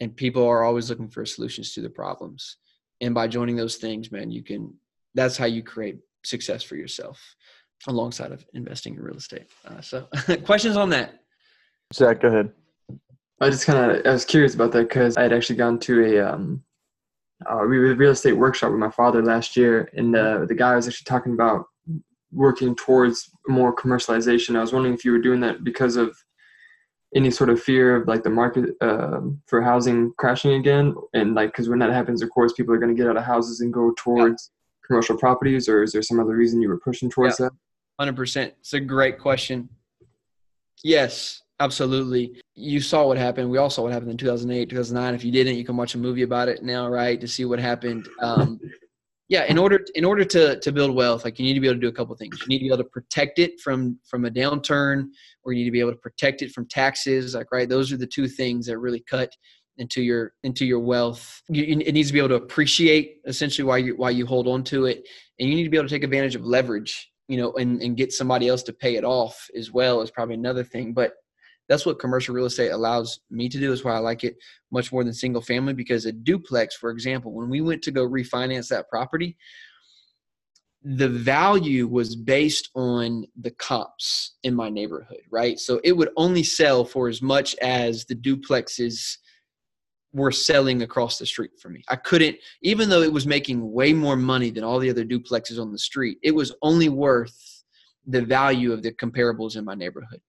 and 0.00 0.16
people 0.16 0.44
are 0.46 0.64
always 0.64 0.90
looking 0.90 1.10
for 1.10 1.24
solutions 1.24 1.72
to 1.74 1.80
the 1.80 1.90
problems. 1.90 2.56
And 3.00 3.14
by 3.14 3.28
joining 3.28 3.56
those 3.56 3.76
things, 3.76 4.10
man, 4.10 4.30
you 4.30 4.42
can 4.42 4.74
that's 5.14 5.36
how 5.36 5.46
you 5.46 5.62
create 5.62 5.98
success 6.24 6.62
for 6.62 6.76
yourself 6.76 7.20
alongside 7.86 8.32
of 8.32 8.44
investing 8.54 8.94
in 8.94 9.00
real 9.00 9.16
estate. 9.16 9.46
Uh, 9.66 9.80
so, 9.80 10.08
questions 10.44 10.76
on 10.76 10.90
that? 10.90 11.20
Zach, 11.92 12.20
go 12.20 12.28
ahead. 12.28 12.50
I 13.40 13.50
just 13.50 13.66
kind 13.66 13.90
of 13.90 14.06
I 14.06 14.12
was 14.12 14.24
curious 14.24 14.54
about 14.54 14.72
that 14.72 14.88
because 14.88 15.16
I 15.16 15.22
had 15.22 15.32
actually 15.32 15.56
gone 15.56 15.78
to 15.80 16.04
a 16.04 16.32
um, 16.32 16.62
uh, 17.50 17.64
real 17.64 18.12
estate 18.12 18.34
workshop 18.34 18.70
with 18.70 18.78
my 18.78 18.90
father 18.90 19.22
last 19.22 19.56
year, 19.56 19.90
and 19.94 20.14
uh, 20.14 20.44
the 20.46 20.54
guy 20.54 20.76
was 20.76 20.86
actually 20.86 21.06
talking 21.06 21.32
about 21.32 21.66
working 22.30 22.74
towards 22.76 23.30
more 23.48 23.74
commercialization. 23.74 24.56
I 24.56 24.60
was 24.60 24.72
wondering 24.72 24.94
if 24.94 25.04
you 25.04 25.12
were 25.12 25.18
doing 25.18 25.40
that 25.40 25.64
because 25.64 25.96
of 25.96 26.16
any 27.14 27.30
sort 27.30 27.50
of 27.50 27.60
fear 27.60 27.96
of 27.96 28.08
like 28.08 28.22
the 28.22 28.30
market 28.30 28.70
uh, 28.80 29.20
for 29.46 29.60
housing 29.60 30.12
crashing 30.18 30.52
again, 30.54 30.94
and 31.14 31.34
like 31.34 31.50
because 31.50 31.68
when 31.68 31.80
that 31.80 31.90
happens, 31.90 32.22
of 32.22 32.30
course, 32.30 32.52
people 32.52 32.72
are 32.74 32.78
going 32.78 32.94
to 32.94 33.00
get 33.00 33.10
out 33.10 33.16
of 33.16 33.24
houses 33.24 33.60
and 33.60 33.72
go 33.72 33.92
towards 33.98 34.52
commercial 34.86 35.16
properties, 35.16 35.68
or 35.68 35.82
is 35.82 35.92
there 35.92 36.02
some 36.02 36.20
other 36.20 36.36
reason 36.36 36.60
you 36.60 36.68
were 36.68 36.80
pushing 36.80 37.10
towards 37.10 37.38
yeah, 37.38 37.46
that? 37.46 37.52
Hundred 37.98 38.16
percent. 38.16 38.54
It's 38.60 38.72
a 38.72 38.80
great 38.80 39.18
question. 39.18 39.68
Yes, 40.82 41.42
absolutely. 41.60 42.42
You 42.54 42.80
saw 42.80 43.06
what 43.06 43.18
happened. 43.18 43.50
We 43.50 43.58
all 43.58 43.70
saw 43.70 43.82
what 43.82 43.92
happened 43.92 44.10
in 44.10 44.16
2008, 44.16 44.68
2009. 44.68 45.14
If 45.14 45.24
you 45.24 45.30
didn't, 45.30 45.56
you 45.56 45.64
can 45.64 45.76
watch 45.76 45.94
a 45.94 45.98
movie 45.98 46.22
about 46.22 46.48
it 46.48 46.62
now, 46.62 46.88
right, 46.88 47.20
to 47.20 47.28
see 47.28 47.44
what 47.44 47.60
happened. 47.60 48.08
Um, 48.20 48.58
yeah 49.32 49.44
in 49.44 49.56
order 49.56 49.80
in 49.94 50.04
order 50.04 50.24
to 50.24 50.60
to 50.60 50.70
build 50.70 50.94
wealth 50.94 51.24
like 51.24 51.38
you 51.38 51.44
need 51.44 51.54
to 51.54 51.60
be 51.60 51.66
able 51.66 51.76
to 51.76 51.80
do 51.80 51.88
a 51.88 51.92
couple 51.92 52.14
things 52.14 52.38
you 52.42 52.48
need 52.48 52.58
to 52.58 52.64
be 52.64 52.68
able 52.68 52.76
to 52.76 52.90
protect 52.90 53.38
it 53.38 53.58
from 53.60 53.98
from 54.08 54.26
a 54.26 54.30
downturn 54.30 55.06
or 55.42 55.52
you 55.52 55.60
need 55.60 55.64
to 55.64 55.72
be 55.72 55.80
able 55.80 55.90
to 55.90 55.96
protect 55.98 56.42
it 56.42 56.52
from 56.52 56.68
taxes 56.68 57.34
like 57.34 57.50
right 57.50 57.68
those 57.68 57.90
are 57.90 57.96
the 57.96 58.06
two 58.06 58.28
things 58.28 58.66
that 58.66 58.78
really 58.78 59.02
cut 59.08 59.30
into 59.78 60.02
your 60.02 60.32
into 60.42 60.66
your 60.66 60.80
wealth 60.80 61.42
you, 61.48 61.64
it 61.64 61.92
needs 61.92 62.08
to 62.08 62.12
be 62.12 62.18
able 62.18 62.28
to 62.28 62.34
appreciate 62.34 63.16
essentially 63.26 63.66
why 63.66 63.78
you 63.78 63.96
why 63.96 64.10
you 64.10 64.26
hold 64.26 64.46
on 64.46 64.62
to 64.62 64.86
it 64.86 65.06
and 65.38 65.48
you 65.48 65.54
need 65.54 65.64
to 65.64 65.70
be 65.70 65.76
able 65.76 65.88
to 65.88 65.94
take 65.94 66.04
advantage 66.04 66.34
of 66.34 66.44
leverage 66.44 67.10
you 67.28 67.36
know 67.36 67.52
and, 67.54 67.80
and 67.80 67.96
get 67.96 68.12
somebody 68.12 68.48
else 68.48 68.62
to 68.62 68.72
pay 68.72 68.96
it 68.96 69.04
off 69.04 69.48
as 69.56 69.72
well 69.72 70.02
is 70.02 70.10
probably 70.10 70.34
another 70.34 70.62
thing 70.62 70.92
but 70.92 71.14
that's 71.68 71.86
what 71.86 71.98
commercial 71.98 72.34
real 72.34 72.46
estate 72.46 72.70
allows 72.70 73.20
me 73.30 73.48
to 73.48 73.58
do. 73.58 73.72
is 73.72 73.84
why 73.84 73.94
I 73.94 73.98
like 73.98 74.24
it 74.24 74.36
much 74.70 74.92
more 74.92 75.04
than 75.04 75.14
single 75.14 75.40
family 75.40 75.72
because 75.72 76.06
a 76.06 76.12
duplex, 76.12 76.74
for 76.76 76.90
example, 76.90 77.32
when 77.32 77.48
we 77.48 77.60
went 77.60 77.82
to 77.82 77.90
go 77.90 78.06
refinance 78.06 78.68
that 78.68 78.90
property, 78.90 79.36
the 80.84 81.08
value 81.08 81.86
was 81.86 82.16
based 82.16 82.68
on 82.74 83.24
the 83.40 83.52
comps 83.52 84.34
in 84.42 84.54
my 84.54 84.68
neighborhood, 84.68 85.20
right? 85.30 85.58
So 85.58 85.80
it 85.84 85.92
would 85.92 86.10
only 86.16 86.42
sell 86.42 86.84
for 86.84 87.08
as 87.08 87.22
much 87.22 87.54
as 87.62 88.04
the 88.04 88.16
duplexes 88.16 89.16
were 90.12 90.32
selling 90.32 90.82
across 90.82 91.18
the 91.18 91.26
street 91.26 91.52
for 91.60 91.68
me. 91.68 91.82
I 91.88 91.96
couldn't, 91.96 92.36
even 92.62 92.88
though 92.88 93.02
it 93.02 93.12
was 93.12 93.26
making 93.26 93.72
way 93.72 93.92
more 93.92 94.16
money 94.16 94.50
than 94.50 94.64
all 94.64 94.78
the 94.78 94.90
other 94.90 95.04
duplexes 95.04 95.60
on 95.60 95.72
the 95.72 95.78
street, 95.78 96.18
it 96.22 96.34
was 96.34 96.54
only 96.62 96.88
worth 96.88 97.64
the 98.06 98.22
value 98.22 98.72
of 98.72 98.82
the 98.82 98.92
comparables 98.92 99.56
in 99.56 99.64
my 99.64 99.74
neighborhood. 99.74 100.20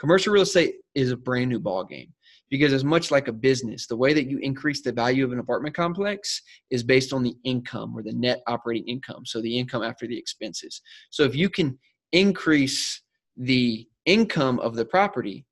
Commercial 0.00 0.32
real 0.32 0.42
estate 0.42 0.76
is 0.94 1.12
a 1.12 1.16
brand 1.16 1.50
new 1.50 1.60
ball 1.60 1.84
game 1.84 2.12
because 2.50 2.72
as 2.72 2.84
much 2.84 3.10
like 3.10 3.28
a 3.28 3.32
business, 3.32 3.86
the 3.86 3.96
way 3.96 4.12
that 4.12 4.28
you 4.28 4.38
increase 4.38 4.82
the 4.82 4.92
value 4.92 5.24
of 5.24 5.32
an 5.32 5.38
apartment 5.38 5.74
complex 5.74 6.42
is 6.70 6.82
based 6.82 7.12
on 7.12 7.22
the 7.22 7.34
income 7.44 7.96
or 7.96 8.02
the 8.02 8.12
net 8.12 8.42
operating 8.48 8.88
income, 8.88 9.24
so 9.24 9.40
the 9.40 9.58
income 9.58 9.82
after 9.82 10.06
the 10.06 10.18
expenses. 10.18 10.82
So 11.10 11.22
if 11.22 11.36
you 11.36 11.48
can 11.48 11.78
increase 12.10 13.00
the 13.36 13.86
income 14.04 14.58
of 14.58 14.74
the 14.74 14.84
property 14.84 15.46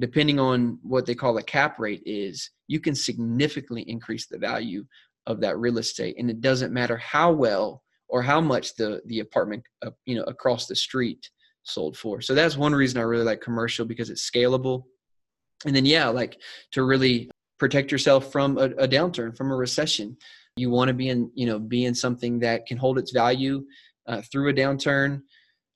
depending 0.00 0.40
on 0.40 0.78
what 0.82 1.06
they 1.06 1.14
call 1.14 1.38
a 1.38 1.42
cap 1.42 1.78
rate 1.78 2.02
is, 2.04 2.50
you 2.66 2.80
can 2.80 2.94
significantly 2.94 3.82
increase 3.88 4.26
the 4.26 4.38
value 4.38 4.84
of 5.26 5.40
that 5.40 5.58
real 5.58 5.78
estate 5.78 6.16
and 6.18 6.30
it 6.30 6.40
doesn't 6.40 6.72
matter 6.72 6.96
how 6.96 7.30
well 7.30 7.82
or 8.08 8.22
how 8.22 8.40
much 8.40 8.74
the 8.74 9.00
the 9.06 9.20
apartment 9.20 9.62
uh, 9.86 9.90
you 10.06 10.16
know 10.16 10.24
across 10.24 10.66
the 10.66 10.74
street 10.74 11.30
sold 11.62 11.96
for. 11.96 12.20
So 12.20 12.34
that's 12.34 12.56
one 12.56 12.74
reason 12.74 12.98
I 12.98 13.02
really 13.02 13.24
like 13.24 13.40
commercial 13.40 13.84
because 13.84 14.10
it's 14.10 14.28
scalable. 14.28 14.84
And 15.66 15.76
then 15.76 15.84
yeah, 15.84 16.08
like 16.08 16.40
to 16.72 16.84
really 16.84 17.30
protect 17.58 17.92
yourself 17.92 18.32
from 18.32 18.58
a, 18.58 18.70
a 18.78 18.88
downturn, 18.88 19.36
from 19.36 19.52
a 19.52 19.56
recession. 19.56 20.16
You 20.56 20.70
want 20.70 20.88
to 20.88 20.94
be 20.94 21.08
in, 21.10 21.30
you 21.34 21.46
know, 21.46 21.58
be 21.58 21.84
in 21.84 21.94
something 21.94 22.40
that 22.40 22.66
can 22.66 22.78
hold 22.78 22.98
its 22.98 23.12
value 23.12 23.64
uh, 24.08 24.22
through 24.32 24.50
a 24.50 24.54
downturn. 24.54 25.22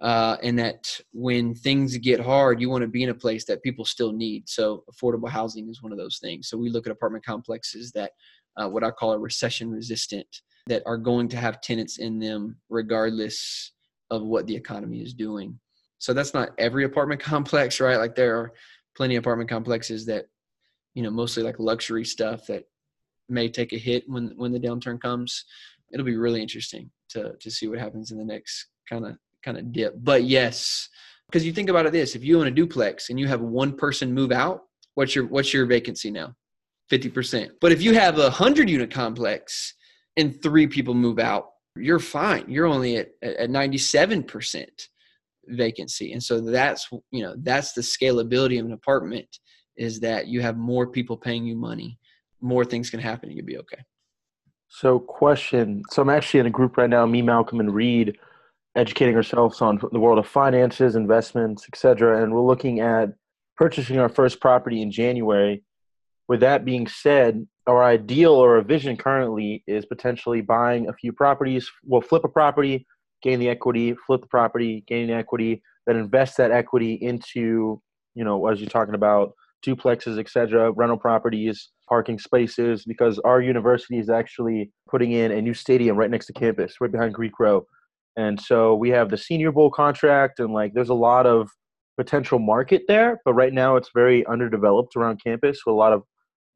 Uh, 0.00 0.36
and 0.42 0.58
that 0.58 1.00
when 1.12 1.54
things 1.54 1.96
get 1.98 2.20
hard, 2.20 2.60
you 2.60 2.68
want 2.68 2.82
to 2.82 2.88
be 2.88 3.02
in 3.02 3.10
a 3.10 3.14
place 3.14 3.44
that 3.44 3.62
people 3.62 3.84
still 3.84 4.12
need. 4.12 4.48
So 4.48 4.84
affordable 4.92 5.28
housing 5.28 5.68
is 5.70 5.82
one 5.82 5.92
of 5.92 5.98
those 5.98 6.18
things. 6.18 6.48
So 6.48 6.58
we 6.58 6.68
look 6.68 6.86
at 6.86 6.92
apartment 6.92 7.24
complexes 7.24 7.92
that 7.92 8.10
uh, 8.56 8.68
what 8.68 8.84
I 8.84 8.90
call 8.90 9.12
a 9.12 9.18
recession 9.18 9.70
resistant 9.70 10.26
that 10.66 10.82
are 10.86 10.96
going 10.96 11.28
to 11.28 11.36
have 11.36 11.60
tenants 11.60 11.98
in 11.98 12.18
them 12.18 12.56
regardless 12.68 13.72
of 14.10 14.22
what 14.22 14.46
the 14.46 14.54
economy 14.54 15.00
is 15.00 15.14
doing. 15.14 15.58
So 15.98 16.12
that's 16.12 16.34
not 16.34 16.50
every 16.58 16.84
apartment 16.84 17.20
complex, 17.22 17.80
right? 17.80 17.96
Like 17.96 18.14
there 18.14 18.38
are 18.38 18.52
plenty 18.96 19.16
of 19.16 19.22
apartment 19.22 19.50
complexes 19.50 20.06
that, 20.06 20.26
you 20.94 21.02
know, 21.02 21.10
mostly 21.10 21.42
like 21.42 21.58
luxury 21.58 22.04
stuff 22.04 22.46
that 22.46 22.64
may 23.28 23.48
take 23.48 23.72
a 23.72 23.78
hit 23.78 24.04
when 24.06 24.32
when 24.36 24.52
the 24.52 24.60
downturn 24.60 25.00
comes. 25.00 25.44
It'll 25.92 26.06
be 26.06 26.16
really 26.16 26.42
interesting 26.42 26.90
to 27.10 27.34
to 27.40 27.50
see 27.50 27.68
what 27.68 27.78
happens 27.78 28.10
in 28.10 28.18
the 28.18 28.24
next 28.24 28.66
kind 28.88 29.06
of 29.06 29.16
kind 29.44 29.58
of 29.58 29.72
dip. 29.72 29.94
But 30.02 30.24
yes, 30.24 30.88
because 31.28 31.44
you 31.44 31.52
think 31.52 31.68
about 31.68 31.86
it 31.86 31.92
this, 31.92 32.14
if 32.14 32.24
you 32.24 32.40
own 32.40 32.46
a 32.46 32.50
duplex 32.50 33.10
and 33.10 33.18
you 33.18 33.26
have 33.28 33.40
one 33.40 33.76
person 33.76 34.12
move 34.12 34.32
out, 34.32 34.62
what's 34.94 35.14
your 35.14 35.26
what's 35.26 35.52
your 35.52 35.66
vacancy 35.66 36.10
now? 36.10 36.34
50%. 36.92 37.48
But 37.60 37.72
if 37.72 37.80
you 37.80 37.94
have 37.94 38.18
a 38.18 38.24
100 38.24 38.68
unit 38.68 38.90
complex 38.90 39.74
and 40.16 40.40
three 40.42 40.66
people 40.66 40.92
move 40.94 41.18
out, 41.18 41.46
you're 41.76 41.98
fine. 41.98 42.44
You're 42.46 42.66
only 42.66 42.98
at, 42.98 43.08
at 43.22 43.48
97% 43.48 44.66
vacancy 45.48 46.12
and 46.12 46.22
so 46.22 46.40
that's 46.40 46.88
you 47.10 47.22
know 47.22 47.34
that's 47.38 47.72
the 47.72 47.80
scalability 47.80 48.58
of 48.58 48.66
an 48.66 48.72
apartment 48.72 49.26
is 49.76 50.00
that 50.00 50.26
you 50.26 50.40
have 50.40 50.56
more 50.56 50.86
people 50.86 51.16
paying 51.16 51.44
you 51.44 51.56
money 51.56 51.98
more 52.40 52.64
things 52.64 52.90
can 52.90 53.00
happen 53.00 53.28
and 53.28 53.36
you'll 53.36 53.46
be 53.46 53.58
okay 53.58 53.82
so 54.68 54.98
question 54.98 55.82
so 55.90 56.02
i'm 56.02 56.08
actually 56.08 56.40
in 56.40 56.46
a 56.46 56.50
group 56.50 56.76
right 56.76 56.90
now 56.90 57.04
me 57.06 57.22
malcolm 57.22 57.60
and 57.60 57.74
reed 57.74 58.16
educating 58.76 59.14
ourselves 59.16 59.60
on 59.60 59.80
the 59.92 60.00
world 60.00 60.18
of 60.18 60.26
finances 60.26 60.96
investments 60.96 61.64
etc 61.68 62.22
and 62.22 62.32
we're 62.32 62.40
looking 62.40 62.80
at 62.80 63.10
purchasing 63.56 63.98
our 63.98 64.08
first 64.08 64.40
property 64.40 64.82
in 64.82 64.90
january 64.90 65.62
with 66.28 66.40
that 66.40 66.64
being 66.64 66.86
said 66.86 67.46
our 67.66 67.84
ideal 67.84 68.32
or 68.32 68.56
a 68.56 68.64
vision 68.64 68.96
currently 68.96 69.62
is 69.66 69.86
potentially 69.86 70.40
buying 70.40 70.88
a 70.88 70.92
few 70.92 71.12
properties 71.12 71.70
we'll 71.84 72.00
flip 72.00 72.24
a 72.24 72.28
property 72.28 72.86
gain 73.24 73.40
the 73.40 73.48
equity, 73.48 73.96
flip 74.06 74.20
the 74.20 74.26
property, 74.28 74.84
gain 74.86 75.08
the 75.08 75.14
equity, 75.14 75.62
then 75.86 75.96
invest 75.96 76.36
that 76.36 76.52
equity 76.52 76.94
into, 76.94 77.80
you 78.14 78.22
know, 78.22 78.46
as 78.46 78.60
you're 78.60 78.68
talking 78.68 78.94
about 78.94 79.32
duplexes, 79.66 80.18
etc., 80.18 80.70
rental 80.72 80.98
properties, 80.98 81.70
parking 81.88 82.18
spaces, 82.18 82.84
because 82.84 83.18
our 83.20 83.40
university 83.40 83.98
is 83.98 84.10
actually 84.10 84.70
putting 84.88 85.12
in 85.12 85.32
a 85.32 85.40
new 85.40 85.54
stadium 85.54 85.96
right 85.96 86.10
next 86.10 86.26
to 86.26 86.34
campus, 86.34 86.74
right 86.80 86.92
behind 86.92 87.14
Greek 87.14 87.40
Row. 87.40 87.66
And 88.16 88.40
so 88.40 88.74
we 88.74 88.90
have 88.90 89.10
the 89.10 89.16
senior 89.16 89.52
bowl 89.52 89.70
contract 89.70 90.38
and 90.38 90.52
like 90.52 90.72
there's 90.74 90.88
a 90.88 90.94
lot 90.94 91.26
of 91.26 91.48
potential 91.96 92.38
market 92.38 92.82
there, 92.88 93.20
but 93.24 93.34
right 93.34 93.52
now 93.52 93.76
it's 93.76 93.90
very 93.94 94.26
underdeveloped 94.26 94.96
around 94.96 95.20
campus 95.22 95.60
with 95.64 95.72
a 95.72 95.76
lot 95.76 95.92
of 95.92 96.02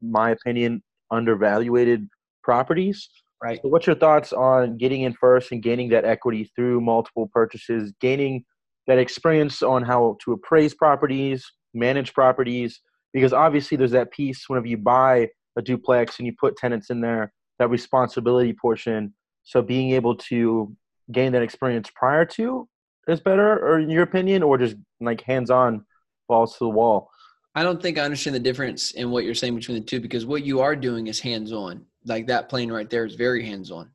my 0.00 0.30
opinion 0.30 0.82
undervaluated 1.10 2.08
properties. 2.42 3.08
Right. 3.42 3.60
So 3.62 3.68
what's 3.68 3.86
your 3.86 3.96
thoughts 3.96 4.32
on 4.32 4.76
getting 4.78 5.02
in 5.02 5.12
first 5.14 5.52
and 5.52 5.62
gaining 5.62 5.90
that 5.90 6.04
equity 6.04 6.50
through 6.56 6.80
multiple 6.80 7.30
purchases, 7.32 7.92
gaining 8.00 8.44
that 8.86 8.98
experience 8.98 9.62
on 9.62 9.84
how 9.84 10.16
to 10.24 10.32
appraise 10.32 10.74
properties, 10.74 11.44
manage 11.72 12.14
properties? 12.14 12.80
Because 13.12 13.32
obviously, 13.32 13.76
there's 13.76 13.92
that 13.92 14.10
piece 14.10 14.48
whenever 14.48 14.66
you 14.66 14.76
buy 14.76 15.28
a 15.56 15.62
duplex 15.62 16.18
and 16.18 16.26
you 16.26 16.34
put 16.38 16.56
tenants 16.56 16.90
in 16.90 17.00
there, 17.00 17.32
that 17.58 17.70
responsibility 17.70 18.52
portion. 18.52 19.14
So 19.44 19.62
being 19.62 19.92
able 19.92 20.16
to 20.16 20.76
gain 21.12 21.32
that 21.32 21.42
experience 21.42 21.90
prior 21.94 22.24
to 22.24 22.68
is 23.06 23.20
better, 23.20 23.58
or 23.58 23.78
in 23.78 23.90
your 23.90 24.02
opinion, 24.02 24.42
or 24.42 24.58
just 24.58 24.76
like 25.00 25.22
hands 25.22 25.50
on 25.50 25.84
balls 26.28 26.52
to 26.54 26.64
the 26.64 26.68
wall? 26.68 27.10
I 27.54 27.62
don't 27.62 27.82
think 27.82 27.98
I 27.98 28.02
understand 28.02 28.36
the 28.36 28.40
difference 28.40 28.92
in 28.92 29.10
what 29.10 29.24
you're 29.24 29.34
saying 29.34 29.56
between 29.56 29.78
the 29.78 29.84
two 29.84 30.00
because 30.00 30.26
what 30.26 30.44
you 30.44 30.60
are 30.60 30.76
doing 30.76 31.06
is 31.08 31.18
hands 31.18 31.52
on 31.52 31.84
like 32.04 32.26
that 32.26 32.48
plane 32.48 32.70
right 32.70 32.88
there 32.88 33.04
is 33.04 33.14
very 33.14 33.44
hands 33.44 33.70
on. 33.70 33.90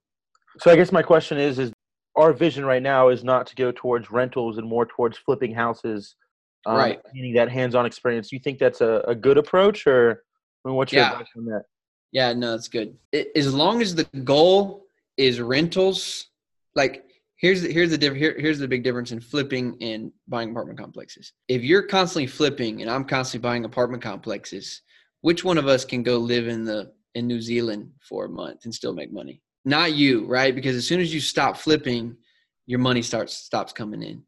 So 0.59 0.71
I 0.71 0.75
guess 0.75 0.91
my 0.91 1.01
question 1.01 1.37
is 1.37 1.59
is 1.59 1.71
our 2.15 2.33
vision 2.33 2.65
right 2.65 2.81
now 2.81 3.09
is 3.09 3.23
not 3.23 3.47
to 3.47 3.55
go 3.55 3.71
towards 3.71 4.11
rentals 4.11 4.57
and 4.57 4.67
more 4.67 4.85
towards 4.85 5.17
flipping 5.17 5.53
houses. 5.53 6.15
Um, 6.65 6.77
right. 6.77 7.01
Meaning 7.13 7.33
that 7.33 7.49
hands-on 7.49 7.85
experience. 7.85 8.29
Do 8.29 8.35
you 8.35 8.39
think 8.39 8.59
that's 8.59 8.81
a, 8.81 9.03
a 9.07 9.15
good 9.15 9.37
approach, 9.37 9.85
or 9.85 10.23
I 10.63 10.69
mean, 10.69 10.77
what's 10.77 10.93
your 10.93 11.01
yeah. 11.01 11.11
advice 11.11 11.27
on 11.35 11.45
that? 11.45 11.63
Yeah, 12.11 12.33
no, 12.33 12.51
that's 12.51 12.67
good. 12.67 12.95
It, 13.11 13.31
as 13.35 13.53
long 13.53 13.81
as 13.81 13.95
the 13.95 14.05
goal 14.23 14.85
is 15.17 15.41
rentals, 15.41 16.27
like 16.75 17.05
here's 17.37 17.61
the, 17.61 17.71
here's 17.71 17.91
the 17.91 17.97
different 17.97 18.21
here, 18.21 18.35
here's 18.37 18.59
the 18.59 18.67
big 18.67 18.83
difference 18.83 19.11
in 19.11 19.19
flipping 19.19 19.77
and 19.81 20.11
buying 20.27 20.51
apartment 20.51 20.79
complexes. 20.79 21.33
If 21.47 21.63
you're 21.63 21.83
constantly 21.83 22.27
flipping 22.27 22.81
and 22.81 22.89
I'm 22.89 23.05
constantly 23.05 23.47
buying 23.47 23.65
apartment 23.65 24.01
complexes, 24.03 24.81
which 25.21 25.43
one 25.43 25.57
of 25.57 25.67
us 25.67 25.85
can 25.85 26.03
go 26.03 26.17
live 26.17 26.47
in 26.47 26.63
the 26.65 26.91
in 27.15 27.27
New 27.27 27.41
Zealand 27.41 27.91
for 28.01 28.25
a 28.25 28.29
month 28.29 28.65
and 28.65 28.73
still 28.73 28.93
make 28.93 29.11
money. 29.11 29.41
Not 29.65 29.93
you, 29.93 30.25
right? 30.25 30.53
Because 30.53 30.75
as 30.75 30.87
soon 30.87 30.99
as 30.99 31.13
you 31.13 31.19
stop 31.19 31.57
flipping, 31.57 32.15
your 32.65 32.79
money 32.79 33.01
starts 33.01 33.35
stops 33.35 33.71
coming 33.71 34.01
in. 34.01 34.23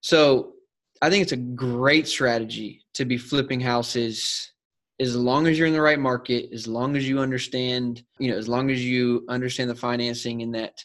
So 0.00 0.54
I 1.00 1.10
think 1.10 1.22
it's 1.22 1.32
a 1.32 1.36
great 1.36 2.08
strategy 2.08 2.84
to 2.94 3.04
be 3.04 3.18
flipping 3.18 3.60
houses 3.60 4.52
as 5.00 5.16
long 5.16 5.46
as 5.46 5.58
you're 5.58 5.66
in 5.66 5.72
the 5.72 5.80
right 5.80 5.98
market, 5.98 6.50
as 6.52 6.68
long 6.68 6.96
as 6.96 7.08
you 7.08 7.18
understand, 7.18 8.02
you 8.18 8.30
know, 8.30 8.38
as 8.38 8.48
long 8.48 8.70
as 8.70 8.84
you 8.84 9.24
understand 9.28 9.68
the 9.68 9.74
financing 9.74 10.42
and 10.42 10.54
that 10.54 10.84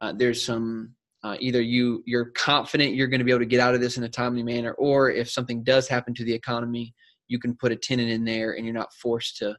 uh, 0.00 0.12
there's 0.16 0.44
some 0.44 0.94
uh, 1.22 1.36
either 1.40 1.60
you 1.60 2.02
you're 2.06 2.26
confident 2.26 2.94
you're 2.94 3.06
going 3.06 3.18
to 3.18 3.24
be 3.24 3.30
able 3.30 3.40
to 3.40 3.46
get 3.46 3.60
out 3.60 3.74
of 3.74 3.80
this 3.80 3.98
in 3.98 4.04
a 4.04 4.08
timely 4.08 4.42
manner, 4.42 4.72
or 4.72 5.10
if 5.10 5.30
something 5.30 5.62
does 5.62 5.88
happen 5.88 6.14
to 6.14 6.24
the 6.24 6.32
economy, 6.32 6.94
you 7.28 7.38
can 7.38 7.54
put 7.54 7.72
a 7.72 7.76
tenant 7.76 8.10
in 8.10 8.24
there 8.24 8.52
and 8.52 8.64
you're 8.64 8.74
not 8.74 8.92
forced 8.94 9.36
to 9.38 9.56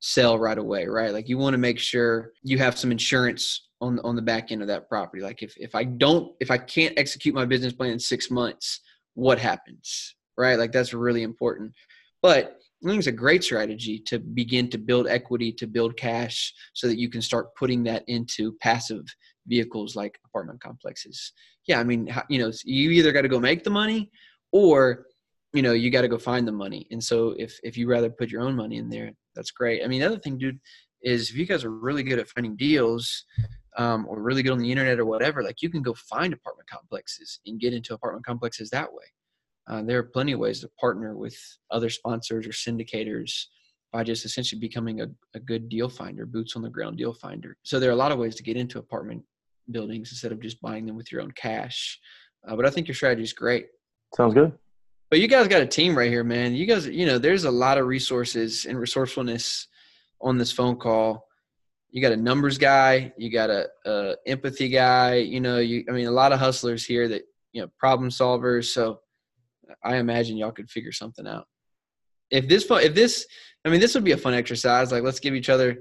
sell 0.00 0.38
right 0.38 0.58
away, 0.58 0.86
right? 0.86 1.12
Like 1.12 1.28
you 1.28 1.38
want 1.38 1.54
to 1.54 1.58
make 1.58 1.78
sure 1.78 2.32
you 2.42 2.58
have 2.58 2.78
some 2.78 2.92
insurance 2.92 3.68
on 3.80 3.98
on 4.00 4.16
the 4.16 4.22
back 4.22 4.52
end 4.52 4.60
of 4.60 4.68
that 4.68 4.88
property. 4.88 5.22
Like 5.22 5.42
if 5.42 5.54
if 5.56 5.74
I 5.74 5.84
don't 5.84 6.34
if 6.40 6.50
I 6.50 6.58
can't 6.58 6.98
execute 6.98 7.34
my 7.34 7.46
business 7.46 7.72
plan 7.72 7.92
in 7.92 7.98
6 7.98 8.30
months, 8.30 8.80
what 9.14 9.38
happens? 9.38 10.14
Right? 10.36 10.58
Like 10.58 10.72
that's 10.72 10.92
really 10.92 11.22
important. 11.22 11.72
But 12.20 12.58
I 12.84 12.88
think 12.88 12.98
it's 12.98 13.06
a 13.06 13.12
great 13.12 13.42
strategy 13.42 13.98
to 14.06 14.18
begin 14.18 14.68
to 14.70 14.78
build 14.78 15.06
equity, 15.06 15.52
to 15.52 15.66
build 15.66 15.96
cash 15.96 16.52
so 16.74 16.86
that 16.86 16.98
you 16.98 17.08
can 17.08 17.22
start 17.22 17.54
putting 17.54 17.82
that 17.84 18.04
into 18.08 18.52
passive 18.60 19.04
vehicles 19.46 19.96
like 19.96 20.18
apartment 20.24 20.60
complexes. 20.60 21.32
Yeah, 21.66 21.80
I 21.80 21.84
mean, 21.84 22.14
you 22.28 22.38
know, 22.38 22.52
you 22.64 22.90
either 22.90 23.12
got 23.12 23.22
to 23.22 23.28
go 23.28 23.40
make 23.40 23.64
the 23.64 23.70
money 23.70 24.10
or 24.52 25.06
you 25.52 25.62
know 25.62 25.72
you 25.72 25.90
got 25.90 26.02
to 26.02 26.08
go 26.08 26.18
find 26.18 26.46
the 26.46 26.52
money. 26.52 26.86
And 26.90 27.02
so 27.02 27.34
if 27.38 27.58
if 27.62 27.76
you 27.76 27.88
rather 27.88 28.10
put 28.10 28.30
your 28.30 28.42
own 28.42 28.56
money 28.56 28.76
in 28.76 28.88
there, 28.88 29.10
that's 29.34 29.50
great. 29.50 29.82
I 29.84 29.86
mean, 29.86 30.00
the 30.00 30.06
other 30.06 30.18
thing, 30.18 30.38
dude, 30.38 30.60
is 31.02 31.30
if 31.30 31.36
you 31.36 31.46
guys 31.46 31.64
are 31.64 31.70
really 31.70 32.02
good 32.02 32.18
at 32.18 32.28
finding 32.28 32.56
deals 32.56 33.24
um, 33.76 34.06
or 34.08 34.20
really 34.20 34.42
good 34.42 34.52
on 34.52 34.58
the 34.58 34.70
internet 34.70 34.98
or 34.98 35.04
whatever, 35.04 35.42
like 35.42 35.62
you 35.62 35.70
can 35.70 35.82
go 35.82 35.94
find 35.94 36.32
apartment 36.32 36.68
complexes 36.68 37.40
and 37.46 37.60
get 37.60 37.72
into 37.72 37.94
apartment 37.94 38.24
complexes 38.24 38.70
that 38.70 38.92
way. 38.92 39.04
Uh, 39.66 39.82
there 39.82 39.98
are 39.98 40.04
plenty 40.04 40.32
of 40.32 40.40
ways 40.40 40.60
to 40.60 40.68
partner 40.78 41.16
with 41.16 41.36
other 41.70 41.88
sponsors 41.88 42.46
or 42.46 42.50
syndicators 42.50 43.46
by 43.92 44.04
just 44.04 44.24
essentially 44.24 44.60
becoming 44.60 45.00
a, 45.00 45.06
a 45.34 45.40
good 45.40 45.68
deal 45.68 45.88
finder, 45.88 46.26
boots 46.26 46.56
on 46.56 46.62
the 46.62 46.68
ground 46.68 46.98
deal 46.98 47.14
finder. 47.14 47.56
So 47.62 47.78
there 47.78 47.90
are 47.90 47.92
a 47.92 47.96
lot 47.96 48.12
of 48.12 48.18
ways 48.18 48.34
to 48.36 48.42
get 48.42 48.56
into 48.56 48.78
apartment 48.78 49.22
buildings 49.70 50.10
instead 50.10 50.32
of 50.32 50.40
just 50.40 50.60
buying 50.60 50.86
them 50.86 50.96
with 50.96 51.10
your 51.10 51.20
own 51.20 51.32
cash. 51.32 51.98
Uh, 52.46 52.56
but 52.56 52.66
I 52.66 52.70
think 52.70 52.88
your 52.88 52.94
strategy 52.94 53.22
is 53.22 53.32
great. 53.32 53.66
Sounds 54.14 54.34
good. 54.34 54.52
But 55.10 55.20
you 55.20 55.28
guys 55.28 55.48
got 55.48 55.62
a 55.62 55.66
team 55.66 55.96
right 55.96 56.10
here, 56.10 56.24
man. 56.24 56.54
You 56.54 56.66
guys, 56.66 56.86
you 56.86 57.06
know, 57.06 57.18
there's 57.18 57.44
a 57.44 57.50
lot 57.50 57.78
of 57.78 57.86
resources 57.86 58.64
and 58.64 58.78
resourcefulness 58.78 59.68
on 60.20 60.38
this 60.38 60.50
phone 60.50 60.76
call. 60.76 61.26
You 61.90 62.02
got 62.02 62.12
a 62.12 62.16
numbers 62.16 62.58
guy, 62.58 63.12
you 63.16 63.30
got 63.30 63.50
a, 63.50 63.68
a 63.86 64.16
empathy 64.26 64.68
guy. 64.68 65.16
You 65.16 65.40
know, 65.40 65.58
you 65.58 65.84
I 65.88 65.92
mean, 65.92 66.06
a 66.06 66.12
lot 66.12 66.32
of 66.32 66.40
hustlers 66.40 66.84
here 66.84 67.06
that 67.08 67.22
you 67.52 67.62
know 67.62 67.68
problem 67.78 68.10
solvers. 68.10 68.72
So 68.72 69.00
I 69.84 69.96
imagine 69.96 70.36
y'all 70.36 70.50
could 70.50 70.70
figure 70.70 70.92
something 70.92 71.26
out. 71.26 71.46
If 72.30 72.48
this 72.48 72.66
if 72.68 72.94
this, 72.94 73.26
I 73.64 73.68
mean, 73.68 73.80
this 73.80 73.94
would 73.94 74.04
be 74.04 74.12
a 74.12 74.16
fun 74.16 74.34
exercise. 74.34 74.90
Like, 74.90 75.04
let's 75.04 75.20
give 75.20 75.34
each 75.34 75.50
other 75.50 75.78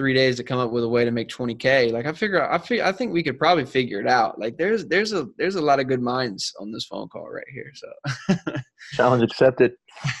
three 0.00 0.14
days 0.14 0.36
to 0.36 0.42
come 0.42 0.58
up 0.58 0.70
with 0.70 0.82
a 0.82 0.88
way 0.88 1.04
to 1.04 1.10
make 1.10 1.28
20k. 1.28 1.92
Like, 1.92 2.06
I 2.06 2.12
figure, 2.14 2.50
I 2.50 2.56
figure, 2.56 2.86
I 2.86 2.90
think 2.90 3.12
we 3.12 3.22
could 3.22 3.38
probably 3.38 3.66
figure 3.66 4.00
it 4.00 4.06
out. 4.06 4.38
Like, 4.38 4.56
there's 4.56 4.86
there's 4.86 5.12
a 5.12 5.28
there's 5.36 5.56
a 5.56 5.60
lot 5.60 5.78
of 5.78 5.88
good 5.88 6.00
minds 6.00 6.54
on 6.58 6.72
this 6.72 6.86
phone 6.86 7.06
call 7.08 7.28
right 7.28 7.44
here. 7.52 7.70
So, 7.74 8.34
challenge 8.92 9.22
accepted. 9.22 9.74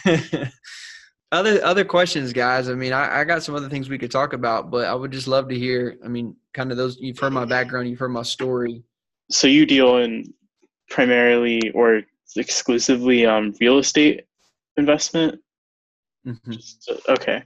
other 1.32 1.64
other 1.64 1.86
questions, 1.86 2.34
guys. 2.34 2.68
I 2.68 2.74
mean, 2.74 2.92
I, 2.92 3.20
I 3.20 3.24
got 3.24 3.42
some 3.42 3.54
other 3.54 3.70
things 3.70 3.88
we 3.88 3.96
could 3.96 4.10
talk 4.10 4.34
about, 4.34 4.70
but 4.70 4.84
I 4.84 4.94
would 4.94 5.12
just 5.12 5.28
love 5.28 5.48
to 5.48 5.58
hear. 5.58 5.96
I 6.04 6.08
mean, 6.08 6.36
kind 6.52 6.70
of 6.70 6.76
those. 6.76 6.98
You've 7.00 7.18
heard 7.18 7.32
my 7.32 7.46
background. 7.46 7.88
You've 7.88 8.00
heard 8.00 8.12
my 8.12 8.22
story. 8.22 8.82
So 9.30 9.46
you 9.46 9.64
deal 9.64 9.96
in 9.96 10.34
primarily 10.90 11.70
or 11.70 12.02
exclusively 12.36 13.24
um, 13.24 13.54
real 13.62 13.78
estate 13.78 14.24
investment. 14.76 15.40
Mm-hmm. 16.26 16.52
Just, 16.52 16.92
okay, 17.08 17.44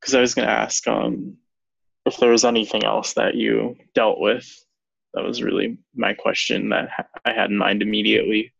because 0.00 0.14
I 0.14 0.20
was 0.20 0.34
going 0.34 0.46
to 0.46 0.54
ask 0.54 0.86
um, 0.86 1.36
if 2.08 2.16
there 2.16 2.30
was 2.30 2.44
anything 2.44 2.84
else 2.84 3.12
that 3.14 3.34
you 3.34 3.76
dealt 3.94 4.18
with. 4.18 4.46
That 5.14 5.24
was 5.24 5.42
really 5.42 5.78
my 5.94 6.14
question 6.14 6.68
that 6.70 6.88
I 7.24 7.32
had 7.32 7.50
in 7.50 7.56
mind 7.56 7.82
immediately. 7.82 8.52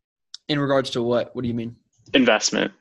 In 0.49 0.59
regards 0.59 0.91
to 0.91 1.03
what? 1.03 1.35
What 1.35 1.43
do 1.43 1.49
you 1.49 1.55
mean? 1.55 1.77
Investment. 2.15 2.73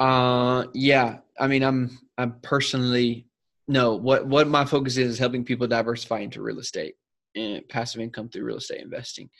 Uh, 0.00 0.64
yeah. 0.74 1.18
I 1.38 1.46
mean, 1.46 1.62
I'm 1.62 1.98
I'm 2.18 2.40
personally 2.40 3.26
no. 3.68 3.94
What 3.94 4.26
what 4.26 4.48
my 4.48 4.64
focus 4.64 4.96
is 4.96 5.12
is 5.12 5.18
helping 5.18 5.44
people 5.44 5.66
diversify 5.66 6.20
into 6.20 6.42
real 6.42 6.58
estate 6.58 6.94
and 7.36 7.66
passive 7.68 8.00
income 8.00 8.28
through 8.28 8.44
real 8.44 8.56
estate 8.56 8.80
investing. 8.80 9.30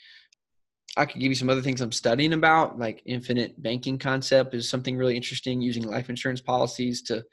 I 0.97 1.05
could 1.05 1.21
give 1.21 1.29
you 1.29 1.35
some 1.35 1.49
other 1.49 1.61
things 1.61 1.81
I'm 1.81 1.91
studying 1.91 2.33
about, 2.33 2.77
like 2.77 3.01
infinite 3.05 3.61
banking 3.61 3.97
concept 3.97 4.53
is 4.53 4.69
something 4.69 4.97
really 4.97 5.15
interesting. 5.15 5.61
Using 5.61 5.83
life 5.83 6.09
insurance 6.09 6.41
policies 6.41 7.01
to 7.03 7.23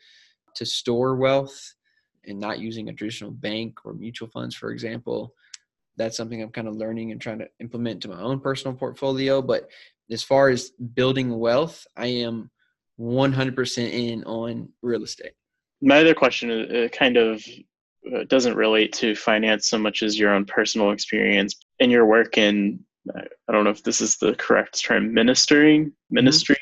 to 0.57 0.67
store 0.67 1.17
wealth 1.17 1.75
and 2.29 2.39
not 2.39 2.59
using 2.59 2.89
a 2.89 2.93
traditional 2.93 3.31
bank 3.31 3.85
or 3.85 3.95
mutual 3.95 4.29
funds, 4.29 4.55
for 4.55 4.71
example. 4.71 5.35
That's 5.97 6.17
something 6.17 6.41
I'm 6.43 6.51
kind 6.51 6.69
of 6.69 6.77
learning 6.77 7.13
and 7.13 7.21
trying 7.21 7.41
to 7.41 7.49
implement 7.61 8.03
to 8.03 8.09
my 8.09 8.21
own 8.21 8.41
personal 8.41 8.77
portfolio. 8.77 9.43
But 9.43 9.69
as 10.11 10.23
far 10.23 10.49
as 10.49 10.71
building 10.71 11.39
wealth, 11.39 11.87
I 11.97 12.07
am 12.07 12.51
100% 13.01 13.93
in 13.93 14.25
on 14.25 14.69
real 14.83 15.03
estate. 15.03 15.33
My 15.81 16.01
other 16.01 16.15
question 16.15 16.51
is 16.51 16.91
kind 16.93 17.17
of 17.17 17.45
uh, 18.15 18.25
doesn't 18.25 18.57
relate 18.57 18.93
to 18.95 19.15
finance 19.15 19.69
so 19.69 19.79
much 19.79 20.03
as 20.03 20.19
your 20.19 20.33
own 20.33 20.45
personal 20.45 20.93
experience 20.93 21.57
and 21.81 21.91
your 21.91 22.07
work 22.07 22.39
in 22.39 22.81
I 23.49 23.53
don't 23.53 23.65
know 23.65 23.71
if 23.71 23.83
this 23.83 24.01
is 24.01 24.17
the 24.17 24.35
correct 24.35 24.83
term, 24.83 25.13
ministering, 25.13 25.93
ministry. 26.11 26.57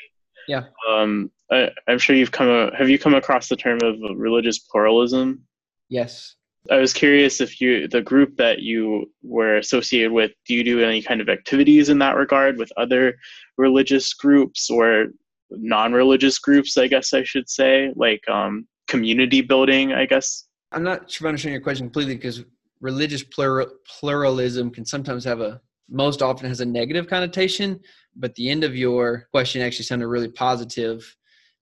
Mm-hmm. 0.49 0.51
Yeah. 0.51 0.63
Um, 0.89 1.31
I, 1.51 1.71
am 1.87 1.97
sure 1.97 2.15
you've 2.15 2.31
come. 2.31 2.49
A, 2.49 2.75
have 2.75 2.89
you 2.89 2.97
come 2.97 3.15
across 3.15 3.49
the 3.49 3.55
term 3.55 3.79
of 3.83 3.95
religious 4.15 4.59
pluralism? 4.59 5.43
Yes. 5.89 6.35
I 6.69 6.77
was 6.77 6.93
curious 6.93 7.39
if 7.39 7.61
you, 7.61 7.87
the 7.87 8.01
group 8.01 8.35
that 8.37 8.59
you 8.59 9.11
were 9.23 9.57
associated 9.57 10.11
with, 10.11 10.31
do 10.45 10.53
you 10.53 10.63
do 10.63 10.83
any 10.83 11.01
kind 11.01 11.21
of 11.21 11.29
activities 11.29 11.89
in 11.89 11.99
that 11.99 12.17
regard 12.17 12.57
with 12.57 12.71
other 12.75 13.17
religious 13.57 14.13
groups 14.13 14.69
or 14.69 15.07
non-religious 15.49 16.39
groups? 16.39 16.77
I 16.77 16.87
guess 16.87 17.13
I 17.13 17.23
should 17.23 17.49
say, 17.49 17.93
like 17.95 18.27
um, 18.27 18.67
community 18.87 19.41
building. 19.41 19.93
I 19.93 20.05
guess. 20.05 20.45
I'm 20.73 20.83
not 20.83 21.09
sure 21.09 21.25
if 21.25 21.27
I 21.27 21.29
understand 21.29 21.53
your 21.53 21.61
question 21.61 21.85
completely 21.85 22.15
because 22.15 22.43
religious 22.81 23.23
plural, 23.23 23.67
pluralism 23.87 24.69
can 24.69 24.85
sometimes 24.85 25.23
have 25.23 25.39
a 25.39 25.61
most 25.89 26.21
often 26.21 26.49
has 26.49 26.59
a 26.59 26.65
negative 26.65 27.07
connotation, 27.07 27.79
but 28.15 28.35
the 28.35 28.49
end 28.49 28.65
of 28.65 28.75
your 28.75 29.27
question 29.31 29.61
actually 29.61 29.85
sounded 29.85 30.07
really 30.07 30.27
positive. 30.27 31.15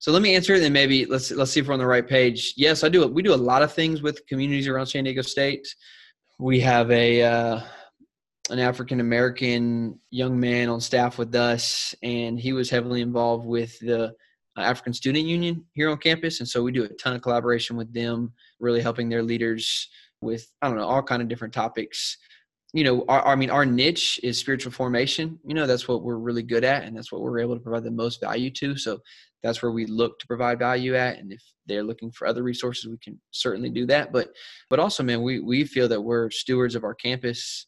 So 0.06 0.12
let 0.12 0.22
me 0.22 0.36
answer 0.36 0.54
it, 0.54 0.62
and 0.62 0.72
maybe 0.72 1.04
let's 1.04 1.32
let's 1.32 1.50
see 1.50 1.58
if 1.58 1.66
we're 1.66 1.72
on 1.72 1.80
the 1.80 1.86
right 1.86 2.06
page. 2.06 2.54
Yes, 2.56 2.84
I 2.84 2.88
do. 2.88 3.04
We 3.08 3.22
do 3.22 3.34
a 3.34 3.44
lot 3.50 3.62
of 3.62 3.72
things 3.72 4.02
with 4.02 4.24
communities 4.28 4.68
around 4.68 4.86
San 4.86 5.02
Diego 5.02 5.20
State. 5.20 5.66
We 6.38 6.60
have 6.60 6.92
a 6.92 7.24
uh, 7.24 7.60
an 8.50 8.60
African 8.60 9.00
American 9.00 9.98
young 10.12 10.38
man 10.38 10.68
on 10.68 10.80
staff 10.80 11.18
with 11.18 11.34
us, 11.34 11.92
and 12.04 12.38
he 12.38 12.52
was 12.52 12.70
heavily 12.70 13.00
involved 13.00 13.46
with 13.46 13.76
the 13.80 14.14
African 14.56 14.92
Student 14.92 15.26
Union 15.26 15.64
here 15.72 15.90
on 15.90 15.98
campus, 15.98 16.38
and 16.38 16.48
so 16.48 16.62
we 16.62 16.70
do 16.70 16.84
a 16.84 16.88
ton 16.90 17.16
of 17.16 17.22
collaboration 17.22 17.76
with 17.76 17.92
them, 17.92 18.32
really 18.60 18.80
helping 18.80 19.08
their 19.08 19.24
leaders 19.24 19.88
with 20.20 20.46
I 20.62 20.68
don't 20.68 20.76
know 20.76 20.86
all 20.86 21.02
kind 21.02 21.20
of 21.20 21.26
different 21.26 21.52
topics 21.52 22.16
you 22.72 22.84
know, 22.84 23.06
our, 23.08 23.26
I 23.26 23.36
mean, 23.36 23.48
our 23.48 23.64
niche 23.64 24.20
is 24.22 24.38
spiritual 24.38 24.70
formation. 24.70 25.38
You 25.46 25.54
know, 25.54 25.66
that's 25.66 25.88
what 25.88 26.02
we're 26.02 26.18
really 26.18 26.42
good 26.42 26.62
at, 26.62 26.84
and 26.84 26.94
that's 26.94 27.10
what 27.10 27.22
we're 27.22 27.38
able 27.38 27.54
to 27.54 27.60
provide 27.60 27.84
the 27.84 27.90
most 27.90 28.20
value 28.20 28.50
to. 28.50 28.76
So 28.76 28.98
that's 29.46 29.62
where 29.62 29.72
we 29.72 29.86
look 29.86 30.18
to 30.18 30.26
provide 30.26 30.58
value 30.58 30.94
at. 30.94 31.18
And 31.18 31.32
if 31.32 31.42
they're 31.66 31.82
looking 31.82 32.10
for 32.10 32.26
other 32.26 32.42
resources, 32.42 32.88
we 32.88 32.98
can 32.98 33.20
certainly 33.30 33.70
do 33.70 33.86
that. 33.86 34.12
But, 34.12 34.28
but 34.68 34.78
also, 34.78 35.02
man, 35.02 35.22
we 35.22 35.40
we 35.40 35.64
feel 35.64 35.88
that 35.88 36.00
we're 36.00 36.30
stewards 36.30 36.74
of 36.74 36.84
our 36.84 36.94
campus, 36.94 37.66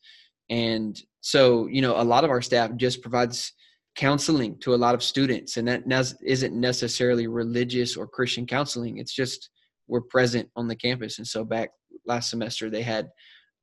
and 0.51 1.01
so 1.21 1.67
you 1.67 1.83
know, 1.83 2.01
a 2.01 2.05
lot 2.05 2.25
of 2.25 2.31
our 2.31 2.43
staff 2.43 2.71
just 2.77 3.03
provides 3.03 3.53
counseling 3.97 4.57
to 4.61 4.75
a 4.75 4.77
lot 4.77 4.95
of 4.95 5.03
students, 5.03 5.57
and 5.57 5.67
that 5.69 5.83
isn't 6.23 6.55
necessarily 6.55 7.27
religious 7.27 7.97
or 7.97 8.07
Christian 8.07 8.47
counseling. 8.47 8.99
It's 8.99 9.14
just 9.14 9.51
we're 9.88 10.03
present 10.03 10.49
on 10.55 10.69
the 10.69 10.77
campus. 10.77 11.19
And 11.19 11.27
so 11.27 11.45
back 11.45 11.71
last 12.07 12.31
semester, 12.31 12.71
they 12.71 12.83
had 12.83 13.09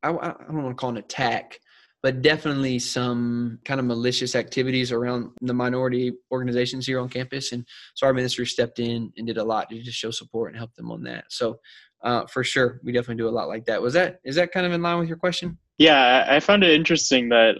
I, 0.04 0.10
I 0.10 0.34
don't 0.47 0.63
want 0.63 0.78
to 0.78 0.80
call 0.80 0.89
an 0.91 0.97
attack, 0.97 1.60
but 2.05 2.21
definitely 2.21 2.77
some 2.77 3.57
kind 3.65 3.79
of 3.79 3.85
malicious 3.87 4.35
activities 4.35 4.91
around 4.91 5.31
the 5.41 5.55
minority 5.55 6.13
organizations 6.31 6.85
here 6.85 6.99
on 6.99 7.09
campus. 7.09 7.51
And 7.51 7.65
so 7.95 8.05
our 8.05 8.13
ministry 8.13 8.45
stepped 8.45 8.77
in 8.77 9.11
and 9.17 9.25
did 9.25 9.39
a 9.39 9.43
lot 9.43 9.71
to 9.71 9.81
just 9.81 9.97
show 9.97 10.11
support 10.11 10.51
and 10.51 10.55
help 10.55 10.71
them 10.75 10.91
on 10.91 11.01
that. 11.05 11.23
So 11.29 11.57
uh, 12.03 12.27
for 12.27 12.43
sure, 12.43 12.79
we 12.83 12.91
definitely 12.91 13.23
do 13.23 13.27
a 13.27 13.31
lot 13.31 13.47
like 13.47 13.65
that. 13.65 13.81
Was 13.81 13.95
that 13.95 14.19
is 14.23 14.35
that 14.35 14.51
kind 14.51 14.67
of 14.67 14.71
in 14.71 14.83
line 14.83 14.99
with 14.99 15.07
your 15.07 15.17
question? 15.17 15.57
Yeah, 15.79 16.27
I 16.29 16.39
found 16.41 16.63
it 16.63 16.75
interesting 16.75 17.29
that 17.29 17.55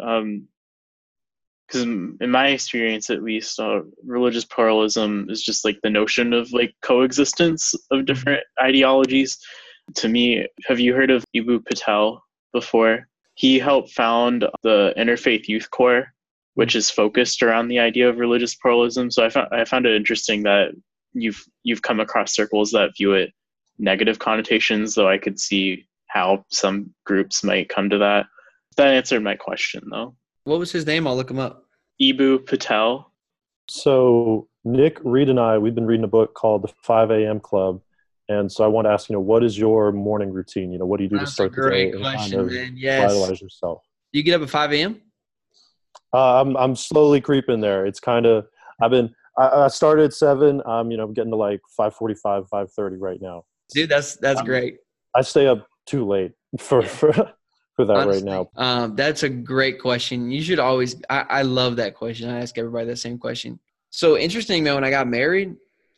because 1.68 1.82
um, 1.82 2.16
in 2.22 2.30
my 2.30 2.50
experience, 2.50 3.10
at 3.10 3.24
least, 3.24 3.60
uh, 3.60 3.82
religious 4.06 4.46
pluralism 4.46 5.26
is 5.28 5.42
just 5.42 5.66
like 5.66 5.80
the 5.82 5.90
notion 5.90 6.34
of 6.34 6.54
like 6.54 6.76
coexistence 6.84 7.74
of 7.74 7.82
mm-hmm. 7.98 8.06
different 8.06 8.44
ideologies. 8.62 9.40
To 9.96 10.08
me, 10.08 10.46
have 10.68 10.80
you 10.80 10.94
heard 10.94 11.10
of 11.10 11.26
Eboo 11.36 11.66
Patel? 11.66 12.22
before. 12.56 13.08
He 13.36 13.60
helped 13.60 13.92
found 13.92 14.46
the 14.64 14.94
Interfaith 14.98 15.48
Youth 15.48 15.70
Core, 15.70 16.14
which 16.56 16.76
is 16.76 16.90
focused 16.90 17.44
around 17.44 17.68
the 17.68 17.80
idea 17.80 18.10
of 18.10 18.18
religious 18.18 18.56
pluralism. 18.56 19.12
So 19.12 19.26
I 19.26 19.30
found 19.30 19.50
I 19.52 19.66
found 19.66 19.86
it 19.86 19.96
interesting 19.96 20.44
that 20.44 20.72
you've 21.14 21.44
you've 21.64 21.82
come 21.82 22.00
across 22.00 22.34
circles 22.34 22.72
that 22.72 22.96
view 22.98 23.14
it 23.14 23.32
negative 23.78 24.20
connotations, 24.20 24.96
though 24.96 25.10
I 25.10 25.18
could 25.18 25.40
see 25.40 25.86
how 26.08 26.46
some 26.50 26.94
groups 27.06 27.44
might 27.44 27.70
come 27.70 27.90
to 27.90 27.98
that. 27.98 28.26
That 28.78 28.94
answered 28.94 29.22
my 29.24 29.36
question 29.36 29.84
though. 29.92 30.16
What 30.46 30.60
was 30.60 30.72
his 30.72 30.86
name? 30.86 31.08
I'll 31.08 31.16
look 31.16 31.32
him 31.32 31.40
up. 31.40 31.66
Eboo 32.02 32.46
Patel. 32.46 33.12
So 33.68 34.48
Nick 34.64 35.00
Reed 35.04 35.30
and 35.30 35.40
I, 35.40 35.58
we've 35.58 35.76
been 35.76 35.86
reading 35.86 36.04
a 36.04 36.10
book 36.10 36.34
called 36.34 36.64
The 36.64 36.68
5 36.84 37.12
a.m. 37.12 37.40
Club, 37.40 37.82
and 38.28 38.52
so 38.52 38.64
I 38.64 38.68
want 38.68 38.86
to 38.86 38.92
ask, 38.92 39.10
you 39.10 39.14
know, 39.14 39.20
what 39.20 39.44
is 39.44 39.58
your 39.58 39.92
morning 39.92 40.32
routine? 40.32 40.72
You 40.72 40.80
know, 40.80 40.86
what 40.86 40.98
do 40.98 41.04
you 41.04 41.10
do 41.10 41.18
That's 41.18 41.32
to 41.32 41.36
start 41.36 41.56
the 41.56 41.70
day 41.70 41.92
and 41.92 42.02
question, 42.02 42.40
kind 42.40 42.48
of 42.48 42.54
man. 42.54 42.74
Yes. 42.76 43.12
vitalize 43.12 43.42
yourself? 43.42 43.84
Do 44.12 44.20
you 44.20 44.24
get 44.24 44.36
up 44.36 44.42
at 44.42 44.50
5 44.50 44.74
a.m.? 44.74 45.02
Uh, 46.14 46.42
I'm 46.42 46.56
I'm 46.56 46.76
slowly 46.76 47.20
creeping 47.20 47.60
there. 47.60 47.86
It's 47.86 48.00
kind 48.00 48.26
of 48.26 48.48
I've 48.82 48.92
been 48.92 49.14
I, 49.38 49.50
I 49.50 49.68
started 49.68 50.06
at 50.06 50.14
seven. 50.14 50.62
I'm 50.66 50.90
you 50.90 50.98
know, 50.98 51.04
I'm 51.04 51.14
getting 51.14 51.32
to 51.32 51.38
like 51.38 51.60
5:45, 51.78 52.48
5:30 52.50 52.96
right 53.00 53.22
now. 53.22 53.44
Dude, 53.74 53.90
that's 53.90 54.16
that's 54.16 54.42
great. 54.42 54.78
I 55.14 55.22
stay 55.22 55.48
up 55.48 55.68
too 55.86 56.08
late 56.08 56.32
for 56.60 56.82
yeah. 56.82 56.88
for 56.88 57.14
for 57.76 57.86
that 57.86 57.98
Honestly, 57.98 58.24
right 58.24 58.24
now? 58.24 58.50
Um, 58.56 58.96
that's 58.96 59.24
a 59.24 59.30
great 59.30 59.82
question. 59.82 60.32
You 60.32 60.42
should 60.42 60.60
always. 60.60 60.96
I, 61.10 61.26
I 61.30 61.42
love 61.42 61.76
that 61.76 61.96
question. 61.96 62.30
I 62.30 62.40
ask 62.40 62.58
everybody 62.58 62.88
that 62.88 62.98
same 62.98 63.18
question. 63.18 63.60
So 63.90 64.18
interesting 64.18 64.64
though. 64.64 64.76
When 64.76 64.86
I 64.86 64.90
got 64.90 65.08
married, 65.08 65.56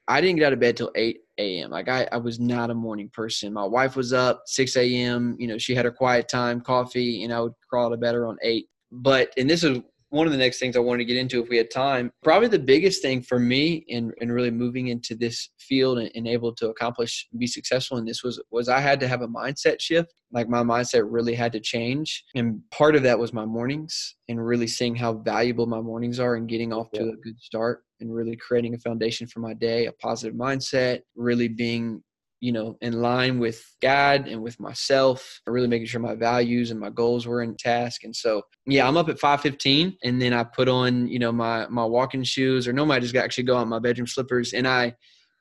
I 0.08 0.22
didn't 0.22 0.38
get 0.38 0.48
out 0.48 0.54
of 0.54 0.60
bed 0.60 0.78
till 0.78 0.92
eight 0.96 1.22
a.m. 1.38 1.72
Like 1.72 1.90
I, 1.90 2.08
I 2.12 2.18
was 2.18 2.40
not 2.40 2.70
a 2.70 2.76
morning 2.76 3.10
person. 3.14 3.54
My 3.54 3.66
wife 3.66 3.96
was 3.96 4.14
up 4.14 4.44
six 4.46 4.76
a.m. 4.76 5.36
You 5.40 5.48
know, 5.48 5.58
she 5.58 5.76
had 5.76 5.86
her 5.86 5.92
quiet 5.92 6.28
time, 6.28 6.62
coffee, 6.62 7.24
and 7.24 7.34
I 7.34 7.42
would 7.42 7.54
crawl 7.70 7.88
out 7.88 7.94
of 7.94 8.02
bed 8.02 8.16
around 8.16 8.40
eight. 8.44 8.68
But 8.92 9.34
and 9.38 9.50
this 9.50 9.64
is 9.64 9.80
one 10.10 10.26
of 10.26 10.32
the 10.32 10.40
next 10.40 10.60
things 10.60 10.76
I 10.76 10.80
wanted 10.80 11.00
to 11.00 11.06
get 11.06 11.18
into 11.18 11.42
if 11.42 11.50
we 11.50 11.58
had 11.58 11.70
time. 11.70 12.12
Probably 12.24 12.48
the 12.48 12.60
biggest 12.60 13.02
thing 13.02 13.22
for 13.22 13.40
me 13.40 13.84
in, 13.88 14.14
in 14.22 14.32
really 14.32 14.52
moving 14.52 14.88
into 14.88 15.16
this 15.16 15.50
field 15.60 16.00
and, 16.00 16.10
and 16.16 16.28
able 16.28 16.54
to 16.56 16.70
accomplish 16.70 17.28
be 17.38 17.48
successful 17.48 17.98
in 17.98 18.06
this 18.06 18.24
was 18.24 18.42
was 18.52 18.70
I 18.70 18.80
had 18.80 19.00
to 19.02 19.08
have 19.08 19.22
a 19.22 19.28
mindset 19.28 19.82
shift. 19.82 20.14
Like 20.32 20.50
my 20.50 20.64
mindset 20.64 21.06
really 21.08 21.36
had 21.36 21.52
to 21.54 21.60
change. 21.60 22.24
And 22.36 22.62
part 22.72 22.96
of 22.96 23.04
that 23.04 23.20
was 23.20 23.34
my 23.34 23.46
mornings 23.46 24.16
and 24.30 24.46
really 24.46 24.68
seeing 24.68 24.96
how 24.96 25.14
valuable 25.14 25.66
my 25.66 25.82
mornings 25.82 26.20
are 26.20 26.36
and 26.36 26.48
getting 26.48 26.74
off 26.74 26.92
to 26.92 27.02
a 27.02 27.16
good 27.24 27.40
start 27.40 27.84
and 28.00 28.14
really 28.14 28.36
creating 28.36 28.74
a 28.74 28.80
foundation 28.80 29.28
for 29.28 29.40
my 29.40 29.54
day, 29.54 29.86
a 29.86 29.92
positive 29.94 30.36
mindset, 30.36 31.02
really 31.16 31.48
being 31.48 32.02
you 32.40 32.52
know, 32.52 32.78
in 32.82 33.02
line 33.02 33.40
with 33.40 33.64
God 33.82 34.28
and 34.28 34.42
with 34.42 34.60
myself, 34.60 35.42
really 35.48 35.68
making 35.68 35.88
sure 35.88 36.00
my 36.00 36.14
values 36.14 36.70
and 36.70 36.80
my 36.80 36.90
goals 36.90 37.26
were 37.26 37.42
in 37.42 37.56
task. 37.56 38.04
And 38.04 38.16
so, 38.16 38.44
yeah, 38.66 38.88
I'm 38.88 38.98
up 38.98 39.10
at 39.10 39.20
5:15, 39.20 39.98
and 40.04 40.22
then 40.22 40.34
I 40.34 40.44
put 40.44 40.68
on, 40.70 41.08
you 41.08 41.20
know, 41.20 41.32
my 41.32 41.68
my 41.68 41.84
walking 41.84 42.24
shoes, 42.24 42.68
or 42.68 42.74
no, 42.74 42.90
I 42.92 43.00
just 43.00 43.14
got 43.14 43.24
actually 43.24 43.46
go 43.46 43.58
on 43.58 43.68
my 43.68 43.80
bedroom 43.80 44.08
slippers, 44.08 44.54
and 44.54 44.68
I 44.68 44.94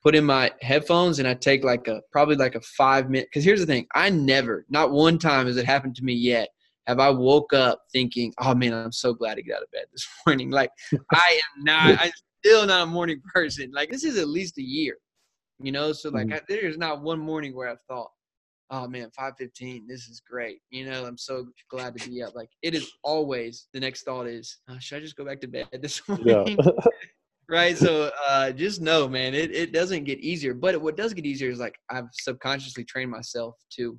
put 0.03 0.15
in 0.15 0.25
my 0.25 0.53
headphones, 0.63 1.19
and 1.19 1.29
I 1.29 1.35
take 1.35 1.65
like 1.65 1.87
a 1.89 2.01
probably 2.13 2.37
like 2.37 2.55
a 2.55 2.61
five 2.63 3.11
minute. 3.11 3.29
Because 3.31 3.45
here's 3.45 3.61
the 3.61 3.67
thing, 3.67 3.87
I 3.95 4.09
never, 4.09 4.65
not 4.71 4.91
one 4.91 5.19
time 5.19 5.47
has 5.47 5.57
it 5.59 5.67
happened 5.67 5.97
to 5.97 6.05
me 6.05 6.15
yet. 6.15 6.49
Have 6.87 7.01
I 7.01 7.11
woke 7.11 7.53
up 7.53 7.81
thinking, 7.93 8.33
"Oh 8.41 8.55
man, 8.55 8.73
I'm 8.73 8.93
so 8.93 9.13
glad 9.13 9.35
to 9.35 9.43
get 9.43 9.57
out 9.57 9.63
of 9.63 9.71
bed 9.71 9.85
this 9.93 10.07
morning"? 10.27 10.51
Like 10.51 10.71
I 11.13 11.41
am 11.59 11.65
not. 11.65 11.99
I'm 12.01 12.13
still 12.47 12.67
not 12.67 12.83
a 12.83 12.87
morning 12.87 13.21
person. 13.35 13.71
Like 13.75 13.91
this 13.91 14.05
is 14.05 14.19
at 14.19 14.29
least 14.29 14.59
a 14.59 14.63
year 14.63 14.97
you 15.61 15.73
know? 15.73 15.93
So 15.93 16.11
like 16.11 16.27
Mhm. 16.29 16.35
I, 16.35 16.41
there's 16.49 16.79
not 16.79 17.03
one 17.03 17.19
morning 17.19 17.55
where 17.55 17.69
i've 17.69 17.81
thought 17.89 18.11
oh 18.71 18.89
man 18.89 19.11
515 19.17 19.87
this 19.87 20.09
is 20.09 20.21
great 20.29 20.61
you 20.71 20.85
know? 20.89 21.07
I'm 21.07 21.19
so 21.19 21.47
glad 21.71 21.97
to 21.99 22.09
be 22.11 22.23
up. 22.23 22.35
Like 22.35 22.51
it 22.63 22.75
is 22.75 22.91
always 23.03 23.69
the 23.73 23.81
next 23.81 24.03
thought 24.03 24.27
is 24.27 24.59
oh, 24.69 24.77
should 24.79 24.99
i 24.99 25.01
just 25.01 25.17
go 25.17 25.25
back 25.25 25.41
to 25.43 25.49
bed 25.49 25.69
this 25.81 26.03
Yeah. 26.09 26.35
morning? 26.35 26.59
Right? 27.49 27.79
So 27.79 28.11
uh 28.29 28.51
just 28.51 28.81
know 28.81 29.07
man 29.09 29.33
it, 29.33 29.53
it 29.55 29.73
doesn't 29.73 30.03
get 30.03 30.19
easier. 30.19 30.53
But 30.53 30.81
what 30.83 30.97
does 30.97 31.15
get 31.15 31.25
easier 31.25 31.49
is 31.51 31.61
like 31.61 31.77
i've 31.91 32.09
subconsciously 32.13 32.85
trained 32.85 33.11
myself 33.11 33.55
to 33.77 33.97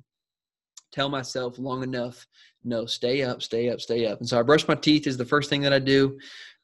tell 0.92 1.08
myself 1.08 1.58
long 1.58 1.82
enough 1.82 2.26
no 2.64 2.84
stay 2.86 3.22
up 3.22 3.40
stay 3.42 3.70
up 3.70 3.80
stay 3.80 4.04
up. 4.06 4.20
And 4.20 4.28
so 4.28 4.38
i 4.38 4.42
brush 4.42 4.68
my 4.68 4.74
teeth 4.74 5.06
is 5.06 5.16
the 5.16 5.24
first 5.24 5.48
thing 5.48 5.62
that 5.62 5.72
i 5.72 5.78
do 5.78 6.18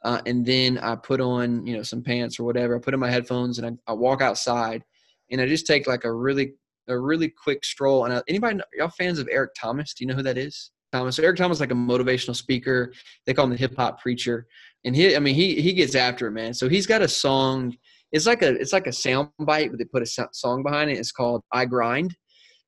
uh, 0.04 0.20
and 0.26 0.44
then 0.44 0.78
i 0.78 0.94
put 0.94 1.20
on 1.20 1.66
you 1.66 1.76
know 1.76 1.82
some 1.82 2.02
pants 2.02 2.38
or 2.38 2.44
whatever. 2.44 2.76
I 2.76 2.80
put 2.80 2.94
in 2.94 3.00
my 3.00 3.10
headphones 3.10 3.58
and 3.58 3.78
I, 3.86 3.90
I 3.90 3.94
walk 3.94 4.22
outside 4.22 4.84
and 5.30 5.40
i 5.40 5.46
just 5.46 5.66
take 5.66 5.86
like 5.86 6.04
a 6.04 6.12
really 6.12 6.54
a 6.88 6.98
really 6.98 7.28
quick 7.28 7.64
stroll. 7.64 8.04
And 8.04 8.14
uh, 8.14 8.22
anybody 8.28 8.60
y'all 8.76 8.88
fans 8.88 9.18
of 9.18 9.28
eric 9.30 9.52
thomas? 9.58 9.94
Do 9.94 10.04
you 10.04 10.08
know 10.08 10.14
who 10.14 10.22
that 10.22 10.38
is? 10.38 10.70
Thomas. 10.92 11.18
Eric 11.18 11.38
thomas 11.38 11.56
is 11.56 11.60
like 11.60 11.72
a 11.72 11.74
motivational 11.74 12.36
speaker. 12.36 12.92
They 13.26 13.34
call 13.34 13.46
him 13.46 13.50
the 13.50 13.56
hip-hop 13.56 14.00
preacher. 14.00 14.46
And 14.84 14.94
he 14.94 15.16
i 15.16 15.18
mean 15.18 15.34
he 15.34 15.60
he 15.60 15.72
gets 15.72 15.94
after 15.94 16.28
it 16.28 16.32
man. 16.32 16.54
So 16.54 16.68
he's 16.68 16.86
got 16.86 17.02
a 17.02 17.08
song. 17.08 17.76
It's 18.12 18.26
like 18.26 18.42
a 18.42 18.52
it's 18.60 18.72
like 18.72 18.86
a 18.86 18.92
sound 18.92 19.30
bite 19.40 19.70
but 19.70 19.78
they 19.78 19.84
put 19.86 20.02
a 20.02 20.28
song 20.32 20.62
behind 20.62 20.90
it. 20.90 20.98
It's 20.98 21.12
called 21.12 21.42
i 21.52 21.64
grind. 21.64 22.14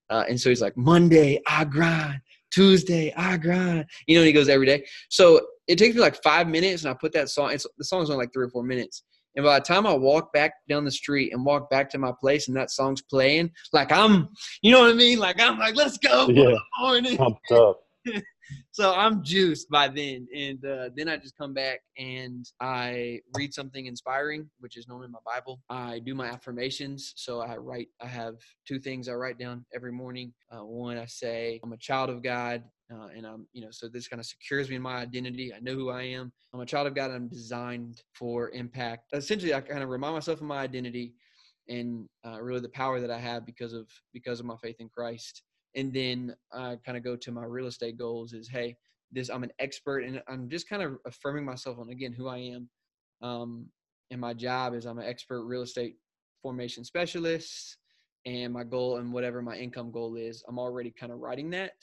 Uh, 0.08 0.24
and 0.28 0.40
so 0.40 0.48
he's 0.48 0.62
like, 0.62 0.76
Monday, 0.76 1.40
I 1.46 1.64
grind. 1.64 2.20
Tuesday, 2.52 3.12
I 3.16 3.36
grind. 3.36 3.86
You 4.06 4.18
know, 4.18 4.24
he 4.24 4.32
goes 4.32 4.48
every 4.48 4.66
day. 4.66 4.86
So 5.10 5.40
it 5.68 5.78
takes 5.78 5.94
me 5.94 6.00
like 6.00 6.22
five 6.22 6.48
minutes, 6.48 6.82
and 6.84 6.90
I 6.90 6.94
put 6.94 7.12
that 7.12 7.28
song. 7.28 7.52
It's 7.52 7.66
the 7.78 7.84
song's 7.84 8.10
only 8.10 8.24
like 8.24 8.32
three 8.32 8.44
or 8.44 8.50
four 8.50 8.62
minutes. 8.62 9.02
And 9.34 9.44
by 9.44 9.58
the 9.58 9.64
time 9.64 9.86
I 9.86 9.92
walk 9.92 10.32
back 10.32 10.54
down 10.68 10.84
the 10.84 10.90
street 10.90 11.32
and 11.32 11.44
walk 11.44 11.68
back 11.68 11.90
to 11.90 11.98
my 11.98 12.12
place, 12.18 12.48
and 12.48 12.56
that 12.56 12.70
song's 12.70 13.02
playing, 13.02 13.50
like 13.72 13.92
I'm, 13.92 14.28
you 14.62 14.72
know 14.72 14.80
what 14.80 14.90
I 14.90 14.94
mean? 14.94 15.18
Like 15.18 15.40
I'm 15.40 15.58
like, 15.58 15.76
let's 15.76 15.98
go. 15.98 16.28
Yeah. 16.28 16.56
Pumped 17.16 17.52
up. 17.52 17.80
So 18.70 18.94
I'm 18.94 19.24
juiced 19.24 19.68
by 19.70 19.88
then, 19.88 20.28
and 20.34 20.64
uh, 20.64 20.90
then 20.94 21.08
I 21.08 21.16
just 21.16 21.36
come 21.36 21.52
back 21.52 21.80
and 21.98 22.44
I 22.60 23.20
read 23.36 23.52
something 23.52 23.86
inspiring, 23.86 24.48
which 24.60 24.76
is 24.76 24.86
normally 24.86 25.08
my 25.08 25.18
Bible. 25.24 25.60
I 25.68 25.98
do 26.00 26.14
my 26.14 26.28
affirmations, 26.28 27.12
so 27.16 27.40
I 27.40 27.56
write. 27.56 27.88
I 28.00 28.06
have 28.06 28.34
two 28.66 28.78
things 28.78 29.08
I 29.08 29.14
write 29.14 29.38
down 29.38 29.64
every 29.74 29.92
morning. 29.92 30.32
Uh, 30.52 30.64
one, 30.64 30.98
I 30.98 31.06
say 31.06 31.58
I'm 31.64 31.72
a 31.72 31.78
child 31.78 32.10
of 32.10 32.22
God, 32.22 32.62
uh, 32.92 33.08
and 33.16 33.26
I'm, 33.26 33.46
you 33.52 33.62
know, 33.62 33.70
so 33.70 33.88
this 33.88 34.08
kind 34.08 34.20
of 34.20 34.26
secures 34.26 34.68
me 34.68 34.76
in 34.76 34.82
my 34.82 34.96
identity. 34.96 35.52
I 35.52 35.60
know 35.60 35.74
who 35.74 35.90
I 35.90 36.02
am. 36.02 36.32
I'm 36.54 36.60
a 36.60 36.66
child 36.66 36.86
of 36.86 36.94
God. 36.94 37.10
I'm 37.10 37.28
designed 37.28 38.02
for 38.14 38.50
impact. 38.50 39.10
Essentially, 39.12 39.54
I 39.54 39.60
kind 39.60 39.82
of 39.82 39.88
remind 39.88 40.14
myself 40.14 40.40
of 40.40 40.46
my 40.46 40.58
identity 40.58 41.14
and 41.68 42.08
uh, 42.24 42.40
really 42.40 42.60
the 42.60 42.68
power 42.68 43.00
that 43.00 43.10
I 43.10 43.18
have 43.18 43.44
because 43.44 43.72
of 43.72 43.88
because 44.12 44.40
of 44.40 44.46
my 44.46 44.56
faith 44.62 44.76
in 44.78 44.88
Christ 44.88 45.42
and 45.74 45.92
then 45.92 46.34
I 46.52 46.76
kind 46.84 46.96
of 46.96 47.04
go 47.04 47.16
to 47.16 47.32
my 47.32 47.44
real 47.44 47.66
estate 47.66 47.98
goals 47.98 48.32
is 48.32 48.48
hey 48.48 48.76
this 49.12 49.28
I'm 49.28 49.42
an 49.42 49.52
expert 49.58 50.00
and 50.00 50.22
I'm 50.28 50.48
just 50.48 50.68
kind 50.68 50.82
of 50.82 50.98
affirming 51.06 51.44
myself 51.44 51.78
on 51.78 51.90
again 51.90 52.12
who 52.12 52.28
I 52.28 52.38
am 52.38 52.68
um, 53.22 53.66
and 54.10 54.20
my 54.20 54.34
job 54.34 54.74
is 54.74 54.86
I'm 54.86 54.98
an 54.98 55.06
expert 55.06 55.44
real 55.44 55.62
estate 55.62 55.96
formation 56.42 56.84
specialist 56.84 57.78
and 58.24 58.52
my 58.52 58.64
goal 58.64 58.98
and 58.98 59.12
whatever 59.12 59.42
my 59.42 59.56
income 59.56 59.90
goal 59.90 60.16
is 60.16 60.44
I'm 60.48 60.58
already 60.58 60.90
kind 60.90 61.12
of 61.12 61.18
writing 61.18 61.50
that 61.50 61.74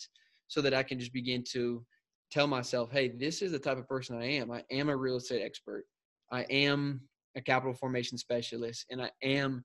so 0.47 0.61
that 0.61 0.73
I 0.73 0.83
can 0.83 0.99
just 0.99 1.13
begin 1.13 1.43
to 1.51 1.85
tell 2.31 2.47
myself 2.47 2.91
hey 2.91 3.09
this 3.09 3.41
is 3.41 3.51
the 3.51 3.59
type 3.59 3.77
of 3.77 3.87
person 3.87 4.17
I 4.17 4.25
am 4.25 4.51
I 4.51 4.63
am 4.71 4.89
a 4.89 4.97
real 4.97 5.17
estate 5.17 5.43
expert 5.43 5.85
I 6.31 6.41
am 6.43 7.01
a 7.35 7.41
capital 7.41 7.73
formation 7.73 8.17
specialist 8.17 8.85
and 8.89 9.01
I 9.01 9.11
am 9.21 9.63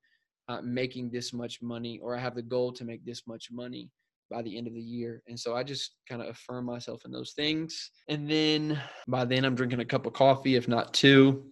uh, 0.48 0.60
making 0.62 1.10
this 1.10 1.32
much 1.32 1.60
money 1.62 2.00
or 2.02 2.16
I 2.16 2.20
have 2.20 2.34
the 2.34 2.42
goal 2.42 2.72
to 2.72 2.84
make 2.84 3.04
this 3.04 3.22
much 3.26 3.48
money 3.50 3.90
by 4.30 4.42
the 4.42 4.56
end 4.56 4.66
of 4.66 4.74
the 4.74 4.80
year. 4.80 5.22
And 5.26 5.38
so 5.38 5.56
I 5.56 5.62
just 5.62 5.96
kind 6.08 6.22
of 6.22 6.28
affirm 6.28 6.66
myself 6.66 7.02
in 7.04 7.12
those 7.12 7.32
things. 7.32 7.90
And 8.08 8.30
then 8.30 8.80
by 9.06 9.24
then 9.24 9.44
I'm 9.44 9.54
drinking 9.54 9.80
a 9.80 9.84
cup 9.84 10.06
of 10.06 10.12
coffee, 10.12 10.56
if 10.56 10.68
not 10.68 10.94
two. 10.94 11.46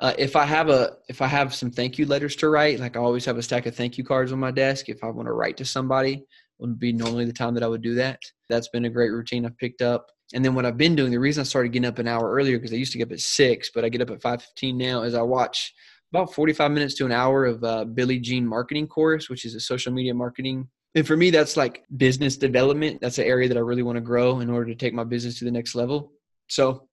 Uh, 0.00 0.12
if 0.18 0.34
I 0.34 0.44
have 0.44 0.70
a 0.70 0.96
if 1.08 1.22
I 1.22 1.26
have 1.28 1.54
some 1.54 1.70
thank 1.70 1.98
you 1.98 2.06
letters 2.06 2.34
to 2.36 2.48
write, 2.48 2.80
like 2.80 2.96
I 2.96 3.00
always 3.00 3.24
have 3.26 3.38
a 3.38 3.42
stack 3.42 3.66
of 3.66 3.76
thank 3.76 3.96
you 3.96 4.04
cards 4.04 4.32
on 4.32 4.40
my 4.40 4.50
desk. 4.50 4.88
If 4.88 5.04
I 5.04 5.08
want 5.08 5.28
to 5.28 5.32
write 5.32 5.56
to 5.58 5.64
somebody, 5.64 6.24
would 6.58 6.78
be 6.78 6.92
normally 6.92 7.24
the 7.24 7.32
time 7.32 7.54
that 7.54 7.62
I 7.62 7.68
would 7.68 7.82
do 7.82 7.94
that. 7.96 8.20
That's 8.48 8.68
been 8.68 8.84
a 8.84 8.90
great 8.90 9.10
routine 9.10 9.44
I've 9.44 9.58
picked 9.58 9.82
up. 9.82 10.06
And 10.32 10.44
then 10.44 10.54
what 10.54 10.66
I've 10.66 10.78
been 10.78 10.96
doing, 10.96 11.10
the 11.10 11.18
reason 11.18 11.42
I 11.42 11.44
started 11.44 11.72
getting 11.72 11.88
up 11.88 11.98
an 11.98 12.08
hour 12.08 12.32
earlier 12.32 12.58
because 12.58 12.72
I 12.72 12.76
used 12.76 12.92
to 12.92 12.98
get 12.98 13.08
up 13.08 13.12
at 13.12 13.20
six, 13.20 13.70
but 13.74 13.84
I 13.84 13.88
get 13.88 14.00
up 14.00 14.10
at 14.10 14.22
five 14.22 14.42
fifteen 14.42 14.78
now, 14.78 15.02
is 15.02 15.14
I 15.14 15.22
watch 15.22 15.72
about 16.12 16.32
45 16.32 16.70
minutes 16.70 16.94
to 16.94 17.06
an 17.06 17.12
hour 17.12 17.44
of 17.44 17.64
uh, 17.64 17.84
Billy 17.84 18.20
Gene 18.20 18.46
marketing 18.46 18.86
course, 18.86 19.28
which 19.28 19.44
is 19.44 19.54
a 19.54 19.60
social 19.60 19.92
media 19.92 20.14
marketing. 20.14 20.68
And 20.94 21.06
for 21.06 21.16
me, 21.16 21.30
that's 21.30 21.56
like 21.56 21.84
business 21.96 22.36
development. 22.36 23.00
That's 23.00 23.18
an 23.18 23.24
area 23.24 23.48
that 23.48 23.56
I 23.56 23.60
really 23.60 23.82
want 23.82 23.96
to 23.96 24.00
grow 24.00 24.38
in 24.38 24.48
order 24.48 24.66
to 24.66 24.76
take 24.76 24.94
my 24.94 25.02
business 25.02 25.38
to 25.40 25.44
the 25.44 25.50
next 25.50 25.74
level. 25.74 26.12
So 26.48 26.88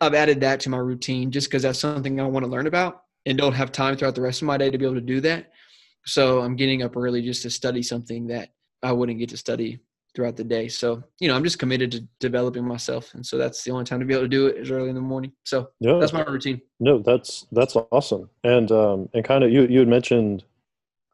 I've 0.00 0.14
added 0.14 0.40
that 0.40 0.60
to 0.60 0.70
my 0.70 0.78
routine 0.78 1.30
just 1.30 1.48
because 1.48 1.62
that's 1.62 1.78
something 1.78 2.20
I 2.20 2.26
want 2.26 2.44
to 2.44 2.50
learn 2.50 2.66
about 2.66 3.02
and 3.26 3.36
don't 3.36 3.52
have 3.52 3.72
time 3.72 3.96
throughout 3.96 4.14
the 4.14 4.22
rest 4.22 4.40
of 4.40 4.46
my 4.46 4.56
day 4.56 4.70
to 4.70 4.78
be 4.78 4.84
able 4.84 4.94
to 4.94 5.00
do 5.00 5.20
that. 5.20 5.50
So 6.06 6.40
I'm 6.40 6.56
getting 6.56 6.82
up 6.82 6.96
early 6.96 7.22
just 7.22 7.42
to 7.42 7.50
study 7.50 7.82
something 7.82 8.26
that 8.28 8.50
I 8.82 8.92
wouldn't 8.92 9.18
get 9.18 9.28
to 9.30 9.36
study 9.36 9.80
throughout 10.14 10.36
the 10.36 10.44
day. 10.44 10.68
So, 10.68 11.02
you 11.20 11.28
know, 11.28 11.34
I'm 11.36 11.44
just 11.44 11.58
committed 11.58 11.90
to 11.92 12.00
developing 12.20 12.64
myself. 12.66 13.12
And 13.14 13.24
so 13.26 13.36
that's 13.36 13.62
the 13.64 13.70
only 13.72 13.84
time 13.84 14.00
to 14.00 14.06
be 14.06 14.14
able 14.14 14.24
to 14.24 14.28
do 14.28 14.46
it 14.46 14.56
is 14.56 14.70
early 14.70 14.88
in 14.88 14.94
the 14.94 15.00
morning. 15.00 15.32
So 15.44 15.68
Yeah. 15.80 15.98
that's 15.98 16.12
my 16.12 16.22
routine. 16.22 16.60
No, 16.80 17.00
that's 17.00 17.46
that's 17.52 17.76
awesome. 17.76 18.30
And 18.44 18.70
um, 18.72 19.08
and 19.14 19.24
kind 19.24 19.44
of 19.44 19.50
you 19.52 19.66
you 19.66 19.80
had 19.80 19.88
mentioned 19.88 20.44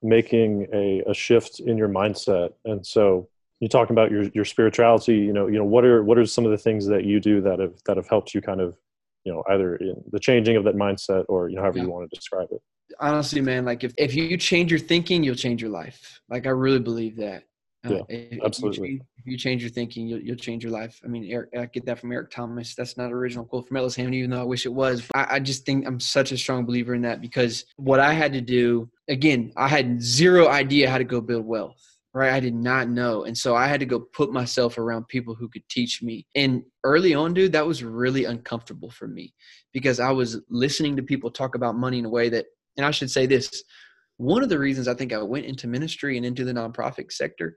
making 0.03 0.67
a, 0.73 1.03
a 1.07 1.15
shift 1.15 1.61
in 1.61 1.77
your 1.77 1.89
mindset, 1.89 2.53
and 2.65 2.85
so 2.87 3.29
you 3.61 3.69
talking 3.69 3.95
about 3.95 4.11
your 4.11 4.25
your 4.35 4.45
spirituality. 4.45 5.17
You 5.17 5.33
know, 5.33 5.47
you 5.47 5.59
know 5.59 5.65
what 5.65 5.85
are 5.85 6.03
what 6.05 6.19
are 6.19 6.27
some 6.27 6.45
of 6.45 6.51
the 6.51 6.59
things 6.59 6.87
that 6.87 7.05
you 7.05 7.21
do 7.21 7.41
that 7.43 7.59
have 7.61 7.75
that 7.87 7.97
have 7.97 8.09
helped 8.09 8.35
you 8.35 8.41
kind 8.41 8.61
of 8.61 8.77
you 9.25 9.33
know 9.33 9.43
either 9.51 9.77
in 9.77 10.03
the 10.11 10.19
changing 10.21 10.57
of 10.57 10.65
that 10.65 10.75
mindset 10.77 11.25
or 11.29 11.49
you 11.49 11.57
know 11.57 11.63
however 11.63 11.79
Yeah. 11.79 11.85
you 11.85 11.91
want 11.91 12.11
to 12.11 12.15
describe 12.17 12.49
it. 12.53 12.61
Honestly 13.01 13.41
man 13.41 13.65
like 13.65 13.85
if, 13.85 13.93
if 13.99 14.15
you 14.15 14.37
change 14.37 14.71
your 14.71 14.81
thinking 14.81 15.23
you'll 15.23 15.35
change 15.35 15.61
your 15.63 15.71
life. 15.71 16.21
Like 16.29 16.47
i 16.47 16.51
really 16.51 16.81
believe 16.81 17.17
that. 17.17 17.45
Uh, 17.85 17.95
Yeah, 17.95 18.01
if- 18.09 18.43
absolutely. 18.45 18.89
you 18.91 18.99
change, 18.99 19.03
if 19.19 19.27
you 19.27 19.37
change 19.39 19.63
your 19.63 19.71
thinking 19.71 20.07
you'll, 20.07 20.21
you'll 20.21 20.37
change 20.37 20.63
your 20.65 20.73
life. 20.73 21.01
I 21.05 21.09
mean 21.09 21.25
eric 21.31 21.51
i 21.59 21.67
get 21.67 21.85
that 21.87 21.99
from 21.99 22.13
eric 22.13 22.31
thomas. 22.31 22.75
That's 22.75 22.97
not 22.97 23.07
an 23.07 23.13
original 23.13 23.45
quote 23.45 23.67
from 23.69 23.77
ellis 23.77 23.97
Hammond, 23.97 24.15
even 24.15 24.31
though 24.31 24.41
i 24.41 24.45
wish 24.45 24.67
it 24.67 24.73
was. 24.73 25.07
I, 25.15 25.27
I 25.37 25.41
just 25.41 25.65
think 25.67 25.87
i'm 25.87 26.01
such 26.01 26.33
a 26.33 26.39
strong 26.39 26.65
believer 26.65 26.95
in 26.95 27.03
that 27.03 27.21
because 27.21 27.65
what 27.77 28.01
i 28.01 28.13
had 28.13 28.33
to 28.35 28.41
do 28.41 28.89
again 29.09 29.53
i 29.57 29.69
had 29.69 30.01
zero 30.03 30.49
idea 30.49 30.89
how 30.91 30.99
to 30.99 31.05
go 31.05 31.21
build 31.21 31.47
wealth 31.47 31.81
right? 32.15 32.35
I 32.35 32.41
did 32.41 32.55
not 32.55 32.91
know. 32.91 33.25
And 33.25 33.37
so 33.37 33.57
i 33.57 33.67
had 33.67 33.81
to 33.81 33.87
go 33.87 33.99
put 33.99 34.33
myself 34.33 34.77
around 34.77 35.09
people 35.09 35.35
who 35.35 35.49
could 35.49 35.67
teach 35.71 36.03
me. 36.03 36.27
And 36.35 36.63
early 36.85 37.15
on 37.15 37.33
dude 37.33 37.53
that 37.53 37.67
was 37.67 37.83
really 37.83 38.25
uncomfortable 38.27 38.91
for 38.91 39.09
me 39.09 39.33
because 39.73 39.99
i 39.99 40.11
was 40.11 40.39
listening 40.51 40.95
to 40.97 41.03
people 41.03 41.31
talk 41.31 41.55
about 41.55 41.75
money 41.77 41.99
in 41.99 42.05
a 42.05 42.11
way 42.11 42.29
that 42.29 42.45
and 42.77 42.87
I 42.87 42.91
should 42.91 43.11
say 43.11 43.27
this 43.27 43.63
one 44.17 44.43
of 44.43 44.49
the 44.49 44.59
reasons 44.59 44.89
I 44.89 44.95
think 44.95 45.13
I 45.13 45.23
went 45.23 45.47
into 45.47 45.67
ministry 45.67 46.17
and 46.17 46.25
into 46.25 46.45
the 46.45 46.53
nonprofit 46.53 47.11
sector 47.11 47.57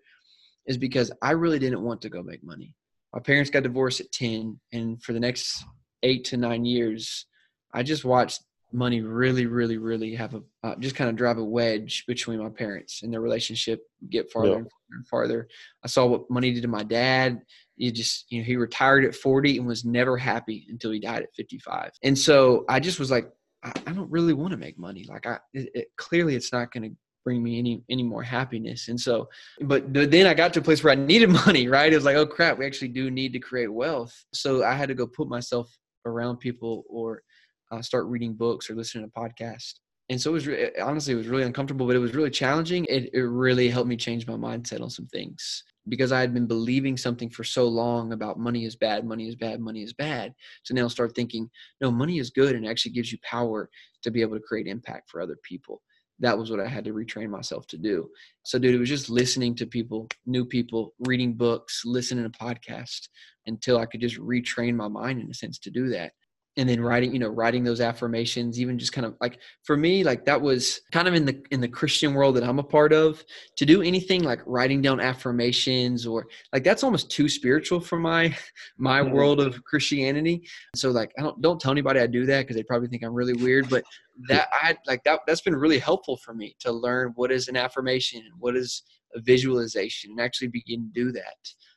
is 0.65 0.77
because 0.77 1.11
I 1.21 1.31
really 1.31 1.59
didn't 1.59 1.83
want 1.83 2.01
to 2.01 2.09
go 2.09 2.23
make 2.23 2.43
money. 2.43 2.73
My 3.13 3.19
parents 3.19 3.51
got 3.51 3.63
divorced 3.63 3.99
at 3.99 4.11
10, 4.11 4.59
and 4.73 5.01
for 5.01 5.13
the 5.13 5.19
next 5.19 5.63
eight 6.03 6.25
to 6.25 6.37
nine 6.37 6.65
years, 6.65 7.25
I 7.73 7.83
just 7.83 8.03
watched 8.03 8.41
money 8.73 9.01
really, 9.01 9.45
really, 9.45 9.77
really 9.77 10.15
have 10.15 10.35
a 10.35 10.41
uh, 10.63 10.75
just 10.79 10.95
kind 10.95 11.09
of 11.09 11.15
drive 11.15 11.37
a 11.37 11.43
wedge 11.43 12.03
between 12.07 12.39
my 12.39 12.49
parents 12.49 13.03
and 13.03 13.13
their 13.13 13.21
relationship 13.21 13.81
get 14.09 14.31
farther 14.31 14.49
yeah. 14.49 14.55
and 14.57 14.67
farther 14.69 14.97
and 14.97 15.07
farther. 15.07 15.47
I 15.83 15.87
saw 15.87 16.05
what 16.05 16.29
money 16.29 16.51
did 16.51 16.63
to 16.63 16.67
my 16.67 16.83
dad. 16.83 17.41
He 17.75 17.91
just, 17.91 18.25
you 18.29 18.39
know, 18.39 18.45
he 18.45 18.55
retired 18.55 19.05
at 19.05 19.15
40 19.15 19.57
and 19.57 19.67
was 19.67 19.85
never 19.85 20.17
happy 20.17 20.65
until 20.69 20.91
he 20.91 20.99
died 20.99 21.23
at 21.23 21.35
55. 21.35 21.91
And 22.03 22.17
so 22.17 22.65
I 22.67 22.79
just 22.79 22.99
was 22.99 23.11
like, 23.11 23.29
I, 23.65 23.71
I 23.87 23.93
don't 23.93 24.09
really 24.09 24.33
want 24.33 24.51
to 24.51 24.57
make 24.57 24.77
money. 24.77 25.05
Like 25.07 25.25
I, 25.25 25.39
it, 25.53 25.69
it, 25.73 25.87
clearly 25.97 26.35
it's 26.35 26.53
not 26.53 26.71
going 26.71 26.83
to 26.83 26.95
bring 27.23 27.41
me 27.41 27.57
any 27.57 27.83
any 27.89 28.03
more 28.03 28.23
happiness. 28.23 28.87
And 28.87 28.99
so 28.99 29.27
but, 29.61 29.91
but 29.91 30.11
then 30.11 30.27
i 30.27 30.33
got 30.33 30.53
to 30.53 30.59
a 30.59 30.63
place 30.63 30.83
where 30.83 30.93
i 30.93 30.95
needed 31.11 31.29
money 31.29 31.67
right? 31.67 31.91
It 31.91 31.95
was 31.95 32.05
like 32.05 32.15
oh 32.15 32.27
crap 32.27 32.57
we 32.57 32.65
actually 32.65 32.89
do 32.89 33.09
need 33.09 33.33
to 33.33 33.39
create 33.39 33.73
wealth. 33.73 34.13
So 34.33 34.63
i 34.63 34.73
had 34.73 34.89
to 34.89 34.95
go 34.95 35.07
put 35.07 35.27
myself 35.27 35.75
around 36.05 36.37
people 36.37 36.83
or 36.87 37.23
uh, 37.71 37.81
start 37.81 38.05
reading 38.05 38.33
books 38.33 38.69
or 38.69 38.75
listening 38.75 39.05
to 39.05 39.11
podcasts 39.11 39.75
and 40.09 40.21
so 40.21 40.31
it 40.31 40.33
was 40.33 40.47
re- 40.47 40.71
honestly 40.81 41.13
it 41.13 41.17
was 41.17 41.27
really 41.27 41.43
uncomfortable 41.43 41.87
but 41.87 41.95
it 41.95 41.99
was 41.99 42.15
really 42.15 42.29
challenging. 42.29 42.85
It, 42.85 43.09
it 43.13 43.23
really 43.23 43.69
helped 43.69 43.89
me 43.89 43.97
change 43.97 44.27
my 44.27 44.33
mindset 44.33 44.81
on 44.81 44.89
some 44.89 45.07
things 45.07 45.63
because 45.87 46.11
i 46.11 46.19
had 46.19 46.33
been 46.33 46.47
believing 46.47 46.97
something 46.97 47.29
for 47.29 47.43
so 47.43 47.67
long 47.67 48.11
about 48.11 48.39
money 48.39 48.65
is 48.65 48.75
bad 48.75 49.05
money 49.05 49.27
is 49.27 49.35
bad 49.35 49.59
money 49.59 49.83
is 49.83 49.93
bad. 49.93 50.33
So 50.63 50.73
now 50.73 50.87
start 50.87 51.15
thinking 51.15 51.49
no 51.81 51.91
money 51.91 52.19
is 52.19 52.29
good 52.29 52.55
and 52.55 52.67
actually 52.67 52.93
gives 52.93 53.11
you 53.11 53.17
power 53.23 53.69
to 54.03 54.11
be 54.11 54.21
able 54.21 54.35
to 54.35 54.43
create 54.43 54.67
impact 54.67 55.09
for 55.09 55.21
other 55.21 55.37
people. 55.43 55.81
That 56.19 56.37
was 56.37 56.49
what 56.49 56.61
I 56.61 56.67
had 56.67 56.85
to 56.85 56.93
retrain 56.93 57.29
myself 57.29 57.67
to 57.67 57.77
do. 57.77 58.09
So, 58.43 58.57
dude, 58.57 58.73
it 58.73 58.79
was 58.79 58.87
just 58.87 59.09
listening 59.09 59.53
to 59.55 59.65
people, 59.65 60.07
new 60.25 60.45
people, 60.45 60.93
reading 60.99 61.33
books, 61.33 61.81
listening 61.83 62.23
to 62.23 62.29
podcasts 62.29 63.09
until 63.47 63.79
I 63.79 63.85
could 63.85 63.99
just 63.99 64.17
retrain 64.17 64.75
my 64.75 64.87
mind 64.87 65.19
in 65.19 65.29
a 65.29 65.33
sense 65.33 65.59
to 65.59 65.69
do 65.69 65.89
that 65.89 66.13
and 66.57 66.69
then 66.69 66.81
writing 66.81 67.11
you 67.11 67.19
know 67.19 67.27
writing 67.27 67.63
those 67.63 67.81
affirmations 67.81 68.59
even 68.59 68.79
just 68.79 68.93
kind 68.93 69.05
of 69.05 69.15
like 69.19 69.39
for 69.63 69.75
me 69.75 70.03
like 70.03 70.25
that 70.25 70.39
was 70.39 70.81
kind 70.91 71.07
of 71.07 71.13
in 71.13 71.25
the 71.25 71.41
in 71.51 71.59
the 71.59 71.67
christian 71.67 72.13
world 72.13 72.35
that 72.35 72.43
i'm 72.43 72.59
a 72.59 72.63
part 72.63 72.93
of 72.93 73.23
to 73.55 73.65
do 73.65 73.81
anything 73.81 74.23
like 74.23 74.41
writing 74.45 74.81
down 74.81 74.99
affirmations 74.99 76.05
or 76.05 76.27
like 76.53 76.63
that's 76.63 76.83
almost 76.83 77.09
too 77.09 77.27
spiritual 77.27 77.79
for 77.79 77.99
my 77.99 78.35
my 78.77 79.01
mm-hmm. 79.01 79.13
world 79.13 79.39
of 79.39 79.63
christianity 79.63 80.47
so 80.75 80.91
like 80.91 81.11
i 81.17 81.21
don't 81.21 81.41
don't 81.41 81.59
tell 81.59 81.71
anybody 81.71 81.99
i 81.99 82.07
do 82.07 82.25
that 82.25 82.41
because 82.41 82.55
they 82.55 82.63
probably 82.63 82.87
think 82.87 83.03
i'm 83.03 83.13
really 83.13 83.33
weird 83.33 83.69
but 83.69 83.83
that 84.27 84.47
i 84.53 84.75
like 84.87 85.03
that 85.03 85.19
that's 85.27 85.41
been 85.41 85.55
really 85.55 85.79
helpful 85.79 86.17
for 86.17 86.33
me 86.33 86.55
to 86.59 86.71
learn 86.71 87.11
what 87.15 87.31
is 87.31 87.47
an 87.47 87.57
affirmation 87.57 88.21
and 88.21 88.33
what 88.39 88.55
is 88.55 88.83
a 89.15 89.21
visualization 89.21 90.11
and 90.11 90.21
actually 90.21 90.47
begin 90.47 90.89
to 90.93 91.03
do 91.03 91.11
that 91.11 91.35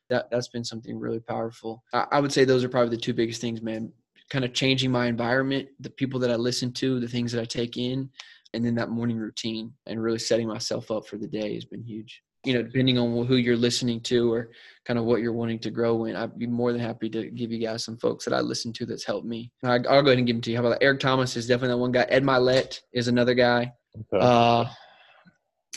that 0.09 0.31
that's 0.31 0.49
been 0.49 0.64
something 0.64 0.99
really 0.99 1.20
powerful. 1.20 1.85
I, 1.93 2.07
I, 2.12 2.20
would 2.20 2.33
say 2.33 2.47
those 2.47 2.64
are 2.64 2.68
probably 2.70 2.97
the 2.97 3.03
two 3.03 3.12
biggest 3.12 3.43
things, 3.43 3.61
man 3.61 3.93
kind 4.31 4.45
of 4.45 4.53
changing 4.53 4.91
my 4.91 5.07
environment, 5.07 5.68
the 5.81 5.91
people 5.91 6.20
that 6.20 6.31
I 6.31 6.37
listen 6.37 6.72
to, 6.74 7.01
the 7.01 7.09
things 7.09 7.33
that 7.33 7.41
I 7.41 7.45
take 7.45 7.76
in, 7.76 8.11
and 8.55 8.64
then 8.64 8.74
that 8.76 8.91
morning 8.91 9.18
routine 9.18 9.72
and 9.87 10.03
really 10.03 10.18
setting 10.18 10.49
myself 10.49 10.91
up 10.91 11.07
for 11.07 11.16
the 11.16 11.26
day 11.26 11.55
has 11.55 11.64
been 11.64 11.83
huge. 11.83 12.22
You 12.45 12.55
know, 12.55 12.62
depending 12.62 12.99
on 12.99 13.26
who 13.26 13.37
you're 13.37 13.57
listening 13.57 14.01
to 14.03 14.33
or 14.33 14.51
kind 14.87 14.99
of 14.99 15.05
what 15.05 15.20
you're 15.20 15.33
wanting 15.33 15.59
to 15.61 15.70
grow 15.70 16.05
in, 16.05 16.16
I'd 16.16 16.39
be 16.39 16.47
more 16.47 16.72
than 16.72 16.81
happy 16.81 17.11
to 17.11 17.31
give 17.31 17.51
you 17.51 17.59
guys 17.59 17.85
some 17.85 17.99
folks 17.99 18.24
that 18.24 18.33
I 18.33 18.41
listen 18.41 18.72
to 18.74 18.87
that's 18.87 19.05
helped 19.05 19.26
me. 19.26 19.51
I, 19.64 19.79
will 19.79 19.83
go 19.83 19.91
ahead 19.91 20.18
and 20.18 20.26
give 20.26 20.37
them 20.37 20.41
to 20.43 20.51
you. 20.51 20.57
How 20.57 20.62
about 20.62 20.79
that? 20.79 20.85
Eric 20.85 21.01
Thomas 21.01 21.37
is 21.37 21.47
definitely 21.47 21.74
that 21.74 21.79
one 21.79 21.93
guy. 21.93 22.07
Ed 22.09 22.22
Mylett 22.22 22.81
is 22.93 23.09
another 23.09 23.35
guy. 23.35 23.72
Okay. 23.97 24.24
Uh, 24.24 24.64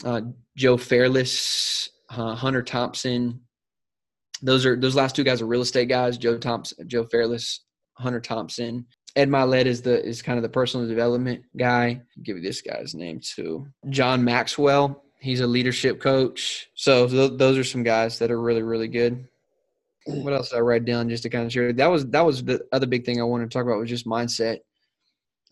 uh, 0.06 0.22
Joe 0.56 0.78
Fairless, 0.78 1.90
uh, 2.10 2.36
Hunter 2.36 2.64
Thompson. 2.64 3.42
Those 4.42 4.66
are 4.66 4.76
those 4.76 4.96
last 4.96 5.16
two 5.16 5.24
guys 5.24 5.42
are 5.42 5.48
real 5.48 5.62
estate 5.62 5.90
guys. 5.90 6.18
Joe 6.18 6.38
Thompson, 6.38 6.88
Joe 6.88 7.06
Fairless, 7.06 7.62
Hunter 8.02 8.20
Thompson. 8.20 8.86
Ed 9.16 9.30
Mylett 9.30 9.66
is 9.66 9.82
the 9.82 10.04
is 10.06 10.22
kind 10.22 10.38
of 10.38 10.44
the 10.44 10.50
personal 10.50 10.88
development 10.88 11.44
guy. 11.58 12.02
I'll 12.18 12.24
give 12.24 12.38
you 12.38 12.44
this 12.44 12.62
guy's 12.62 12.96
name 12.96 13.20
too. 13.22 13.68
John 13.90 14.24
Maxwell. 14.24 15.04
He's 15.20 15.42
a 15.42 15.48
leadership 15.48 16.00
coach. 16.00 16.70
So 16.74 17.08
th- 17.08 17.34
those 17.36 17.58
are 17.58 17.64
some 17.64 17.84
guys 17.84 18.20
that 18.20 18.32
are 18.32 18.42
really 18.42 18.64
really 18.64 18.88
good. 18.88 19.28
What 20.06 20.34
else 20.34 20.50
did 20.50 20.58
I 20.58 20.62
write 20.62 20.86
down 20.86 21.10
just 21.10 21.24
to 21.24 21.30
kind 21.30 21.46
of 21.46 21.52
share? 21.52 21.74
That 21.74 21.92
was 21.92 22.08
that 22.08 22.26
was 22.26 22.44
the 22.44 22.62
other 22.72 22.88
big 22.88 23.06
thing 23.06 23.20
I 23.20 23.26
wanted 23.26 23.52
to 23.52 23.54
talk 23.54 23.66
about 23.66 23.80
was 23.80 23.90
just 23.90 24.08
mindset. 24.08 24.60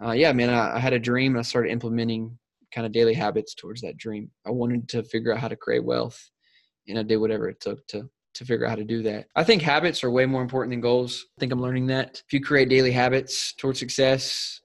Uh, 0.04 0.12
yeah, 0.12 0.32
man, 0.32 0.50
I, 0.50 0.78
I 0.78 0.80
had 0.80 0.94
a 0.94 1.00
dream 1.00 1.34
and 1.34 1.40
I 1.40 1.44
started 1.44 1.72
implementing 1.72 2.38
kind 2.74 2.88
of 2.88 2.94
daily 2.94 3.14
habits 3.14 3.54
towards 3.54 3.82
that 3.82 3.98
dream. 3.98 4.32
I 4.48 4.52
wanted 4.52 4.88
to 4.90 5.04
figure 5.04 5.34
out 5.34 5.40
how 5.40 5.50
to 5.50 5.56
create 5.58 5.84
wealth, 5.84 6.30
and 6.88 6.98
I 6.98 7.04
did 7.04 7.18
whatever 7.18 7.50
it 7.50 7.60
took 7.60 7.86
to 7.88 8.10
to 8.40 8.46
figure 8.46 8.66
out 8.66 8.70
how 8.70 8.76
to 8.76 8.86
do 8.86 9.04
that. 9.04 9.28
I 9.36 9.44
think 9.44 9.62
habits 9.62 10.02
are 10.04 10.10
way 10.10 10.26
more 10.26 10.42
important 10.42 10.72
than 10.72 10.82
goals. 10.82 11.26
I 11.38 11.40
think 11.40 11.52
I'm 11.52 11.62
learning 11.62 11.88
that. 11.88 12.24
If 12.26 12.34
you 12.34 12.42
create 12.42 12.70
daily 12.70 12.92
habits 12.92 13.54
towards 13.54 13.80
success, 13.80 14.62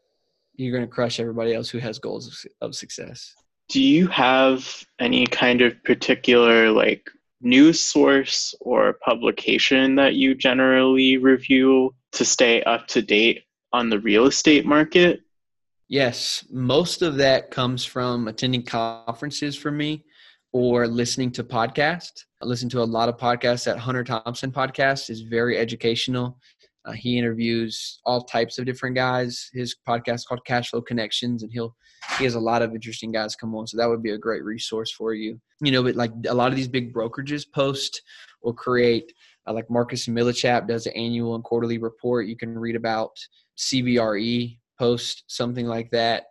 you're 0.54 0.72
going 0.72 0.88
to 0.88 0.94
crush 0.94 1.18
everybody 1.18 1.52
else 1.52 1.68
who 1.68 1.78
has 1.78 1.98
goals 1.98 2.46
of 2.60 2.74
success. 2.74 3.34
Do 3.68 3.82
you 3.82 4.06
have 4.06 4.84
any 5.00 5.26
kind 5.26 5.60
of 5.60 5.82
particular 5.82 6.70
like 6.70 7.10
news 7.40 7.80
source 7.80 8.54
or 8.60 8.94
publication 9.04 9.96
that 9.96 10.14
you 10.14 10.36
generally 10.36 11.16
review 11.16 11.94
to 12.12 12.24
stay 12.24 12.62
up 12.62 12.86
to 12.88 13.02
date 13.02 13.42
on 13.72 13.90
the 13.90 13.98
real 13.98 14.26
estate 14.26 14.64
market? 14.64 15.22
Yes, 15.88 16.44
most 16.48 17.02
of 17.02 17.16
that 17.16 17.50
comes 17.50 17.84
from 17.84 18.28
attending 18.28 18.62
conferences 18.62 19.56
for 19.56 19.72
me 19.72 20.04
or 20.54 20.86
listening 20.86 21.32
to 21.32 21.42
podcasts. 21.42 22.26
I 22.40 22.46
listen 22.46 22.68
to 22.70 22.80
a 22.80 22.84
lot 22.84 23.08
of 23.08 23.16
podcasts. 23.16 23.64
That 23.64 23.76
Hunter 23.76 24.04
Thompson 24.04 24.52
podcast 24.52 25.10
is 25.10 25.22
very 25.22 25.58
educational. 25.58 26.38
Uh, 26.84 26.92
he 26.92 27.18
interviews 27.18 28.00
all 28.04 28.22
types 28.22 28.56
of 28.58 28.64
different 28.64 28.94
guys. 28.94 29.50
His 29.52 29.74
podcast 29.86 30.28
called 30.28 30.44
Cash 30.44 30.70
Flow 30.70 30.80
Connections, 30.80 31.42
and 31.42 31.50
he'll 31.52 31.74
he 32.18 32.24
has 32.24 32.36
a 32.36 32.40
lot 32.40 32.62
of 32.62 32.72
interesting 32.72 33.10
guys 33.10 33.34
come 33.34 33.52
on. 33.56 33.66
So 33.66 33.76
that 33.78 33.88
would 33.88 34.02
be 34.02 34.12
a 34.12 34.18
great 34.18 34.44
resource 34.44 34.92
for 34.92 35.12
you. 35.12 35.40
You 35.60 35.72
know, 35.72 35.82
but 35.82 35.96
like 35.96 36.12
a 36.28 36.34
lot 36.34 36.52
of 36.52 36.56
these 36.56 36.68
big 36.68 36.94
brokerages 36.94 37.44
post 37.52 38.00
or 38.40 38.54
create, 38.54 39.12
uh, 39.48 39.54
like 39.54 39.68
Marcus 39.68 40.06
Millichap 40.06 40.68
does 40.68 40.86
an 40.86 40.92
annual 40.92 41.34
and 41.34 41.42
quarterly 41.42 41.78
report. 41.78 42.28
You 42.28 42.36
can 42.36 42.56
read 42.56 42.76
about 42.76 43.10
CBRE 43.58 44.56
post 44.78 45.24
something 45.26 45.66
like 45.66 45.90
that. 45.90 46.26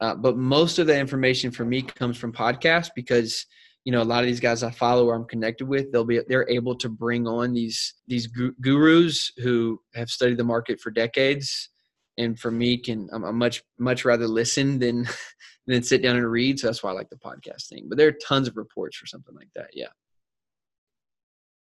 Uh, 0.00 0.14
but 0.14 0.36
most 0.36 0.78
of 0.78 0.86
the 0.86 0.98
information 0.98 1.50
for 1.50 1.64
me 1.64 1.82
comes 1.82 2.16
from 2.16 2.32
podcasts 2.32 2.90
because 2.94 3.46
you 3.84 3.92
know 3.92 4.02
a 4.02 4.04
lot 4.04 4.20
of 4.20 4.26
these 4.26 4.40
guys 4.40 4.62
I 4.62 4.70
follow 4.70 5.06
or 5.06 5.14
I'm 5.14 5.24
connected 5.24 5.66
with 5.66 5.90
they'll 5.90 6.04
be 6.04 6.20
they're 6.28 6.48
able 6.50 6.74
to 6.76 6.88
bring 6.88 7.26
on 7.26 7.52
these 7.52 7.94
these 8.06 8.26
gurus 8.60 9.32
who 9.38 9.80
have 9.94 10.10
studied 10.10 10.38
the 10.38 10.44
market 10.44 10.80
for 10.80 10.90
decades. 10.90 11.70
And 12.18 12.38
for 12.38 12.50
me 12.50 12.78
can 12.78 13.08
I'm, 13.12 13.24
I'm 13.24 13.38
much 13.38 13.62
much 13.78 14.04
rather 14.04 14.26
listen 14.26 14.78
than 14.78 15.08
than 15.66 15.82
sit 15.82 16.02
down 16.02 16.16
and 16.16 16.30
read. 16.30 16.58
So 16.58 16.66
that's 16.66 16.82
why 16.82 16.90
I 16.90 16.94
like 16.94 17.10
the 17.10 17.16
podcast 17.16 17.68
thing 17.68 17.86
but 17.88 17.96
there 17.96 18.08
are 18.08 18.16
tons 18.26 18.48
of 18.48 18.56
reports 18.56 18.96
for 18.96 19.06
something 19.06 19.34
like 19.34 19.48
that. 19.54 19.70
Yeah. 19.72 19.88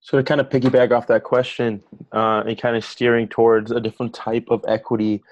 So 0.01 0.16
to 0.16 0.22
kind 0.22 0.41
of 0.41 0.49
piggyback 0.49 0.93
off 0.93 1.07
that 1.09 1.24
question 1.24 1.83
uh, 2.12 2.43
and 2.47 2.61
kind 2.61 2.76
of 2.76 2.85
steering 2.85 3.29
towards 3.29 3.72
a 3.72 3.81
different 3.81 4.14
type 4.14 4.47
of 4.51 4.64
equity 4.68 5.22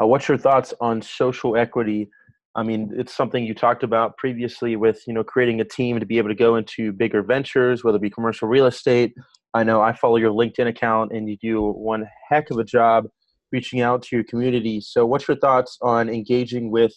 uh, 0.00 0.06
what's 0.06 0.28
your 0.28 0.38
thoughts 0.38 0.74
on 0.80 1.00
social 1.00 1.56
equity 1.56 2.10
I 2.56 2.62
mean, 2.62 2.92
it's 2.96 3.14
something 3.14 3.44
you 3.44 3.54
talked 3.54 3.82
about 3.82 4.16
previously 4.16 4.76
with, 4.76 5.02
you 5.06 5.12
know, 5.12 5.24
creating 5.24 5.60
a 5.60 5.64
team 5.64 5.98
to 5.98 6.06
be 6.06 6.18
able 6.18 6.28
to 6.28 6.34
go 6.34 6.56
into 6.56 6.92
bigger 6.92 7.22
ventures, 7.22 7.82
whether 7.82 7.96
it 7.96 8.02
be 8.02 8.10
commercial 8.10 8.46
real 8.46 8.66
estate. 8.66 9.14
I 9.54 9.64
know 9.64 9.80
I 9.80 9.92
follow 9.92 10.16
your 10.16 10.30
LinkedIn 10.30 10.68
account 10.68 11.12
and 11.12 11.28
you 11.28 11.36
do 11.36 11.60
one 11.62 12.06
heck 12.28 12.50
of 12.50 12.58
a 12.58 12.64
job 12.64 13.06
reaching 13.50 13.80
out 13.80 14.02
to 14.02 14.16
your 14.16 14.24
community. 14.24 14.80
So, 14.80 15.04
what's 15.06 15.26
your 15.26 15.36
thoughts 15.36 15.78
on 15.82 16.08
engaging 16.08 16.70
with 16.70 16.92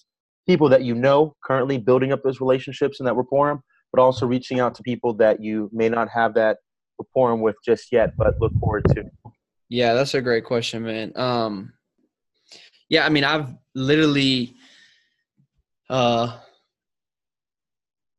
people 0.48 0.70
that 0.70 0.84
you 0.84 0.96
know 0.96 1.36
currently, 1.44 1.78
building 1.78 2.12
up 2.12 2.24
those 2.24 2.40
relationships 2.40 3.00
and 3.00 3.08
that 3.08 3.16
rapport, 3.16 3.62
but 3.92 4.02
also 4.02 4.26
reaching 4.26 4.60
out 4.60 4.76
to 4.76 4.84
people 4.84 5.14
that 5.16 5.42
you 5.42 5.70
may 5.74 5.90
not 5.90 6.08
have 6.10 6.34
that 6.36 6.58
rapport 7.00 7.36
with 7.36 7.56
just 7.66 7.92
yet, 7.92 8.16
but 8.18 8.36
look 8.40 8.54
forward 8.60 8.86
to? 8.90 9.04
Yeah, 9.70 9.94
that's 9.94 10.14
a 10.14 10.22
great 10.22 10.46
question, 10.46 10.84
man. 10.84 11.12
Um, 11.16 11.74
yeah, 12.90 13.06
I 13.06 13.10
mean, 13.10 13.24
I've 13.24 13.54
literally 13.76 14.56
uh 15.90 16.40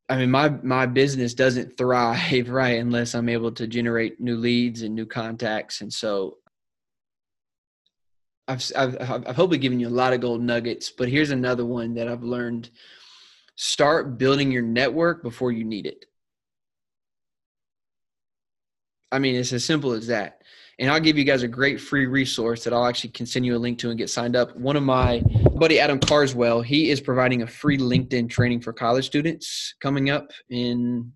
I 0.09 0.17
mean, 0.17 0.31
my 0.31 0.49
my 0.49 0.87
business 0.87 1.35
doesn't 1.35 1.77
thrive 1.77 2.49
right 2.49 2.79
unless 2.79 3.13
I'm 3.13 3.29
able 3.29 3.51
to 3.53 3.67
generate 3.67 4.19
new 4.19 4.35
leads 4.35 4.81
and 4.81 4.95
new 4.95 5.05
contacts, 5.05 5.81
and 5.81 5.93
so 5.93 6.37
I've 8.47 8.63
I've, 8.75 8.99
I've 8.99 9.35
hopefully 9.35 9.59
given 9.59 9.79
you 9.79 9.87
a 9.87 9.89
lot 9.89 10.13
of 10.13 10.21
gold 10.21 10.41
nuggets. 10.41 10.89
But 10.89 11.09
here's 11.09 11.29
another 11.29 11.65
one 11.65 11.93
that 11.93 12.07
I've 12.07 12.23
learned: 12.23 12.71
start 13.55 14.17
building 14.17 14.51
your 14.51 14.63
network 14.63 15.21
before 15.21 15.51
you 15.51 15.63
need 15.63 15.85
it. 15.85 16.05
I 19.11 19.19
mean, 19.19 19.35
it's 19.35 19.53
as 19.53 19.63
simple 19.65 19.93
as 19.93 20.07
that 20.07 20.41
and 20.79 20.89
I'll 20.89 20.99
give 20.99 21.17
you 21.17 21.23
guys 21.23 21.43
a 21.43 21.47
great 21.47 21.79
free 21.79 22.05
resource 22.05 22.63
that 22.63 22.73
I'll 22.73 22.85
actually 22.85 23.11
continue 23.11 23.55
a 23.55 23.59
link 23.59 23.79
to 23.79 23.89
and 23.89 23.97
get 23.97 24.09
signed 24.09 24.35
up. 24.35 24.55
One 24.55 24.75
of 24.75 24.83
my 24.83 25.21
buddy 25.55 25.79
Adam 25.79 25.99
Carswell, 25.99 26.61
he 26.61 26.89
is 26.89 27.01
providing 27.01 27.41
a 27.41 27.47
free 27.47 27.77
LinkedIn 27.77 28.29
training 28.29 28.61
for 28.61 28.73
college 28.73 29.05
students 29.05 29.75
coming 29.81 30.09
up 30.09 30.31
in 30.49 31.11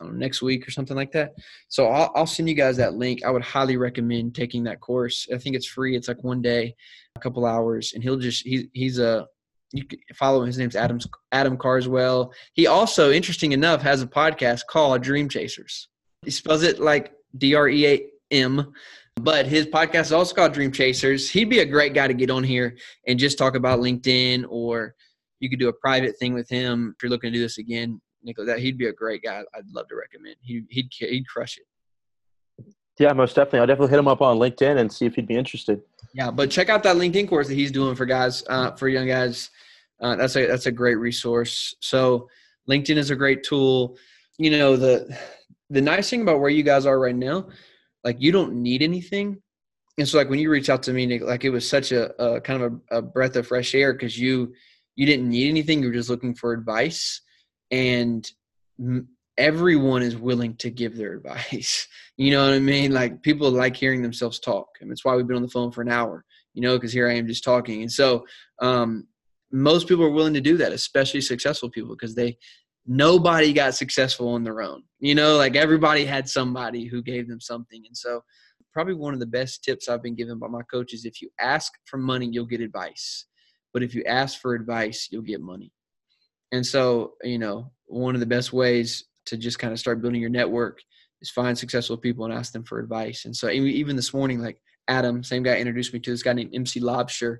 know, 0.00 0.10
next 0.10 0.42
week 0.42 0.66
or 0.66 0.70
something 0.70 0.96
like 0.96 1.12
that. 1.12 1.34
So 1.68 1.88
I'll, 1.88 2.12
I'll 2.14 2.26
send 2.26 2.48
you 2.48 2.54
guys 2.54 2.76
that 2.76 2.94
link. 2.94 3.24
I 3.24 3.30
would 3.30 3.42
highly 3.42 3.76
recommend 3.76 4.34
taking 4.34 4.64
that 4.64 4.80
course. 4.80 5.26
I 5.32 5.38
think 5.38 5.56
it's 5.56 5.66
free. 5.66 5.96
It's 5.96 6.08
like 6.08 6.22
one 6.22 6.42
day, 6.42 6.74
a 7.16 7.20
couple 7.20 7.46
hours, 7.46 7.92
and 7.94 8.02
he'll 8.02 8.16
just 8.16 8.46
he 8.46 8.68
he's 8.72 8.98
a 8.98 9.26
you 9.72 9.84
can 9.84 9.98
follow 10.14 10.40
him. 10.40 10.46
His 10.46 10.58
name's 10.58 10.76
Adam 10.76 10.98
Adam 11.32 11.56
Carswell. 11.56 12.32
He 12.54 12.66
also, 12.66 13.10
interesting 13.10 13.52
enough, 13.52 13.82
has 13.82 14.02
a 14.02 14.06
podcast 14.06 14.62
called 14.68 15.02
Dream 15.02 15.28
Chasers. 15.28 15.88
He 16.24 16.30
spells 16.30 16.62
it 16.62 16.80
like 16.80 17.12
D 17.36 17.54
R 17.54 17.68
E 17.68 17.86
A 17.86 18.06
M, 18.30 18.72
but 19.16 19.46
his 19.46 19.66
podcast 19.66 20.02
is 20.02 20.12
also 20.12 20.34
called 20.34 20.52
Dream 20.52 20.72
Chasers. 20.72 21.30
He'd 21.30 21.50
be 21.50 21.60
a 21.60 21.66
great 21.66 21.94
guy 21.94 22.08
to 22.08 22.14
get 22.14 22.30
on 22.30 22.44
here 22.44 22.76
and 23.06 23.18
just 23.18 23.38
talk 23.38 23.54
about 23.54 23.80
LinkedIn, 23.80 24.46
or 24.48 24.94
you 25.40 25.50
could 25.50 25.58
do 25.58 25.68
a 25.68 25.72
private 25.72 26.16
thing 26.18 26.34
with 26.34 26.48
him 26.48 26.94
if 26.96 27.02
you're 27.02 27.10
looking 27.10 27.32
to 27.32 27.38
do 27.38 27.42
this 27.42 27.58
again. 27.58 28.00
Nicholas, 28.22 28.48
that 28.48 28.58
he'd 28.58 28.78
be 28.78 28.86
a 28.86 28.92
great 28.92 29.22
guy. 29.22 29.42
I'd 29.54 29.66
love 29.72 29.88
to 29.88 29.96
recommend. 29.96 30.36
He, 30.42 30.62
he'd 30.68 30.88
he'd 30.90 31.26
crush 31.26 31.58
it. 31.58 31.64
Yeah, 32.98 33.14
most 33.14 33.34
definitely. 33.34 33.60
I'll 33.60 33.66
definitely 33.66 33.90
hit 33.90 33.98
him 33.98 34.08
up 34.08 34.20
on 34.20 34.38
LinkedIn 34.38 34.78
and 34.78 34.92
see 34.92 35.06
if 35.06 35.14
he'd 35.14 35.26
be 35.26 35.36
interested. 35.36 35.80
Yeah, 36.12 36.30
but 36.30 36.50
check 36.50 36.68
out 36.68 36.82
that 36.82 36.96
LinkedIn 36.96 37.28
course 37.28 37.48
that 37.48 37.54
he's 37.54 37.70
doing 37.72 37.94
for 37.94 38.04
guys, 38.04 38.44
uh, 38.48 38.72
for 38.72 38.88
young 38.88 39.06
guys. 39.06 39.48
Uh, 40.00 40.16
that's 40.16 40.36
a 40.36 40.46
that's 40.46 40.66
a 40.66 40.72
great 40.72 40.96
resource. 40.96 41.74
So 41.80 42.28
LinkedIn 42.68 42.96
is 42.96 43.10
a 43.10 43.16
great 43.16 43.42
tool. 43.42 43.96
You 44.38 44.50
know 44.50 44.76
the 44.76 45.16
the 45.70 45.80
nice 45.80 46.10
thing 46.10 46.22
about 46.22 46.40
where 46.40 46.50
you 46.50 46.62
guys 46.62 46.84
are 46.84 46.98
right 46.98 47.14
now, 47.14 47.48
like 48.04 48.16
you 48.20 48.32
don't 48.32 48.54
need 48.54 48.82
anything. 48.82 49.40
And 49.98 50.08
so 50.08 50.18
like 50.18 50.30
when 50.30 50.38
you 50.38 50.50
reach 50.50 50.70
out 50.70 50.82
to 50.84 50.92
me, 50.92 51.18
like 51.18 51.44
it 51.44 51.50
was 51.50 51.68
such 51.68 51.92
a, 51.92 52.14
a 52.22 52.40
kind 52.40 52.62
of 52.62 52.80
a, 52.90 52.98
a 52.98 53.02
breath 53.02 53.36
of 53.36 53.46
fresh 53.46 53.74
air 53.74 53.92
because 53.92 54.18
you 54.18 54.54
you 54.96 55.06
didn't 55.06 55.28
need 55.28 55.48
anything. 55.48 55.80
You 55.80 55.88
were 55.88 55.94
just 55.94 56.10
looking 56.10 56.34
for 56.34 56.52
advice, 56.52 57.20
and 57.70 58.30
everyone 59.38 60.02
is 60.02 60.16
willing 60.16 60.56
to 60.56 60.70
give 60.70 60.96
their 60.96 61.14
advice. 61.14 61.86
You 62.16 62.32
know 62.32 62.44
what 62.44 62.52
I 62.52 62.58
mean? 62.58 62.92
Like 62.92 63.22
people 63.22 63.50
like 63.50 63.74
hearing 63.74 64.02
themselves 64.02 64.40
talk, 64.40 64.66
and 64.82 64.92
it's 64.92 65.06
why 65.06 65.16
we've 65.16 65.26
been 65.26 65.38
on 65.38 65.42
the 65.42 65.48
phone 65.48 65.72
for 65.72 65.80
an 65.80 65.88
hour. 65.88 66.22
You 66.52 66.60
know, 66.60 66.76
because 66.76 66.92
here 66.92 67.08
I 67.08 67.14
am 67.14 67.26
just 67.26 67.42
talking, 67.42 67.80
and 67.80 67.90
so 67.90 68.26
um, 68.60 69.06
most 69.50 69.88
people 69.88 70.04
are 70.04 70.10
willing 70.10 70.34
to 70.34 70.40
do 70.42 70.58
that, 70.58 70.72
especially 70.72 71.22
successful 71.22 71.70
people, 71.70 71.96
because 71.96 72.14
they 72.14 72.36
nobody 72.86 73.52
got 73.52 73.74
successful 73.74 74.28
on 74.28 74.44
their 74.44 74.62
own. 74.62 74.82
You 74.98 75.14
know, 75.14 75.36
like 75.36 75.56
everybody 75.56 76.04
had 76.04 76.28
somebody 76.28 76.86
who 76.86 77.02
gave 77.02 77.28
them 77.28 77.40
something, 77.40 77.82
and 77.86 77.96
so 77.96 78.22
probably 78.72 78.94
one 78.94 79.14
of 79.14 79.20
the 79.20 79.26
best 79.26 79.64
tips 79.64 79.88
I've 79.88 80.02
been 80.02 80.14
given 80.14 80.38
by 80.38 80.48
my 80.48 80.62
coach 80.62 80.92
is 80.94 81.04
if 81.04 81.20
you 81.20 81.30
ask 81.40 81.72
for 81.86 81.96
money, 81.96 82.28
you'll 82.30 82.46
get 82.46 82.60
advice, 82.60 83.26
but 83.72 83.82
if 83.82 83.94
you 83.94 84.04
ask 84.04 84.40
for 84.40 84.54
advice, 84.54 85.08
you'll 85.10 85.22
get 85.22 85.40
money. 85.40 85.72
And 86.52 86.64
so, 86.64 87.14
you 87.22 87.38
know, 87.38 87.72
one 87.86 88.14
of 88.14 88.20
the 88.20 88.26
best 88.26 88.52
ways 88.52 89.04
to 89.26 89.36
just 89.36 89.58
kind 89.58 89.72
of 89.72 89.78
start 89.78 90.00
building 90.00 90.20
your 90.20 90.30
network 90.30 90.80
is 91.20 91.30
find 91.30 91.56
successful 91.56 91.96
people 91.96 92.24
and 92.24 92.34
ask 92.34 92.52
them 92.52 92.64
for 92.64 92.78
advice. 92.78 93.24
And 93.24 93.36
so 93.36 93.50
even 93.50 93.96
this 93.96 94.14
morning, 94.14 94.40
like 94.40 94.60
Adam, 94.88 95.22
same 95.22 95.42
guy 95.42 95.56
introduced 95.56 95.92
me 95.92 96.00
to 96.00 96.10
this 96.10 96.22
guy 96.22 96.32
named 96.32 96.54
MC 96.54 96.80
Laubscher. 96.80 97.38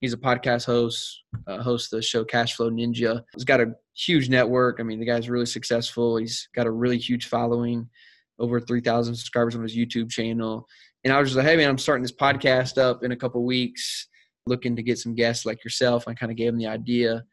He's 0.00 0.12
a 0.12 0.18
podcast 0.18 0.64
host, 0.64 1.22
uh, 1.46 1.62
hosts 1.62 1.90
the 1.90 2.00
show 2.00 2.24
Cashflow 2.24 2.70
Ninja. 2.70 3.22
He's 3.34 3.44
got 3.44 3.60
a 3.60 3.72
huge 3.94 4.28
network. 4.28 4.78
I 4.80 4.82
mean, 4.82 4.98
the 4.98 5.06
guy's 5.06 5.28
really 5.28 5.46
successful. 5.46 6.16
He's 6.16 6.48
got 6.54 6.66
a 6.66 6.70
really 6.70 6.98
huge 6.98 7.26
following, 7.26 7.88
over 8.38 8.60
3,000 8.60 9.14
subscribers 9.14 9.54
on 9.54 9.62
his 9.62 9.76
YouTube 9.76 10.10
channel. 10.10 10.66
And 11.04 11.12
I 11.12 11.18
was 11.18 11.28
just 11.28 11.36
like, 11.36 11.46
hey, 11.46 11.56
man, 11.56 11.68
I'm 11.68 11.78
starting 11.78 12.02
this 12.02 12.12
podcast 12.12 12.78
up 12.78 13.04
in 13.04 13.12
a 13.12 13.16
couple 13.16 13.44
weeks, 13.44 14.08
looking 14.46 14.74
to 14.76 14.82
get 14.82 14.98
some 14.98 15.14
guests 15.14 15.44
like 15.44 15.62
yourself. 15.64 16.08
I 16.08 16.14
kind 16.14 16.32
of 16.32 16.36
gave 16.36 16.48
him 16.48 16.58
the 16.58 16.66
idea 16.66 17.24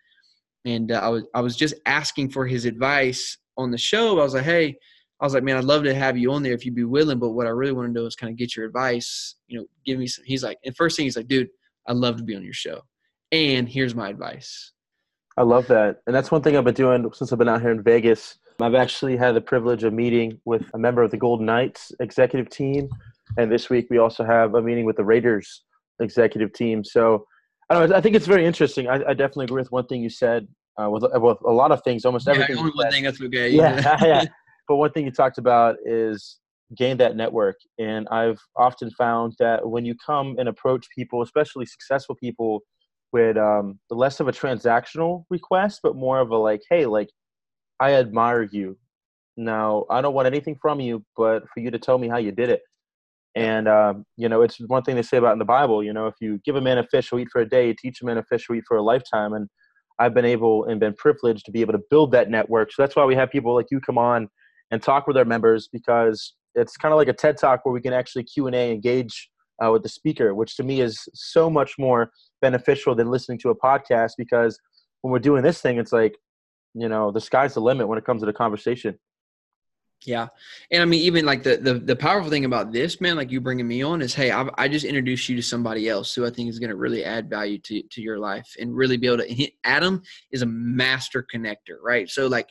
and 0.68 0.91
uh, 0.91 0.99
I 1.01 1.07
was 1.07 1.24
I 1.34 1.41
was 1.41 1.55
just 1.55 1.76
asking 1.86 2.30
for 2.30 2.45
his 2.45 2.65
advice 2.65 3.38
on 3.57 3.72
the 3.72 3.78
show. 3.78 4.20
I 4.20 4.24
was 4.24 4.34
like, 4.34 4.43
hey, 4.43 4.76
I 5.20 5.26
was 5.26 5.34
like, 5.34 5.43
man, 5.43 5.57
I'd 5.57 5.63
love 5.63 5.84
to 5.84 5.95
have 5.95 6.18
you 6.18 6.32
on 6.34 6.43
there 6.43 6.53
if 6.53 6.65
you'd 6.65 6.76
be 6.76 6.84
willing, 6.84 7.20
but 7.20 7.32
what 7.32 7.47
I 7.47 7.51
really 7.51 7.72
want 7.72 7.93
to 7.93 7.99
do 7.99 8.05
is 8.05 8.15
kind 8.15 8.32
of 8.32 8.38
get 8.38 8.55
your 8.55 8.65
advice. 8.65 9.36
You 9.47 9.59
know, 9.59 9.65
give 9.86 9.97
me 9.97 10.07
some. 10.07 10.26
He's 10.26 10.43
like, 10.43 10.57
and 10.65 10.76
first 10.76 10.97
thing 10.97 11.05
he's 11.05 11.15
like, 11.15 11.30
dude, 11.30 11.47
I'd 11.88 11.98
love 11.98 12.18
to 12.18 12.24
be 12.24 12.36
on 12.36 12.44
your 12.44 12.54
show, 12.54 12.82
and 13.32 13.68
here's 13.68 13.96
my 13.96 14.10
advice. 14.10 14.72
I 15.38 15.44
love 15.44 15.68
that, 15.68 15.98
and 16.08 16.16
that's 16.16 16.32
one 16.32 16.42
thing 16.42 16.58
I've 16.58 16.64
been 16.64 16.74
doing 16.74 17.10
since 17.14 17.32
I've 17.32 17.40
been 17.40 17.50
out 17.50 17.62
here 17.62 17.72
in 17.72 17.84
Vegas. 17.84 18.38
I've 18.60 18.76
actually 18.76 19.18
had 19.18 19.36
the 19.36 19.42
privilege 19.42 19.84
of 19.84 19.94
meeting 19.94 20.40
with 20.46 20.64
a 20.74 20.80
member 20.80 21.04
of 21.04 21.12
the 21.12 21.18
Golden 21.18 21.46
Knights 21.46 21.92
executive 22.00 22.50
team, 22.50 22.90
and 23.38 23.52
this 23.52 23.70
week 23.70 23.88
we 23.90 24.00
also 24.00 24.24
have 24.24 24.56
a 24.56 24.62
meeting 24.62 24.86
with 24.86 24.98
the 24.98 25.04
Raiders 25.04 25.64
executive 26.00 26.54
team. 26.54 26.84
So 26.84 27.26
I, 27.70 27.86
know, 27.86 27.96
I 27.96 28.02
think 28.02 28.16
it's 28.16 28.28
very 28.28 28.46
interesting. 28.46 28.88
I, 28.88 28.96
I, 28.96 29.14
definitely 29.14 29.46
agree 29.46 29.62
with 29.62 29.72
one 29.72 29.86
thing 29.88 30.02
you 30.02 30.10
said. 30.10 30.48
Uh, 30.80 30.90
with, 30.92 31.04
with 31.12 31.38
a 31.44 31.52
lot 31.52 31.72
of 31.72 31.82
things, 31.84 32.06
almost 32.06 32.28
yeah, 32.28 32.34
everything. 32.34 32.58
Only 32.58 32.72
one 32.76 32.92
thing 32.92 33.04
that's 33.04 33.20
okay. 33.20 33.50
Yeah, 33.50 33.98
yeah. 34.04 34.26
But 34.68 34.76
one 34.76 34.92
thing 34.92 35.06
you 35.06 35.12
talked 35.12 35.38
about 35.38 35.78
is 35.86 36.40
gain 36.76 36.97
that 36.97 37.15
network, 37.15 37.57
and 37.80 38.07
I've 38.09 38.39
often 38.55 38.91
found 38.91 39.34
that 39.39 39.68
when 39.70 39.86
you 39.86 39.95
come 40.05 40.36
and 40.38 40.49
approach 40.49 40.88
people, 40.95 41.22
especially 41.22 41.65
successful 41.65 42.15
people, 42.15 42.61
with 43.13 43.38
um, 43.38 43.80
less 43.89 44.20
of 44.20 44.28
a 44.28 44.32
transactional 44.32 45.24
request, 45.30 45.80
but 45.82 45.95
more 45.95 46.20
of 46.20 46.30
a 46.32 46.38
like, 46.38 46.61
hey, 46.70 46.86
like, 46.86 47.09
I 47.80 47.93
admire 47.93 48.43
you. 48.43 48.78
Now, 49.38 49.86
I 49.89 50.01
don't 50.01 50.13
want 50.13 50.28
anything 50.28 50.57
from 50.61 50.80
you, 50.80 51.05
but 51.15 51.43
for 51.53 51.59
you 51.59 51.72
to 51.72 51.80
tell 51.80 51.97
me 51.97 52.09
how 52.09 52.18
you 52.18 52.32
did 52.32 52.49
it. 52.49 52.61
And 53.36 53.68
um, 53.68 54.03
you 54.15 54.28
know, 54.30 54.41
it's 54.41 54.57
one 54.61 54.82
thing 54.82 54.95
they 54.95 55.03
say 55.03 55.18
about 55.18 55.34
in 55.34 55.39
the 55.39 55.45
Bible. 55.45 55.84
You 55.84 55.93
know, 55.93 56.07
if 56.07 56.15
you 56.20 56.39
give 56.43 56.55
a 56.55 56.61
man 56.61 56.80
a 56.80 56.84
fish, 56.84 57.09
he'll 57.09 57.20
eat 57.20 57.30
for 57.32 57.41
a 57.41 57.47
day. 57.47 57.72
Teach 57.74 58.01
a 58.01 58.05
man 58.05 58.18
a 58.18 58.24
fish, 58.24 58.45
he'll 58.47 58.57
eat 58.57 58.63
for 58.68 58.78
a 58.78 58.82
lifetime. 58.82 59.34
And 59.34 59.47
I've 59.99 60.15
been 60.15 60.26
able 60.26 60.65
and 60.65 60.80
been 60.80 60.95
privileged 60.95 61.45
to 61.45 61.51
be 61.51 61.61
able 61.61 61.74
to 61.74 61.82
build 61.91 62.11
that 62.13 62.32
network. 62.32 62.72
So 62.72 62.82
that's 62.82 62.95
why 62.95 63.05
we 63.05 63.15
have 63.15 63.30
people 63.30 63.53
like 63.53 63.68
you 63.70 63.80
come 63.80 63.99
on 63.99 64.28
and 64.72 64.82
talk 64.82 65.05
with 65.05 65.18
our 65.18 65.26
members 65.26 65.70
because 65.72 66.34
it's 66.58 66.76
kind 66.76 66.93
of 66.93 66.97
like 66.97 67.08
a 67.08 67.14
TED 67.14 67.38
talk 67.38 67.66
where 67.66 67.74
we 67.74 67.82
can 67.82 67.93
actually 67.93 68.24
Q 68.24 68.47
and 68.47 68.55
A 68.55 68.72
engage 68.72 69.30
uh, 69.64 69.72
with 69.72 69.84
the 69.84 69.89
speaker, 69.89 70.34
which 70.36 70.55
to 70.58 70.64
me 70.64 70.82
is 70.82 71.08
so 71.14 71.49
much 71.49 71.76
more 71.78 72.12
beneficial 72.41 72.95
than 72.95 73.10
listening 73.10 73.39
to 73.39 73.49
a 73.49 73.55
podcast. 73.55 74.14
Because 74.18 74.60
when 75.01 75.12
we're 75.12 75.20
doing 75.20 75.43
this 75.43 75.62
thing, 75.62 75.78
it's 75.78 75.93
like 75.93 76.16
you 76.74 76.89
know 76.89 77.12
the 77.12 77.22
sky's 77.22 77.53
the 77.53 77.62
limit 77.62 77.88
when 77.88 77.97
it 77.97 78.05
comes 78.05 78.22
to 78.22 78.26
the 78.26 78.34
conversation. 78.34 78.97
Yeah, 80.05 80.28
and 80.72 80.84
I 80.84 80.86
mean, 80.86 81.01
even 81.01 81.26
like 81.26 81.41
the 81.41 81.58
the 81.58 81.74
the 81.74 81.95
powerful 81.95 82.30
thing 82.30 82.45
about 82.45 82.72
this, 82.72 83.01
man, 83.01 83.16
like 83.16 83.32
you 83.32 83.41
bringing 83.41 83.68
me 83.68 83.82
on, 83.82 84.01
is 84.03 84.14
hey, 84.14 84.30
I've, 84.30 84.49
I 84.55 84.68
just 84.68 84.86
introduced 84.86 85.28
you 85.28 85.36
to 85.36 85.41
somebody 85.41 85.89
else 85.89 86.14
who 86.14 86.26
I 86.26 86.30
think 86.30 86.49
is 86.49 86.60
going 86.60 86.70
to 86.70 86.76
really 86.76 87.03
add 87.03 87.30
value 87.30 87.58
to 87.60 87.82
to 87.82 88.01
your 88.01 88.20
life 88.20 88.47
and 88.60 88.76
really 88.76 88.97
be 88.97 89.08
able 89.08 89.18
to. 89.20 89.51
Adam 89.64 90.03
is 90.32 90.43
a 90.43 90.45
master 90.45 91.26
connector, 91.34 91.78
right? 91.84 92.08
So 92.10 92.28
like, 92.28 92.49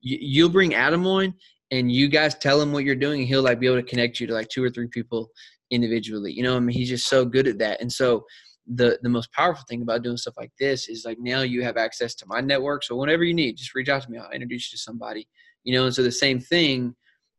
you, 0.00 0.18
you'll 0.20 0.50
bring 0.50 0.74
Adam 0.74 1.04
on, 1.06 1.34
and 1.70 1.90
you 1.90 2.08
guys 2.08 2.34
tell 2.34 2.60
him 2.60 2.72
what 2.72 2.84
you're 2.84 2.94
doing, 2.94 3.26
he'll 3.26 3.42
like 3.42 3.60
be 3.60 3.66
able 3.66 3.80
to 3.80 3.88
connect 3.88 4.20
you 4.20 4.26
to 4.26 4.34
like 4.34 4.48
two 4.48 4.62
or 4.62 4.70
three 4.70 4.88
people 4.88 5.30
individually. 5.70 6.32
You 6.32 6.42
know, 6.42 6.56
I 6.56 6.60
mean, 6.60 6.76
he's 6.76 6.88
just 6.88 7.08
so 7.08 7.24
good 7.24 7.48
at 7.48 7.58
that, 7.58 7.80
and 7.80 7.92
so 7.92 8.24
the 8.66 8.98
the 9.02 9.08
most 9.08 9.32
powerful 9.32 9.64
thing 9.68 9.82
about 9.82 10.02
doing 10.02 10.16
stuff 10.16 10.34
like 10.38 10.52
this 10.58 10.88
is 10.88 11.04
like 11.04 11.18
now 11.20 11.42
you 11.42 11.62
have 11.62 11.76
access 11.76 12.14
to 12.16 12.26
my 12.26 12.40
network. 12.40 12.82
So 12.82 12.96
whenever 12.96 13.24
you 13.24 13.34
need, 13.34 13.56
just 13.56 13.74
reach 13.74 13.88
out 13.88 14.02
to 14.02 14.10
me. 14.10 14.18
I'll 14.18 14.30
introduce 14.30 14.72
you 14.72 14.76
to 14.76 14.82
somebody 14.82 15.28
you 15.64 15.74
know 15.74 15.86
and 15.86 15.94
so 15.94 16.02
the 16.02 16.12
same 16.12 16.38
thing 16.38 16.94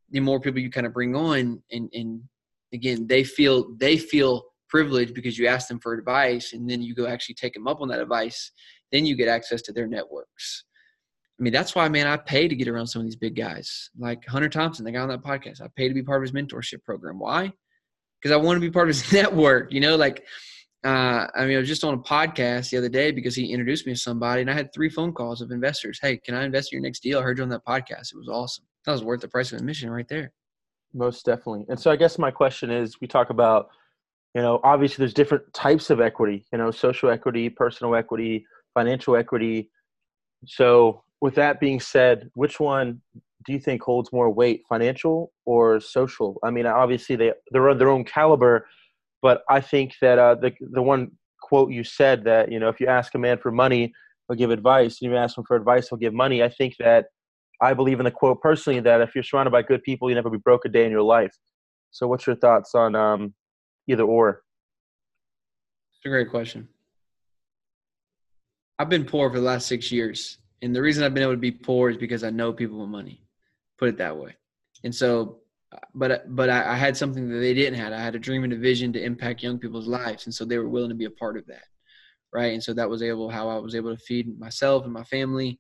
the 0.09 0.19
more 0.19 0.39
people 0.39 0.59
you 0.59 0.69
kind 0.69 0.85
of 0.85 0.93
bring 0.93 1.15
on 1.15 1.61
and 1.71 1.89
and 1.93 2.21
again 2.73 3.07
they 3.07 3.23
feel 3.23 3.73
they 3.77 3.97
feel 3.97 4.43
privileged 4.67 5.13
because 5.13 5.37
you 5.37 5.47
ask 5.47 5.67
them 5.67 5.79
for 5.79 5.93
advice 5.93 6.53
and 6.53 6.69
then 6.69 6.81
you 6.81 6.93
go 6.93 7.07
actually 7.07 7.35
take 7.35 7.53
them 7.53 7.67
up 7.67 7.79
on 7.79 7.87
that 7.87 8.01
advice 8.01 8.51
then 8.91 9.05
you 9.05 9.15
get 9.15 9.27
access 9.27 9.61
to 9.61 9.71
their 9.71 9.87
networks 9.87 10.65
i 11.39 11.43
mean 11.43 11.53
that's 11.53 11.75
why 11.75 11.87
man 11.89 12.07
i 12.07 12.17
pay 12.17 12.47
to 12.47 12.55
get 12.55 12.67
around 12.67 12.87
some 12.87 13.01
of 13.01 13.05
these 13.05 13.15
big 13.15 13.35
guys 13.35 13.89
like 13.97 14.25
hunter 14.25 14.49
thompson 14.49 14.85
the 14.85 14.91
guy 14.91 14.99
on 14.99 15.09
that 15.09 15.23
podcast 15.23 15.61
i 15.61 15.67
pay 15.75 15.87
to 15.87 15.93
be 15.93 16.03
part 16.03 16.23
of 16.23 16.29
his 16.29 16.31
mentorship 16.31 16.83
program 16.83 17.19
why 17.19 17.51
because 18.21 18.31
i 18.31 18.35
want 18.35 18.55
to 18.55 18.61
be 18.61 18.71
part 18.71 18.89
of 18.89 18.95
his 18.95 19.11
network 19.13 19.71
you 19.71 19.79
know 19.79 19.95
like 19.95 20.25
uh, 20.85 21.25
I 21.35 21.47
mean, 21.47 21.55
I 21.55 21.59
was 21.59 21.67
just 21.67 21.83
on 21.83 21.95
a 21.95 21.97
podcast 21.97 22.69
the 22.69 22.77
other 22.77 22.89
day 22.89 23.09
because 23.09 23.35
he 23.35 23.51
introduced 23.51 23.87
me 23.87 23.93
to 23.93 23.99
somebody, 23.99 24.41
and 24.41 24.51
I 24.51 24.53
had 24.53 24.71
three 24.71 24.89
phone 24.89 25.13
calls 25.13 25.41
of 25.41 25.49
investors. 25.49 25.97
Hey, 25.99 26.17
can 26.17 26.35
I 26.35 26.45
invest 26.45 26.71
in 26.71 26.77
your 26.77 26.83
next 26.83 26.99
deal? 26.99 27.17
I 27.17 27.23
heard 27.23 27.39
you 27.39 27.43
on 27.43 27.49
that 27.49 27.65
podcast. 27.65 28.13
It 28.13 28.17
was 28.17 28.29
awesome. 28.29 28.65
That 28.85 28.91
was 28.91 29.03
worth 29.03 29.21
the 29.21 29.27
price 29.27 29.51
of 29.51 29.57
admission 29.57 29.89
right 29.89 30.07
there. 30.07 30.31
Most 30.93 31.25
definitely. 31.25 31.65
And 31.69 31.79
so, 31.79 31.89
I 31.89 31.95
guess 31.95 32.19
my 32.19 32.29
question 32.29 32.69
is: 32.69 33.01
we 33.01 33.07
talk 33.07 33.31
about, 33.31 33.69
you 34.35 34.43
know, 34.43 34.59
obviously 34.63 35.01
there's 35.01 35.15
different 35.15 35.51
types 35.53 35.89
of 35.89 35.99
equity. 35.99 36.45
You 36.51 36.59
know, 36.59 36.69
social 36.69 37.09
equity, 37.09 37.49
personal 37.49 37.95
equity, 37.95 38.45
financial 38.75 39.15
equity. 39.15 39.71
So, 40.45 41.03
with 41.21 41.35
that 41.35 41.59
being 41.59 41.79
said, 41.79 42.29
which 42.33 42.59
one 42.59 43.01
do 43.45 43.53
you 43.53 43.59
think 43.59 43.81
holds 43.81 44.11
more 44.11 44.29
weight, 44.29 44.63
financial 44.67 45.31
or 45.45 45.79
social? 45.79 46.39
I 46.43 46.51
mean, 46.51 46.65
obviously 46.65 47.15
they 47.15 47.33
they're 47.51 47.69
on 47.69 47.77
their 47.77 47.89
own 47.89 48.03
caliber 48.03 48.65
but 49.25 49.41
I 49.49 49.59
think 49.59 49.95
that 50.01 50.19
uh, 50.19 50.35
the 50.35 50.53
the 50.59 50.83
one 50.83 51.09
quote 51.41 51.71
you 51.71 51.83
said 51.83 52.23
that 52.25 52.51
you 52.51 52.59
know 52.59 52.69
if 52.69 52.79
you 52.79 52.85
ask 52.85 53.15
a 53.15 53.17
man 53.17 53.39
for 53.39 53.51
money, 53.51 53.91
he'll 54.27 54.37
give 54.37 54.51
advice. 54.51 55.01
And 55.01 55.11
you 55.11 55.17
ask 55.17 55.35
him 55.35 55.43
for 55.47 55.57
advice, 55.57 55.89
he'll 55.89 55.97
give 55.97 56.13
money. 56.13 56.43
I 56.43 56.49
think 56.49 56.75
that 56.77 57.05
I 57.59 57.73
believe 57.73 57.99
in 57.99 58.05
the 58.05 58.11
quote 58.11 58.39
personally 58.39 58.79
that 58.81 59.01
if 59.01 59.15
you're 59.15 59.23
surrounded 59.23 59.49
by 59.49 59.63
good 59.63 59.81
people, 59.81 60.09
you 60.09 60.15
never 60.15 60.29
be 60.29 60.37
broke 60.37 60.65
a 60.65 60.69
day 60.69 60.85
in 60.85 60.91
your 60.91 61.01
life. 61.01 61.35
So, 61.89 62.05
what's 62.07 62.27
your 62.27 62.35
thoughts 62.35 62.75
on 62.75 62.95
um, 62.95 63.33
either 63.87 64.03
or? 64.03 64.43
It's 65.95 66.05
a 66.05 66.09
great 66.09 66.29
question. 66.29 66.67
I've 68.77 68.89
been 68.89 69.05
poor 69.05 69.31
for 69.31 69.39
the 69.39 69.45
last 69.45 69.65
six 69.65 69.91
years, 69.91 70.37
and 70.65 70.75
the 70.75 70.81
reason 70.81 71.03
I've 71.03 71.13
been 71.13 71.21
able 71.21 71.33
to 71.33 71.37
be 71.37 71.51
poor 71.51 71.91
is 71.91 71.97
because 71.97 72.23
I 72.23 72.31
know 72.31 72.51
people 72.51 72.79
with 72.79 72.89
money. 72.89 73.21
put 73.77 73.89
it 73.89 73.97
that 73.99 74.17
way. 74.17 74.35
And 74.83 74.93
so, 74.93 75.41
uh, 75.71 75.77
but 75.93 76.35
but 76.35 76.49
I, 76.49 76.73
I 76.73 76.75
had 76.75 76.97
something 76.97 77.29
that 77.29 77.37
they 77.37 77.53
didn't 77.53 77.79
have. 77.79 77.93
I 77.93 77.99
had 77.99 78.15
a 78.15 78.19
dream 78.19 78.43
and 78.43 78.51
a 78.51 78.57
vision 78.57 78.91
to 78.93 79.03
impact 79.03 79.43
young 79.43 79.59
people's 79.59 79.87
lives, 79.87 80.25
and 80.25 80.33
so 80.33 80.43
they 80.43 80.57
were 80.57 80.67
willing 80.67 80.89
to 80.89 80.95
be 80.95 81.05
a 81.05 81.11
part 81.11 81.37
of 81.37 81.45
that, 81.47 81.65
right? 82.33 82.53
And 82.53 82.63
so 82.63 82.73
that 82.73 82.89
was 82.89 83.03
able 83.03 83.29
how 83.29 83.47
I 83.47 83.57
was 83.59 83.75
able 83.75 83.95
to 83.95 84.03
feed 84.03 84.39
myself 84.39 84.85
and 84.85 84.93
my 84.93 85.03
family. 85.03 85.59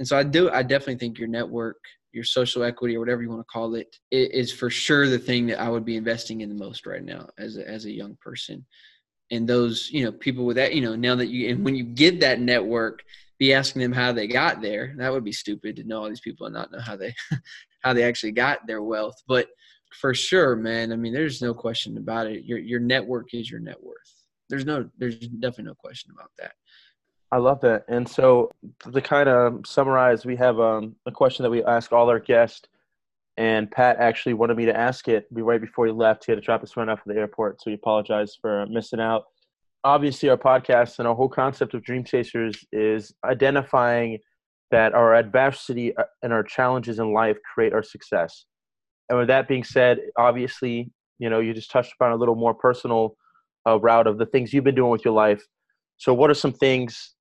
And 0.00 0.08
so 0.08 0.18
I 0.18 0.24
do. 0.24 0.50
I 0.50 0.62
definitely 0.62 0.96
think 0.96 1.18
your 1.18 1.28
network, 1.28 1.78
your 2.10 2.24
social 2.24 2.64
equity, 2.64 2.96
or 2.96 3.00
whatever 3.00 3.22
you 3.22 3.28
want 3.28 3.42
to 3.42 3.52
call 3.52 3.76
it, 3.76 3.96
is 4.10 4.52
for 4.52 4.70
sure 4.70 5.08
the 5.08 5.20
thing 5.20 5.46
that 5.46 5.60
I 5.60 5.68
would 5.68 5.84
be 5.84 5.96
investing 5.96 6.40
in 6.40 6.48
the 6.48 6.64
most 6.66 6.84
right 6.84 7.04
now 7.04 7.28
as 7.38 7.58
a, 7.58 7.68
as 7.68 7.84
a 7.84 7.92
young 7.92 8.16
person. 8.20 8.66
And 9.30 9.48
those, 9.48 9.88
you 9.92 10.04
know, 10.04 10.10
people 10.10 10.44
with 10.44 10.56
that, 10.56 10.74
you 10.74 10.82
know, 10.82 10.96
now 10.96 11.14
that 11.14 11.28
you 11.28 11.50
and 11.50 11.64
when 11.64 11.76
you 11.76 11.84
get 11.84 12.20
that 12.20 12.40
network, 12.40 13.02
be 13.42 13.52
asking 13.52 13.82
them 13.82 13.90
how 13.90 14.12
they 14.12 14.28
got 14.28 14.62
there. 14.62 14.94
That 14.98 15.12
would 15.12 15.24
be 15.24 15.32
stupid 15.32 15.74
to 15.74 15.82
know 15.82 16.00
all 16.00 16.08
these 16.08 16.20
people 16.20 16.46
and 16.46 16.54
not 16.54 16.70
know 16.70 16.78
how 16.78 16.94
they 16.94 17.12
how 17.82 17.92
they 17.92 18.04
actually 18.04 18.30
got 18.30 18.64
their 18.68 18.82
wealth. 18.82 19.20
But 19.26 19.48
for 20.00 20.14
sure, 20.14 20.54
man, 20.54 20.92
I 20.92 20.96
mean, 20.96 21.12
there's 21.12 21.42
no 21.42 21.52
question 21.52 21.96
about 21.96 22.28
it. 22.28 22.44
Your 22.44 22.58
your 22.58 22.78
network 22.78 23.34
is 23.34 23.50
your 23.50 23.58
net 23.58 23.82
worth. 23.82 24.14
There's 24.48 24.64
no 24.64 24.88
there's 24.96 25.18
definitely 25.18 25.64
no 25.64 25.74
question 25.74 26.12
about 26.14 26.30
that. 26.38 26.52
I 27.32 27.38
love 27.38 27.60
that. 27.62 27.84
And 27.88 28.08
so 28.08 28.52
to 28.92 29.00
kind 29.00 29.28
of 29.28 29.66
summarize, 29.66 30.24
we 30.24 30.36
have 30.36 30.60
um, 30.60 30.94
a 31.06 31.10
question 31.10 31.42
that 31.42 31.50
we 31.50 31.64
ask 31.64 31.90
all 31.90 32.08
our 32.10 32.20
guests, 32.20 32.68
and 33.38 33.68
Pat 33.68 33.96
actually 33.96 34.34
wanted 34.34 34.56
me 34.56 34.66
to 34.66 34.76
ask 34.76 35.08
it 35.08 35.26
right 35.32 35.60
before 35.60 35.86
he 35.86 35.92
left. 35.92 36.26
He 36.26 36.30
had 36.30 36.36
to 36.36 36.44
drop 36.44 36.60
his 36.60 36.70
phone 36.70 36.88
off 36.88 37.00
at 37.00 37.12
the 37.12 37.18
airport, 37.18 37.60
so 37.60 37.70
he 37.70 37.74
apologized 37.74 38.38
for 38.40 38.66
missing 38.66 39.00
out 39.00 39.24
obviously 39.84 40.28
our 40.28 40.36
podcast 40.36 40.98
and 40.98 41.08
our 41.08 41.14
whole 41.14 41.28
concept 41.28 41.74
of 41.74 41.82
dream 41.82 42.04
chasers 42.04 42.64
is 42.72 43.12
identifying 43.24 44.18
that 44.70 44.94
our 44.94 45.14
adversity 45.14 45.96
uh, 45.96 46.04
and 46.22 46.32
our 46.32 46.42
challenges 46.42 46.98
in 46.98 47.12
life 47.12 47.36
create 47.54 47.72
our 47.72 47.82
success. 47.82 48.44
And 49.08 49.18
with 49.18 49.28
that 49.28 49.48
being 49.48 49.64
said 49.64 49.98
obviously 50.16 50.90
you 51.18 51.28
know 51.30 51.40
you 51.40 51.52
just 51.54 51.70
touched 51.70 51.92
upon 51.98 52.12
a 52.12 52.16
little 52.16 52.34
more 52.34 52.54
personal 52.54 53.16
uh, 53.66 53.78
route 53.78 54.06
of 54.06 54.18
the 54.18 54.26
things 54.26 54.52
you've 54.52 54.64
been 54.64 54.74
doing 54.74 54.90
with 54.90 55.04
your 55.04 55.14
life. 55.14 55.42
So 55.96 56.14
what 56.14 56.30
are 56.30 56.34
some 56.34 56.52
things 56.52 57.14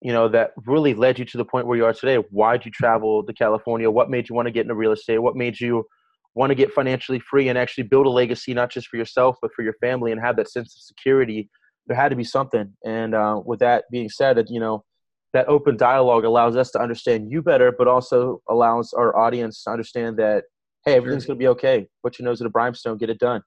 you 0.00 0.12
know 0.12 0.28
that 0.28 0.50
really 0.66 0.94
led 0.94 1.18
you 1.18 1.24
to 1.24 1.38
the 1.38 1.44
point 1.44 1.66
where 1.66 1.76
you 1.76 1.84
are 1.84 1.94
today? 1.94 2.16
Why 2.30 2.56
did 2.56 2.66
you 2.66 2.72
travel 2.72 3.24
to 3.24 3.32
california? 3.32 3.90
What 3.90 4.10
made 4.10 4.28
you 4.28 4.34
want 4.34 4.46
to 4.46 4.52
get 4.52 4.62
into 4.62 4.74
real 4.74 4.92
estate? 4.92 5.18
What 5.18 5.36
made 5.36 5.60
you 5.60 5.86
want 6.34 6.50
to 6.50 6.54
get 6.54 6.72
financially 6.72 7.20
free 7.20 7.48
and 7.48 7.58
actually 7.58 7.84
build 7.84 8.06
a 8.06 8.10
legacy 8.10 8.54
not 8.54 8.70
just 8.70 8.88
for 8.88 8.96
yourself 8.96 9.36
but 9.42 9.50
for 9.54 9.62
your 9.62 9.74
family 9.74 10.12
and 10.12 10.20
have 10.20 10.36
that 10.36 10.50
sense 10.50 10.74
of 10.74 10.82
security 10.82 11.50
there 11.86 11.96
had 11.96 12.10
to 12.10 12.16
be 12.16 12.24
something. 12.24 12.72
And 12.84 13.14
uh, 13.14 13.40
with 13.44 13.60
that 13.60 13.84
being 13.90 14.08
said, 14.08 14.36
that 14.36 14.50
you 14.50 14.60
know, 14.60 14.84
that 15.32 15.48
open 15.48 15.76
dialogue 15.76 16.24
allows 16.24 16.56
us 16.56 16.70
to 16.72 16.80
understand 16.80 17.30
you 17.30 17.42
better, 17.42 17.72
but 17.72 17.88
also 17.88 18.42
allows 18.48 18.92
our 18.92 19.16
audience 19.16 19.64
to 19.64 19.70
understand 19.70 20.18
that 20.18 20.44
hey, 20.84 20.94
everything's 20.94 21.24
sure. 21.24 21.34
gonna 21.34 21.38
be 21.38 21.48
okay. 21.48 21.86
Put 22.02 22.18
your 22.18 22.24
nose 22.24 22.38
to 22.38 22.44
the 22.44 22.50
brimstone, 22.50 22.98
get 22.98 23.10
it 23.10 23.18
done. 23.18 23.42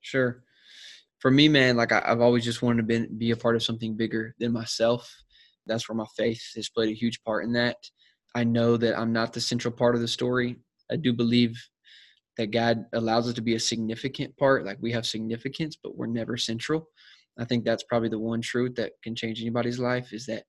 Sure. 0.00 0.42
For 1.20 1.30
me, 1.30 1.48
man, 1.48 1.76
like 1.76 1.92
I, 1.92 2.02
have 2.04 2.20
always 2.20 2.44
just 2.44 2.62
wanted 2.62 2.82
to 2.82 2.82
be, 2.82 3.06
be 3.06 3.30
a 3.30 3.36
part 3.36 3.56
of 3.56 3.62
something 3.62 3.96
bigger 3.96 4.34
than 4.38 4.52
myself. 4.52 5.10
That's 5.66 5.88
where 5.88 5.96
my 5.96 6.06
faith 6.16 6.42
has 6.56 6.68
played 6.68 6.90
a 6.90 6.98
huge 6.98 7.22
part 7.24 7.44
in 7.44 7.52
that. 7.54 7.76
I 8.34 8.44
know 8.44 8.76
that 8.76 8.98
I'm 8.98 9.12
not 9.12 9.32
the 9.32 9.40
central 9.40 9.72
part 9.72 9.94
of 9.94 10.00
the 10.00 10.08
story. 10.08 10.56
I 10.90 10.96
do 10.96 11.12
believe 11.12 11.56
that 12.36 12.50
God 12.50 12.84
allows 12.92 13.28
us 13.28 13.34
to 13.34 13.42
be 13.42 13.54
a 13.54 13.60
significant 13.60 14.36
part. 14.36 14.66
Like 14.66 14.78
we 14.80 14.92
have 14.92 15.06
significance, 15.06 15.78
but 15.82 15.96
we're 15.96 16.06
never 16.06 16.36
central. 16.36 16.88
I 17.38 17.44
think 17.44 17.64
that's 17.64 17.82
probably 17.82 18.08
the 18.08 18.18
one 18.18 18.40
truth 18.40 18.74
that 18.76 18.92
can 19.02 19.14
change 19.14 19.40
anybody's 19.40 19.78
life 19.78 20.12
is 20.12 20.26
that 20.26 20.44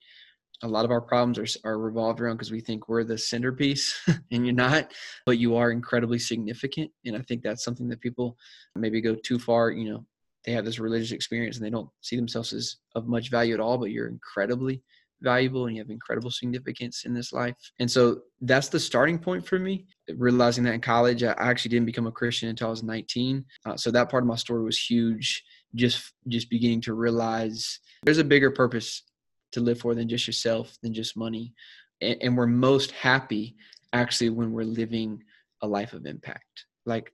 a 0.64 0.68
lot 0.68 0.86
of 0.86 0.92
our 0.92 1.02
problems 1.02 1.38
are, 1.38 1.70
are 1.70 1.80
revolved 1.80 2.22
around 2.22 2.38
because 2.38 2.52
we 2.52 2.62
think 2.62 2.88
we're 2.88 3.04
the 3.04 3.18
centerpiece 3.18 4.00
and 4.32 4.46
you're 4.46 4.56
not, 4.56 4.92
but 5.26 5.38
you 5.38 5.56
are 5.56 5.72
incredibly 5.72 6.20
significant. 6.20 6.92
And 7.06 7.16
I 7.16 7.22
think 7.22 7.44
that's 7.44 7.64
something 7.64 7.90
that 7.90 8.02
people 8.02 8.38
maybe 8.76 9.02
go 9.02 9.16
too 9.16 9.40
far, 9.40 9.72
you 9.72 9.92
know, 9.92 10.06
they 10.46 10.52
have 10.52 10.66
this 10.66 10.80
religious 10.80 11.12
experience 11.12 11.58
and 11.58 11.66
they 11.66 11.72
don't 11.72 11.90
see 12.02 12.16
themselves 12.16 12.54
as 12.54 12.78
of 12.96 13.08
much 13.08 13.32
value 13.32 13.54
at 13.54 13.60
all, 13.60 13.78
but 13.78 13.92
you're 13.92 14.08
incredibly 14.08 14.82
valuable 15.22 15.66
and 15.66 15.76
you 15.76 15.82
have 15.82 15.90
incredible 15.90 16.30
significance 16.30 17.04
in 17.06 17.14
this 17.14 17.34
life. 17.34 17.56
And 17.80 17.90
so 17.90 18.22
that's 18.42 18.70
the 18.70 18.80
starting 18.80 19.18
point 19.18 19.46
for 19.46 19.58
me. 19.58 19.86
Realizing 20.16 20.64
that 20.66 20.74
in 20.74 20.82
college, 20.82 21.24
I 21.24 21.34
actually 21.38 21.70
didn't 21.70 21.88
become 21.88 22.06
a 22.06 22.12
Christian 22.12 22.50
until 22.50 22.68
I 22.68 22.72
was 22.72 22.84
19. 22.84 23.44
Uh, 23.66 23.76
so 23.76 23.92
that 23.92 24.10
part 24.10 24.24
of 24.24 24.28
my 24.28 24.36
story 24.36 24.64
was 24.64 24.78
huge 24.78 25.44
just 25.76 26.14
just 26.28 26.50
beginning 26.50 26.82
to 26.82 26.94
realize 26.94 27.80
there's 28.04 28.18
a 28.18 28.24
bigger 28.24 28.52
purpose 28.52 29.04
to 29.52 29.62
live 29.62 29.80
for 29.80 29.96
than 29.96 30.10
just 30.10 30.28
yourself 30.28 30.78
than 30.84 30.94
just 30.94 31.18
money. 31.18 31.54
And, 32.02 32.18
and 32.22 32.38
we're 32.38 32.48
most 32.48 32.92
happy 32.92 33.56
actually 33.94 34.30
when 34.30 34.52
we're 34.52 34.64
living 34.64 35.24
a 35.62 35.68
life 35.68 35.94
of 35.94 36.06
impact. 36.06 36.66
Like 36.86 37.14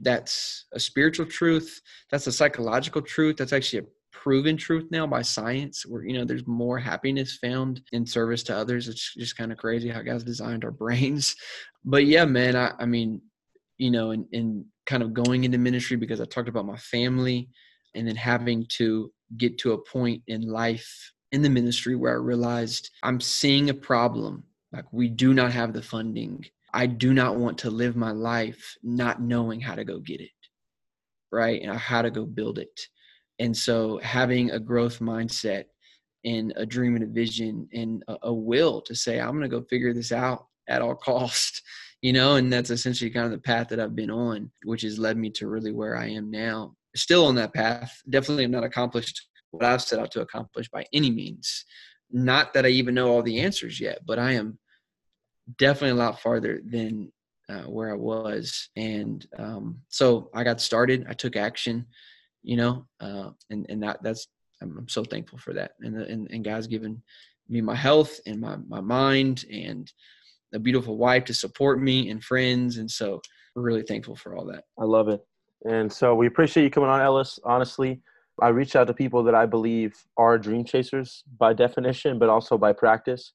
that's 0.00 0.64
a 0.72 0.80
spiritual 0.80 1.26
truth 1.26 1.80
that's 2.10 2.26
a 2.26 2.32
psychological 2.32 3.02
truth 3.02 3.36
that's 3.36 3.52
actually 3.52 3.80
a 3.80 3.86
proven 4.10 4.56
truth 4.56 4.86
now 4.90 5.06
by 5.06 5.20
science 5.20 5.84
where 5.84 6.02
you 6.04 6.14
know 6.14 6.24
there's 6.24 6.46
more 6.46 6.78
happiness 6.78 7.36
found 7.36 7.82
in 7.92 8.06
service 8.06 8.42
to 8.42 8.56
others. 8.56 8.88
It's 8.88 9.14
just 9.14 9.36
kind 9.36 9.52
of 9.52 9.58
crazy 9.58 9.88
how 9.88 10.02
god's 10.02 10.24
designed 10.24 10.64
our 10.64 10.70
brains. 10.82 11.36
But 11.84 12.06
yeah 12.06 12.24
man 12.24 12.56
i, 12.56 12.72
I 12.78 12.86
mean 12.86 13.20
you 13.78 13.90
know 13.90 14.12
and, 14.12 14.26
and 14.32 14.64
kind 14.86 15.02
of 15.02 15.12
going 15.14 15.44
into 15.44 15.58
ministry 15.58 15.96
because 15.96 16.20
i 16.20 16.24
talked 16.24 16.48
about 16.48 16.66
my 16.66 16.76
family 16.76 17.48
and 17.94 18.06
then 18.06 18.16
having 18.16 18.66
to 18.76 19.12
get 19.36 19.58
to 19.58 19.72
a 19.72 19.84
point 19.84 20.22
in 20.26 20.42
life 20.42 21.12
in 21.32 21.42
the 21.42 21.50
ministry 21.50 21.96
where 21.96 22.12
I 22.12 22.16
realized 22.16 22.90
I'm 23.02 23.20
seeing 23.20 23.70
a 23.70 23.74
problem. 23.74 24.44
Like, 24.72 24.84
we 24.92 25.08
do 25.08 25.34
not 25.34 25.52
have 25.52 25.72
the 25.72 25.82
funding. 25.82 26.44
I 26.74 26.86
do 26.86 27.12
not 27.12 27.36
want 27.36 27.58
to 27.58 27.70
live 27.70 27.96
my 27.96 28.12
life 28.12 28.76
not 28.82 29.20
knowing 29.20 29.60
how 29.60 29.74
to 29.74 29.84
go 29.84 29.98
get 29.98 30.20
it, 30.20 30.30
right? 31.30 31.60
And 31.62 31.76
how 31.76 32.02
to 32.02 32.10
go 32.10 32.24
build 32.24 32.58
it. 32.58 32.80
And 33.38 33.56
so, 33.56 33.98
having 34.02 34.50
a 34.50 34.60
growth 34.60 35.00
mindset 35.00 35.64
and 36.24 36.52
a 36.56 36.64
dream 36.64 36.94
and 36.94 37.04
a 37.04 37.08
vision 37.08 37.68
and 37.72 38.02
a, 38.08 38.16
a 38.24 38.32
will 38.32 38.80
to 38.82 38.94
say, 38.94 39.20
I'm 39.20 39.30
going 39.30 39.42
to 39.42 39.48
go 39.48 39.64
figure 39.68 39.92
this 39.92 40.12
out 40.12 40.46
at 40.68 40.82
all 40.82 40.94
cost, 40.94 41.62
you 42.00 42.12
know, 42.12 42.36
and 42.36 42.52
that's 42.52 42.70
essentially 42.70 43.10
kind 43.10 43.26
of 43.26 43.32
the 43.32 43.38
path 43.38 43.68
that 43.68 43.80
I've 43.80 43.96
been 43.96 44.10
on, 44.10 44.50
which 44.64 44.82
has 44.82 44.98
led 44.98 45.16
me 45.16 45.30
to 45.30 45.48
really 45.48 45.72
where 45.72 45.96
I 45.96 46.08
am 46.08 46.30
now 46.30 46.76
still 46.94 47.26
on 47.26 47.34
that 47.36 47.54
path. 47.54 48.00
Definitely 48.08 48.44
have 48.44 48.50
not 48.50 48.64
accomplished 48.64 49.28
what 49.50 49.64
I've 49.64 49.82
set 49.82 49.98
out 49.98 50.10
to 50.12 50.20
accomplish 50.20 50.68
by 50.70 50.84
any 50.92 51.10
means. 51.10 51.64
Not 52.10 52.54
that 52.54 52.66
I 52.66 52.70
even 52.70 52.94
know 52.94 53.08
all 53.08 53.22
the 53.22 53.40
answers 53.40 53.80
yet, 53.80 54.00
but 54.06 54.18
I 54.18 54.32
am 54.32 54.58
definitely 55.58 55.98
a 55.98 56.02
lot 56.02 56.20
farther 56.20 56.60
than 56.64 57.12
uh, 57.48 57.62
where 57.62 57.90
I 57.90 57.96
was. 57.96 58.68
And 58.76 59.26
um, 59.38 59.80
so 59.88 60.30
I 60.34 60.44
got 60.44 60.60
started. 60.60 61.06
I 61.08 61.14
took 61.14 61.36
action, 61.36 61.86
you 62.42 62.56
know, 62.56 62.86
uh, 63.00 63.30
and 63.50 63.66
and 63.68 63.82
that 63.82 64.02
that's 64.02 64.28
I'm, 64.60 64.76
I'm 64.78 64.88
so 64.88 65.04
thankful 65.04 65.38
for 65.38 65.52
that. 65.54 65.72
And, 65.80 65.96
and 65.96 66.30
and 66.30 66.44
God's 66.44 66.66
given 66.66 67.02
me 67.48 67.60
my 67.60 67.74
health 67.74 68.20
and 68.26 68.40
my 68.40 68.56
my 68.68 68.80
mind 68.80 69.44
and 69.50 69.90
a 70.54 70.58
beautiful 70.58 70.96
wife 70.96 71.24
to 71.24 71.34
support 71.34 71.80
me 71.80 72.10
and 72.10 72.22
friends. 72.22 72.78
And 72.78 72.90
so 72.90 73.20
we're 73.54 73.62
really 73.62 73.82
thankful 73.82 74.16
for 74.16 74.36
all 74.36 74.46
that. 74.46 74.64
I 74.78 74.84
love 74.84 75.08
it. 75.08 75.20
And 75.64 75.92
so 75.92 76.14
we 76.14 76.26
appreciate 76.26 76.64
you 76.64 76.70
coming 76.70 76.90
on, 76.90 77.00
Ellis. 77.00 77.38
Honestly, 77.44 78.00
I 78.40 78.48
reach 78.48 78.74
out 78.76 78.86
to 78.88 78.94
people 78.94 79.22
that 79.24 79.34
I 79.34 79.46
believe 79.46 79.94
are 80.16 80.38
dream 80.38 80.64
chasers 80.64 81.22
by 81.38 81.52
definition, 81.52 82.18
but 82.18 82.28
also 82.28 82.58
by 82.58 82.72
practice. 82.72 83.32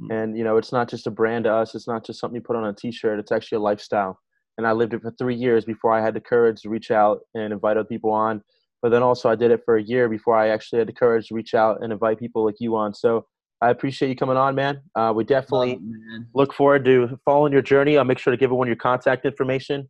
Mm-hmm. 0.00 0.12
And, 0.12 0.38
you 0.38 0.44
know, 0.44 0.56
it's 0.56 0.72
not 0.72 0.88
just 0.88 1.06
a 1.06 1.10
brand 1.10 1.44
to 1.44 1.54
us, 1.54 1.74
it's 1.74 1.88
not 1.88 2.04
just 2.04 2.20
something 2.20 2.36
you 2.36 2.42
put 2.42 2.56
on 2.56 2.66
a 2.66 2.72
t 2.72 2.90
shirt, 2.90 3.18
it's 3.18 3.32
actually 3.32 3.56
a 3.56 3.60
lifestyle. 3.60 4.18
And 4.58 4.66
I 4.66 4.72
lived 4.72 4.92
it 4.92 5.02
for 5.02 5.12
three 5.12 5.34
years 5.34 5.64
before 5.64 5.92
I 5.92 6.02
had 6.02 6.14
the 6.14 6.20
courage 6.20 6.62
to 6.62 6.68
reach 6.68 6.90
out 6.90 7.20
and 7.34 7.52
invite 7.52 7.76
other 7.76 7.86
people 7.86 8.10
on. 8.10 8.42
But 8.82 8.90
then 8.90 9.02
also, 9.02 9.28
I 9.30 9.34
did 9.34 9.50
it 9.50 9.62
for 9.64 9.76
a 9.76 9.82
year 9.82 10.08
before 10.08 10.36
I 10.36 10.48
actually 10.48 10.80
had 10.80 10.88
the 10.88 10.92
courage 10.92 11.28
to 11.28 11.34
reach 11.34 11.54
out 11.54 11.78
and 11.82 11.92
invite 11.92 12.18
people 12.18 12.44
like 12.44 12.56
you 12.60 12.76
on. 12.76 12.92
So 12.94 13.26
I 13.62 13.70
appreciate 13.70 14.08
you 14.08 14.16
coming 14.16 14.38
on, 14.38 14.54
man. 14.54 14.80
Uh, 14.94 15.12
we 15.14 15.24
definitely 15.24 15.72
it, 15.72 15.80
look 16.34 16.52
forward 16.54 16.84
to 16.86 17.18
following 17.24 17.52
your 17.52 17.62
journey. 17.62 17.98
I'll 17.98 18.04
make 18.04 18.18
sure 18.18 18.30
to 18.30 18.36
give 18.36 18.48
everyone 18.48 18.66
your 18.66 18.76
contact 18.76 19.26
information 19.26 19.88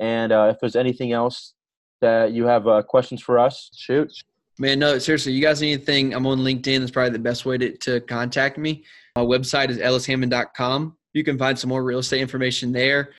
and 0.00 0.32
uh, 0.32 0.50
if 0.52 0.60
there's 0.60 0.76
anything 0.76 1.12
else 1.12 1.54
that 2.00 2.32
you 2.32 2.46
have 2.46 2.66
uh, 2.66 2.82
questions 2.82 3.22
for 3.22 3.38
us, 3.38 3.70
shoot. 3.74 4.12
Man, 4.58 4.78
no, 4.78 4.98
seriously, 4.98 5.32
you 5.32 5.42
guys 5.42 5.62
anything? 5.62 6.14
I'm 6.14 6.26
on 6.26 6.40
LinkedIn. 6.40 6.80
That's 6.80 6.90
probably 6.90 7.10
the 7.10 7.18
best 7.18 7.46
way 7.46 7.58
to, 7.58 7.76
to 7.78 8.00
contact 8.00 8.58
me. 8.58 8.84
My 9.16 9.22
website 9.22 9.70
is 9.70 9.78
ellishammond.com. 9.78 10.96
You 11.14 11.24
can 11.24 11.38
find 11.38 11.58
some 11.58 11.68
more 11.68 11.82
real 11.82 12.00
estate 12.00 12.20
information 12.20 12.72
there. 12.72 13.14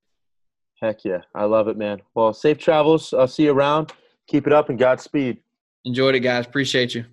Heck 0.82 1.06
yeah. 1.06 1.22
I 1.34 1.46
love 1.46 1.68
it, 1.68 1.78
man. 1.78 2.02
Well, 2.14 2.34
safe 2.34 2.58
travels. 2.58 3.14
I'll 3.14 3.28
see 3.28 3.44
you 3.44 3.52
around. 3.52 3.94
Keep 4.28 4.48
it 4.48 4.54
up 4.54 4.70
and 4.70 4.78
Godspeed. 4.78 5.40
Enjoyed 5.86 6.16
it, 6.16 6.20
guys. 6.20 6.46
Appreciate 6.46 6.94
you. 6.96 7.06